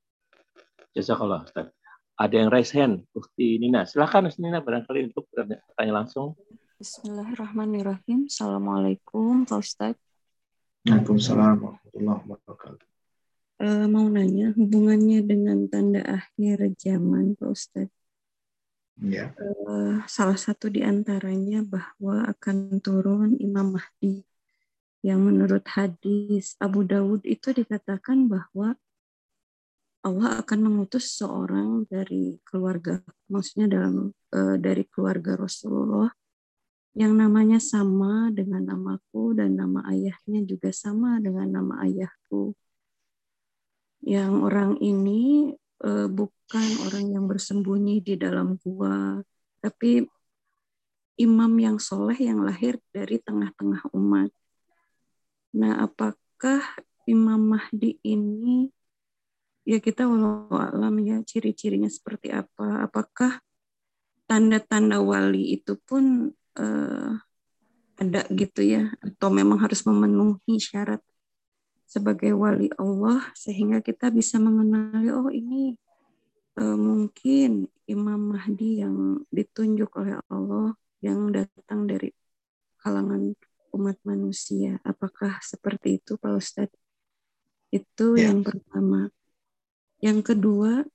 [0.93, 1.69] Jazakallah Ustaz.
[2.19, 3.87] Ada yang raise hand, Ukti Nina.
[3.87, 6.35] Silakan Ustaz Nina barangkali untuk bertanya langsung.
[6.79, 8.27] Bismillahirrahmanirrahim.
[8.27, 9.95] Assalamualaikum Pak Ustaz.
[10.83, 12.89] Waalaikumsalam warahmatullahi wabarakatuh
[13.59, 17.98] uh, mau nanya hubungannya dengan tanda akhir zaman, Pak Ustadz.
[18.99, 19.31] Ya.
[19.39, 24.27] Uh, salah satu di antaranya bahwa akan turun Imam Mahdi
[24.99, 28.75] yang menurut hadis Abu Dawud itu dikatakan bahwa
[30.03, 32.99] Allah akan mengutus seorang dari keluarga,
[33.31, 36.11] maksudnya dalam uh, dari keluarga Rasulullah
[36.95, 42.51] yang namanya sama dengan namaku dan nama ayahnya juga sama dengan nama ayahku
[44.03, 45.53] yang orang ini
[46.11, 49.23] bukan orang yang bersembunyi di dalam gua,
[49.63, 50.03] tapi
[51.19, 54.31] imam yang soleh yang lahir dari tengah-tengah umat.
[55.55, 56.63] Nah, apakah
[57.03, 58.71] Imam Mahdi ini
[59.67, 62.87] ya kita walau alam ya ciri-cirinya seperti apa?
[62.87, 63.43] Apakah
[64.29, 67.11] tanda-tanda wali itu pun uh,
[67.99, 71.03] ada gitu ya atau memang harus memenuhi syarat
[71.89, 75.73] sebagai wali Allah sehingga kita bisa mengenali oh ini
[76.61, 82.13] uh, mungkin Imam Mahdi yang ditunjuk oleh Allah yang datang dari
[82.77, 83.33] kalangan
[83.73, 84.77] umat manusia.
[84.85, 86.77] Apakah seperti itu Pak Ustadz?
[87.73, 88.29] Itu ya.
[88.29, 89.09] yang pertama.
[89.99, 90.85] Yang kedua,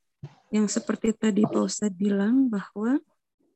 [0.55, 3.03] yang seperti tadi Pak Ustadz bilang bahwa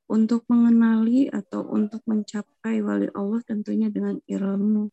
[0.09, 4.89] untuk mengenali atau untuk mencapai wali Allah tentunya dengan ilmu.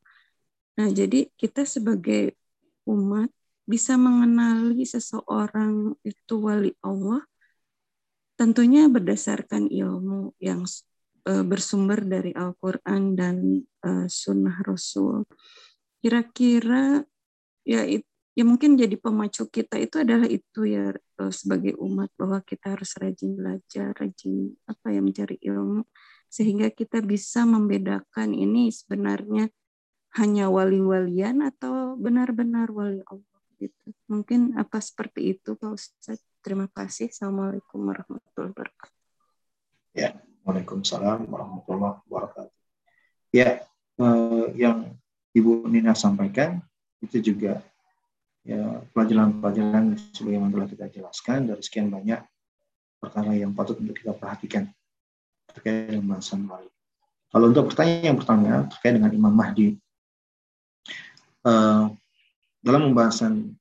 [0.75, 2.35] Nah, jadi kita sebagai
[2.85, 3.31] umat
[3.65, 7.25] bisa mengenali seseorang itu wali Allah
[8.35, 10.67] tentunya berdasarkan ilmu yang
[11.25, 15.23] uh, bersumber dari Al-Quran dan uh, Sunnah Rasul.
[16.03, 17.01] Kira-kira
[17.65, 17.81] ya
[18.35, 22.93] ya mungkin jadi pemacu kita itu adalah itu ya uh, sebagai umat bahwa kita harus
[22.99, 25.87] rajin belajar, rajin apa ya mencari ilmu
[26.27, 29.47] sehingga kita bisa membedakan ini sebenarnya
[30.15, 33.87] hanya wali-walian atau benar-benar wali Allah gitu.
[34.07, 36.23] Mungkin apa seperti itu Pak Ustaz.
[36.39, 37.11] Terima kasih.
[37.11, 38.95] Assalamualaikum warahmatullahi wabarakatuh.
[39.95, 40.09] Ya,
[40.45, 42.55] Waalaikumsalam warahmatullahi wabarakatuh.
[43.33, 43.65] Ya,
[43.99, 44.93] eh, yang
[45.35, 46.63] Ibu Nina sampaikan
[47.03, 47.59] itu juga
[48.45, 52.21] ya pelajaran-pelajaran sebagaimana telah kita jelaskan dari sekian banyak
[53.01, 54.69] perkara yang patut untuk kita perhatikan
[55.49, 56.69] terkait dengan bahasan wali.
[57.33, 59.75] Kalau untuk pertanyaan yang pertama terkait dengan Imam Mahdi,
[61.45, 61.93] uh,
[62.65, 63.53] dalam pembahasan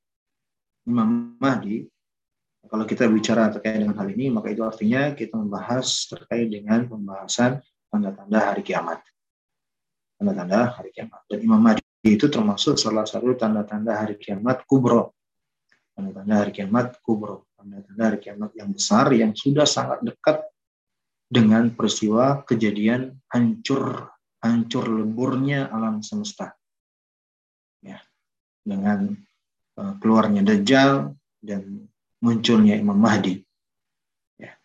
[0.85, 1.85] Imam Mahdi,
[2.65, 7.61] kalau kita bicara terkait dengan hal ini, maka itu artinya kita membahas terkait dengan pembahasan
[7.93, 9.05] tanda-tanda hari kiamat.
[10.17, 11.21] Tanda-tanda hari kiamat.
[11.29, 15.13] Dan Imam Mahdi itu termasuk salah satu tanda-tanda hari kiamat kubro.
[15.93, 17.49] Tanda-tanda hari kiamat kubro.
[17.53, 20.41] Tanda-tanda hari kiamat yang besar, yang sudah sangat dekat
[21.25, 24.09] dengan peristiwa kejadian hancur
[24.45, 26.53] hancur leburnya alam semesta.
[28.65, 29.13] Dengan
[29.77, 31.13] uh, keluarnya Dajjal
[31.45, 31.85] dan
[32.17, 33.37] munculnya Imam Mahdi.
[34.41, 34.57] Ya.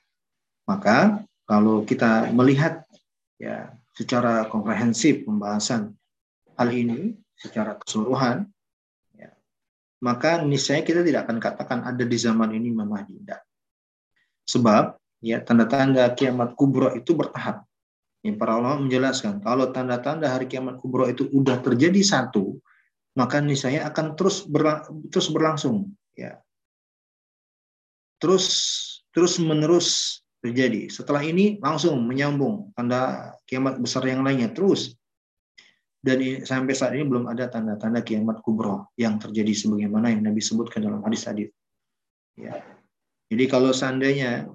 [0.64, 2.89] Maka kalau kita melihat
[3.36, 5.93] ya secara komprehensif pembahasan
[6.56, 8.48] hal ini secara keseluruhan,
[9.12, 9.28] ya,
[10.01, 13.20] maka niscaya kita tidak akan katakan ada di zaman ini Imam Mahdi.
[13.20, 13.40] Tidak.
[14.48, 17.68] Sebab ya tanda-tanda kiamat kubro itu bertahap.
[18.20, 22.60] Yang para ulama menjelaskan kalau tanda-tanda hari kiamat kubro itu sudah terjadi satu,
[23.18, 26.38] maka niscaya akan terus berlang terus berlangsung ya
[28.20, 28.46] terus
[29.10, 30.88] terus menerus terjadi.
[30.88, 34.96] Setelah ini langsung menyambung tanda kiamat besar yang lainnya terus.
[36.00, 40.80] Dan sampai saat ini belum ada tanda-tanda kiamat kubro yang terjadi sebagaimana yang Nabi sebutkan
[40.80, 41.52] dalam hadis-hadis.
[42.40, 42.64] Ya.
[43.28, 44.48] Jadi kalau seandainya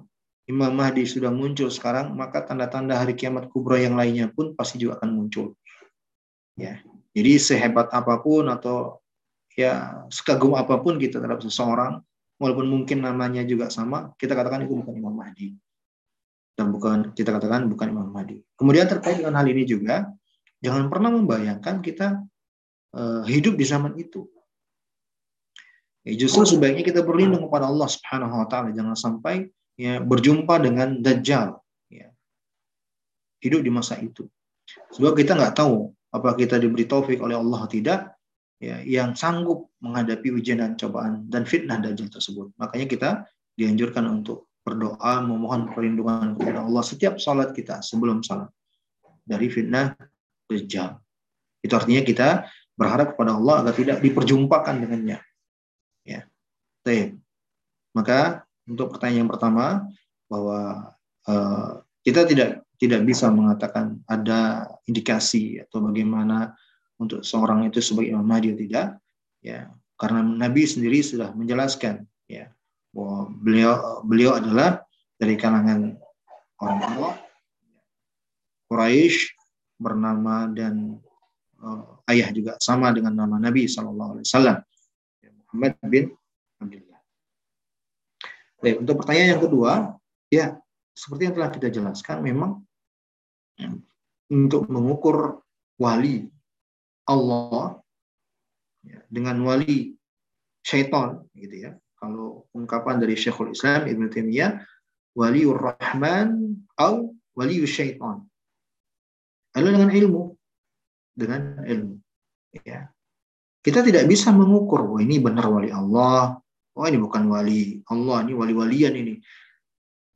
[0.50, 4.98] Imam Mahdi sudah muncul sekarang, maka tanda-tanda hari kiamat kubro yang lainnya pun pasti juga
[4.98, 5.54] akan muncul.
[6.58, 6.82] Ya.
[7.16, 9.00] Jadi sehebat apa pun atau
[9.56, 12.04] ya sekagum apa pun kita terhadap seseorang,
[12.36, 15.56] walaupun mungkin namanya juga sama, kita katakan itu bukan Imam Mahdi.
[16.52, 18.44] Dan bukan kita katakan bukan Imam Mahdi.
[18.52, 20.04] Kemudian terkait dengan hal ini juga,
[20.60, 22.20] jangan pernah membayangkan kita
[22.92, 24.28] uh, hidup di zaman itu.
[26.04, 31.00] Ya, justru sebaiknya kita berlindung kepada Allah Subhanahu wa taala jangan sampai ya berjumpa dengan
[31.00, 32.12] dajjal ya.
[33.40, 34.28] Hidup di masa itu.
[34.94, 38.16] Sebab kita nggak tahu apa kita diberi taufik oleh Allah tidak
[38.58, 42.52] ya, yang sanggup menghadapi ujian dan cobaan dan fitnah dajjal tersebut.
[42.56, 43.10] Makanya kita
[43.56, 48.50] dianjurkan untuk berdoa memohon perlindungan kepada Allah setiap salat kita sebelum salat
[49.22, 49.94] dari fitnah
[50.50, 50.98] dajjal.
[51.62, 52.28] Itu artinya kita
[52.76, 55.18] berharap kepada Allah agar tidak diperjumpakan dengannya.
[56.06, 56.28] Ya.
[57.96, 59.86] Maka untuk pertanyaan yang pertama
[60.26, 60.92] bahwa
[61.26, 66.52] uh, kita tidak tidak bisa mengatakan ada indikasi atau bagaimana
[66.96, 68.86] untuk seorang itu sebagai Imam Mahdi atau tidak
[69.40, 72.52] ya karena Nabi sendiri sudah menjelaskan ya
[72.92, 73.72] bahwa beliau
[74.04, 74.84] beliau adalah
[75.16, 75.96] dari kalangan
[76.60, 77.14] orang Allah
[78.66, 79.32] Quraisy
[79.76, 80.96] bernama dan
[81.60, 84.28] uh, ayah juga sama dengan nama Nabi Shallallahu Alaihi
[85.22, 86.04] ya, Muhammad bin
[86.58, 87.00] Abdullah.
[88.56, 89.72] Baik, untuk pertanyaan yang kedua,
[90.32, 90.46] ya
[90.96, 92.64] seperti yang telah kita jelaskan, memang
[94.32, 95.44] untuk mengukur
[95.76, 96.24] wali
[97.04, 97.76] Allah
[98.80, 99.92] ya, dengan wali
[100.64, 101.72] syaitan gitu ya.
[102.00, 104.56] Kalau ungkapan dari Syekhul Islam Ibn Taimiyah
[105.12, 108.24] waliur rahman atau waliur syaitan.
[109.56, 110.22] Lalu dengan ilmu
[111.16, 111.94] dengan ilmu
[112.64, 112.88] ya.
[113.64, 116.38] Kita tidak bisa mengukur, oh ini benar wali Allah,
[116.78, 119.14] oh ini bukan wali Allah, ini wali-walian ini.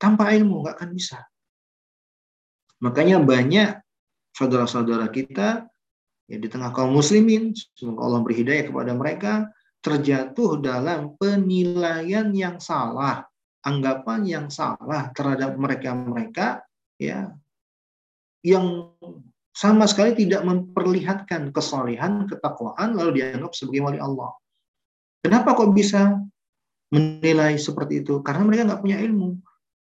[0.00, 1.20] Tanpa ilmu nggak akan bisa.
[2.80, 3.76] Makanya banyak
[4.32, 5.68] saudara-saudara kita
[6.24, 9.32] ya di tengah kaum muslimin, semoga Allah beri hidayah kepada mereka,
[9.84, 13.28] terjatuh dalam penilaian yang salah,
[13.60, 16.64] anggapan yang salah terhadap mereka-mereka
[16.96, 17.36] ya
[18.40, 18.96] yang
[19.52, 24.32] sama sekali tidak memperlihatkan kesalehan, ketakwaan lalu dianggap sebagai wali Allah.
[25.20, 26.16] Kenapa kok bisa
[26.88, 28.24] menilai seperti itu?
[28.24, 29.36] Karena mereka nggak punya ilmu.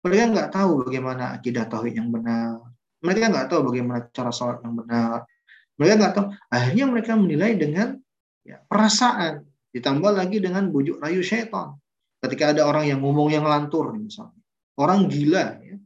[0.07, 2.62] Mereka nggak tahu bagaimana akidah tauhid yang benar.
[3.03, 5.27] Mereka nggak tahu bagaimana cara sholat yang benar.
[5.74, 6.27] Mereka nggak tahu.
[6.49, 7.99] Akhirnya mereka menilai dengan
[8.47, 9.43] ya, perasaan.
[9.74, 11.74] Ditambah lagi dengan bujuk rayu syaitan.
[12.23, 14.39] Ketika ada orang yang ngomong yang lantur misalnya.
[14.78, 15.59] Orang gila.
[15.61, 15.77] Ya.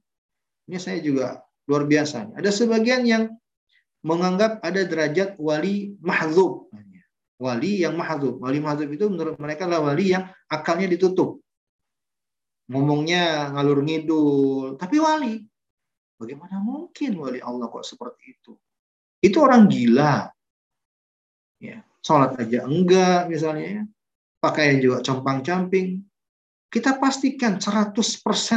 [0.68, 2.36] Ini saya juga luar biasa.
[2.36, 3.34] Ada sebagian yang
[4.04, 6.68] menganggap ada derajat wali mahzub.
[7.40, 8.36] Wali yang mahzub.
[8.36, 11.40] Wali mahzub itu menurut mereka adalah wali yang akalnya ditutup.
[12.70, 14.78] Ngomongnya ngalur ngidul.
[14.78, 15.42] Tapi wali.
[16.16, 18.54] Bagaimana mungkin wali Allah kok seperti itu?
[19.20, 20.32] itu orang gila.
[21.60, 23.82] Ya, sholat aja enggak misalnya ya.
[24.40, 26.00] Pakaian juga compang-camping.
[26.72, 27.92] Kita pastikan 100%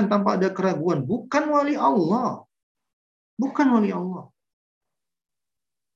[0.07, 2.47] tanpa ada keraguan bukan wali Allah.
[3.33, 4.29] bukan wali Allah.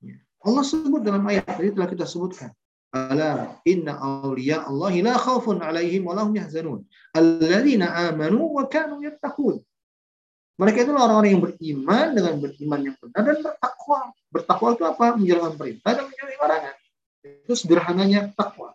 [0.01, 0.17] Ya.
[0.43, 2.51] Allah sebut dalam ayat tadi telah kita sebutkan.
[2.95, 6.87] Ala inna awliya Allah la khawfun alaihim wa lahum yahzanun.
[7.11, 9.59] Alladzina amanu wa kanu yattaqun.
[10.57, 13.99] Mereka itu orang-orang yang beriman dengan beriman yang benar dan bertakwa.
[14.33, 15.05] Bertakwa itu apa?
[15.13, 16.75] Menjalankan perintah dan menjauhi larangan.
[17.21, 18.73] Itu sederhananya takwa.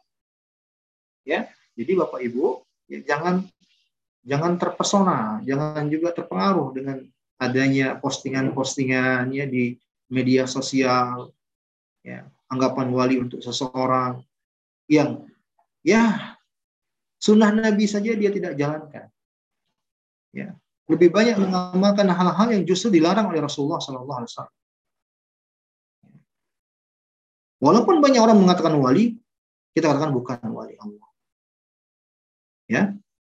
[1.26, 3.46] Ya, jadi Bapak Ibu, ya, jangan
[4.22, 6.98] jangan terpesona, jangan juga terpengaruh dengan
[7.38, 9.74] adanya postingan-postingannya di
[10.06, 11.34] media sosial,
[12.06, 14.20] ya, anggapan wali untuk seseorang
[14.84, 15.24] yang
[15.80, 16.36] ya
[17.16, 19.08] sunnah Nabi saja dia tidak jalankan.
[20.32, 20.56] Ya,
[20.88, 24.56] lebih banyak mengamalkan hal-hal yang justru dilarang oleh Rasulullah Sallallahu Alaihi Wasallam.
[27.62, 29.16] Walaupun banyak orang mengatakan wali,
[29.72, 31.08] kita katakan bukan wali Allah.
[32.66, 32.82] Ya,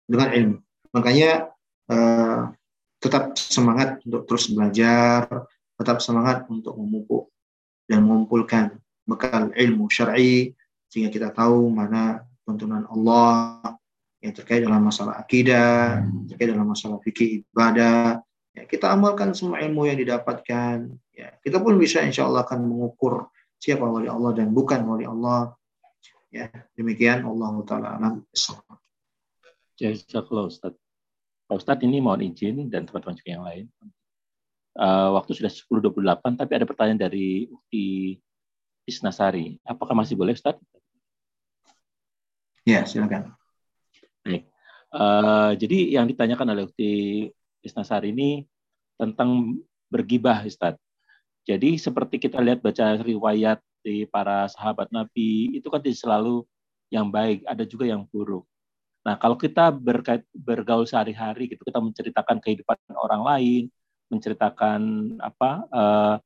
[0.06, 0.58] dengan ilmu.
[0.94, 1.50] Makanya
[1.90, 2.54] uh,
[3.02, 5.28] tetap semangat untuk terus belajar,
[5.76, 7.28] tetap semangat untuk memupuk
[7.90, 10.52] dan mengumpulkan bekal ilmu syar'i
[10.88, 13.60] sehingga kita tahu mana tuntunan Allah
[14.24, 16.00] yang terkait dalam masalah akidah,
[16.32, 18.24] terkait dalam masalah fikih ibadah.
[18.56, 20.88] Ya, kita amalkan semua ilmu yang didapatkan.
[21.12, 23.28] Ya, kita pun bisa insya Allah akan mengukur
[23.60, 25.52] siapa wali Allah dan bukan wali Allah.
[26.32, 28.24] Ya, demikian Allah Taala alam.
[29.74, 30.72] Jazakallah Ustaz.
[31.44, 33.66] Pak Ustadz ini mohon izin dan teman-teman juga yang lain.
[34.74, 38.18] Uh, waktu sudah 10.28, tapi ada pertanyaan dari Ukti
[38.84, 39.60] Isnasari.
[39.64, 40.56] Apakah masih boleh, Ustaz?
[42.64, 43.36] Ya, silakan.
[44.24, 44.48] Baik.
[44.94, 46.92] Uh, jadi yang ditanyakan oleh Ukti
[47.60, 48.48] Isnasari ini
[48.96, 49.60] tentang
[49.92, 50.78] bergibah, Ustaz.
[51.44, 56.48] Jadi seperti kita lihat baca riwayat di para sahabat Nabi, itu kan selalu
[56.88, 58.48] yang baik, ada juga yang buruk.
[59.04, 63.62] Nah, kalau kita berkait bergaul sehari-hari gitu, kita menceritakan kehidupan orang lain,
[64.08, 64.80] menceritakan
[65.20, 66.16] apa uh,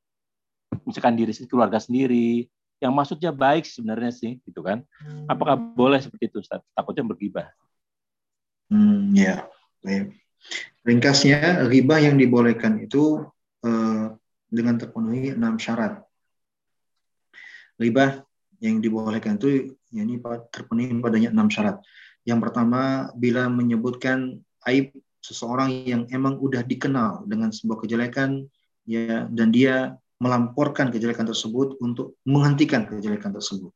[0.85, 4.87] misalkan diri keluarga sendiri, yang maksudnya baik sebenarnya sih, gitu kan?
[5.27, 6.63] Apakah boleh seperti itu, Ustaz?
[6.71, 7.51] Takutnya bergibah.
[8.71, 9.49] Hmm, ya.
[9.83, 10.15] Baik.
[10.87, 13.27] Ringkasnya, riba yang dibolehkan itu
[13.67, 14.05] uh,
[14.47, 16.01] dengan terpenuhi enam syarat.
[17.75, 18.23] Riba
[18.59, 20.19] yang dibolehkan itu ya ini
[20.51, 21.83] terpenuhi padanya enam syarat.
[22.23, 28.47] Yang pertama, bila menyebutkan aib seseorang yang emang udah dikenal dengan sebuah kejelekan,
[28.87, 33.71] ya, dan dia melamporkan kejelekan tersebut untuk menghentikan kejelekan tersebut.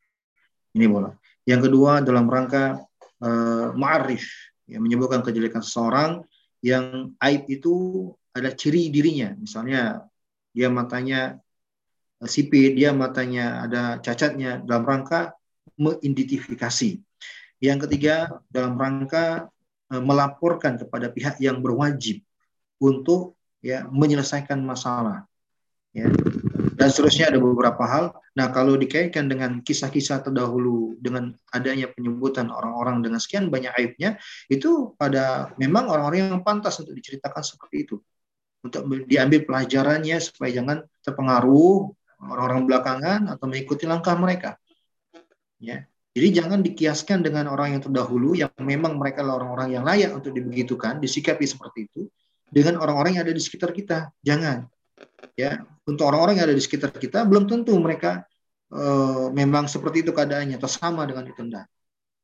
[0.75, 1.15] Ini boleh.
[1.47, 2.83] Yang kedua, dalam rangka
[3.23, 4.27] uh, ma'arif,
[4.67, 6.23] ya, menyebutkan kejelekan seseorang
[6.63, 9.35] yang aib itu ada ciri dirinya.
[9.35, 10.03] Misalnya,
[10.55, 11.39] dia matanya
[12.23, 15.35] eh, sipit, dia matanya ada cacatnya dalam rangka
[15.79, 17.03] mengidentifikasi
[17.63, 19.47] yang ketiga, dalam rangka
[19.87, 22.19] e, melaporkan kepada pihak yang berwajib
[22.75, 25.23] untuk ya menyelesaikan masalah.
[25.95, 26.11] Ya.
[26.73, 28.05] Dan seterusnya ada beberapa hal.
[28.33, 34.17] Nah, kalau dikaitkan dengan kisah-kisah terdahulu dengan adanya penyebutan orang-orang dengan sekian banyak aibnya,
[34.49, 37.95] itu pada memang orang-orang yang pantas untuk diceritakan seperti itu.
[38.63, 41.91] Untuk diambil pelajarannya supaya jangan terpengaruh
[42.23, 44.55] orang-orang belakangan atau mengikuti langkah mereka.
[45.59, 45.85] Ya.
[46.13, 50.29] Jadi jangan dikiaskan dengan orang yang terdahulu yang memang mereka adalah orang-orang yang layak untuk
[50.29, 52.05] dibegitukan, disikapi seperti itu
[52.53, 54.13] dengan orang-orang yang ada di sekitar kita.
[54.21, 54.69] Jangan.
[55.33, 58.23] Ya, untuk orang-orang yang ada di sekitar kita belum tentu mereka
[58.71, 61.67] uh, memang seperti itu keadaannya atau sama dengan itu enggak.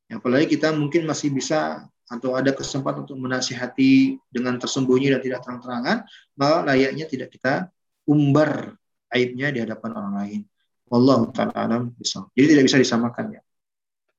[0.10, 5.45] Ya, apalagi kita mungkin masih bisa atau ada kesempatan untuk menasihati dengan tersembunyi dan tidak
[5.45, 5.98] terang-terangan,
[6.34, 7.69] maka layaknya tidak kita
[8.10, 8.73] umbar
[9.14, 10.41] aibnya di hadapan orang lain.
[10.90, 12.26] Allah taala bisa.
[12.34, 13.41] Jadi tidak bisa disamakan ya.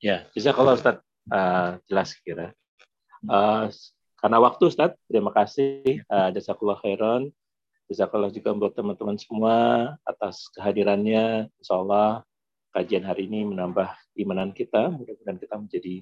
[0.01, 1.03] Ya, bisa kalau Ustaz
[1.35, 2.55] uh, jelas kira.
[3.27, 3.67] Uh,
[4.23, 7.35] karena waktu Ustaz, terima kasih uh, jazakallah khairan.
[7.91, 9.57] Jazakallah juga buat teman-teman semua
[10.07, 11.51] atas kehadirannya.
[11.59, 12.23] Insya Allah
[12.71, 14.95] kajian hari ini menambah imanan kita.
[14.95, 15.95] Mudah-mudahan kita menjadi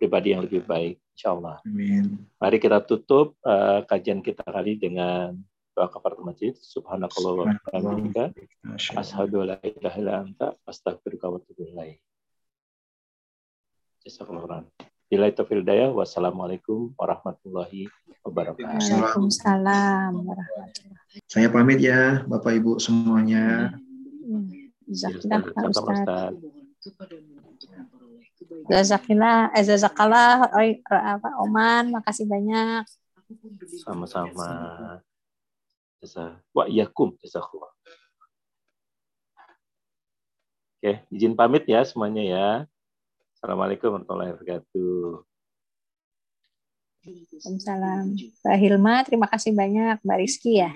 [0.00, 0.96] pribadi yang lebih baik.
[1.12, 1.60] Insya Allah.
[1.68, 2.24] Amin.
[2.40, 5.36] Mari kita tutup uh, kajian kita kali dengan
[5.76, 6.56] doa kafaratul masjid.
[6.56, 8.32] Subhanakallah wa bihamdika.
[8.96, 12.00] Ashhadu an la ilaha illa anta astaghfiruka wa atubu ilaik.
[15.14, 15.94] Bila itu hidayah.
[15.94, 17.86] Wassalamualaikum warahmatullahi
[18.26, 18.66] wabarakatuh.
[18.66, 23.78] Waalaikumsalam warahmatullahi Saya pamit ya Bapak Ibu semuanya.
[24.90, 26.34] Jazakallah Ustaz.
[28.66, 30.50] Jazakallah, eh jazakallah,
[30.90, 32.82] apa Oman, makasih banyak.
[33.86, 34.98] Sama-sama.
[36.50, 37.70] Wa jazakallah.
[40.82, 42.66] Oke, izin pamit ya semuanya ya.
[43.44, 45.20] Assalamualaikum warahmatullahi wabarakatuh.
[47.04, 48.16] Waalaikumsalam.
[48.40, 50.00] Mbak Hilma, terima kasih banyak.
[50.00, 50.72] Mbak Rizky ya.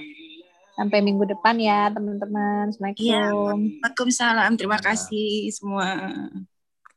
[0.76, 2.68] Sampai minggu depan ya teman-teman.
[2.68, 3.32] Iya.
[3.32, 3.60] Assalamualaikum.
[3.80, 4.50] Waalaikumsalam.
[4.60, 5.96] Terima kasih semua.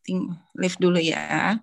[0.04, 1.56] Ting- Live dulu ya.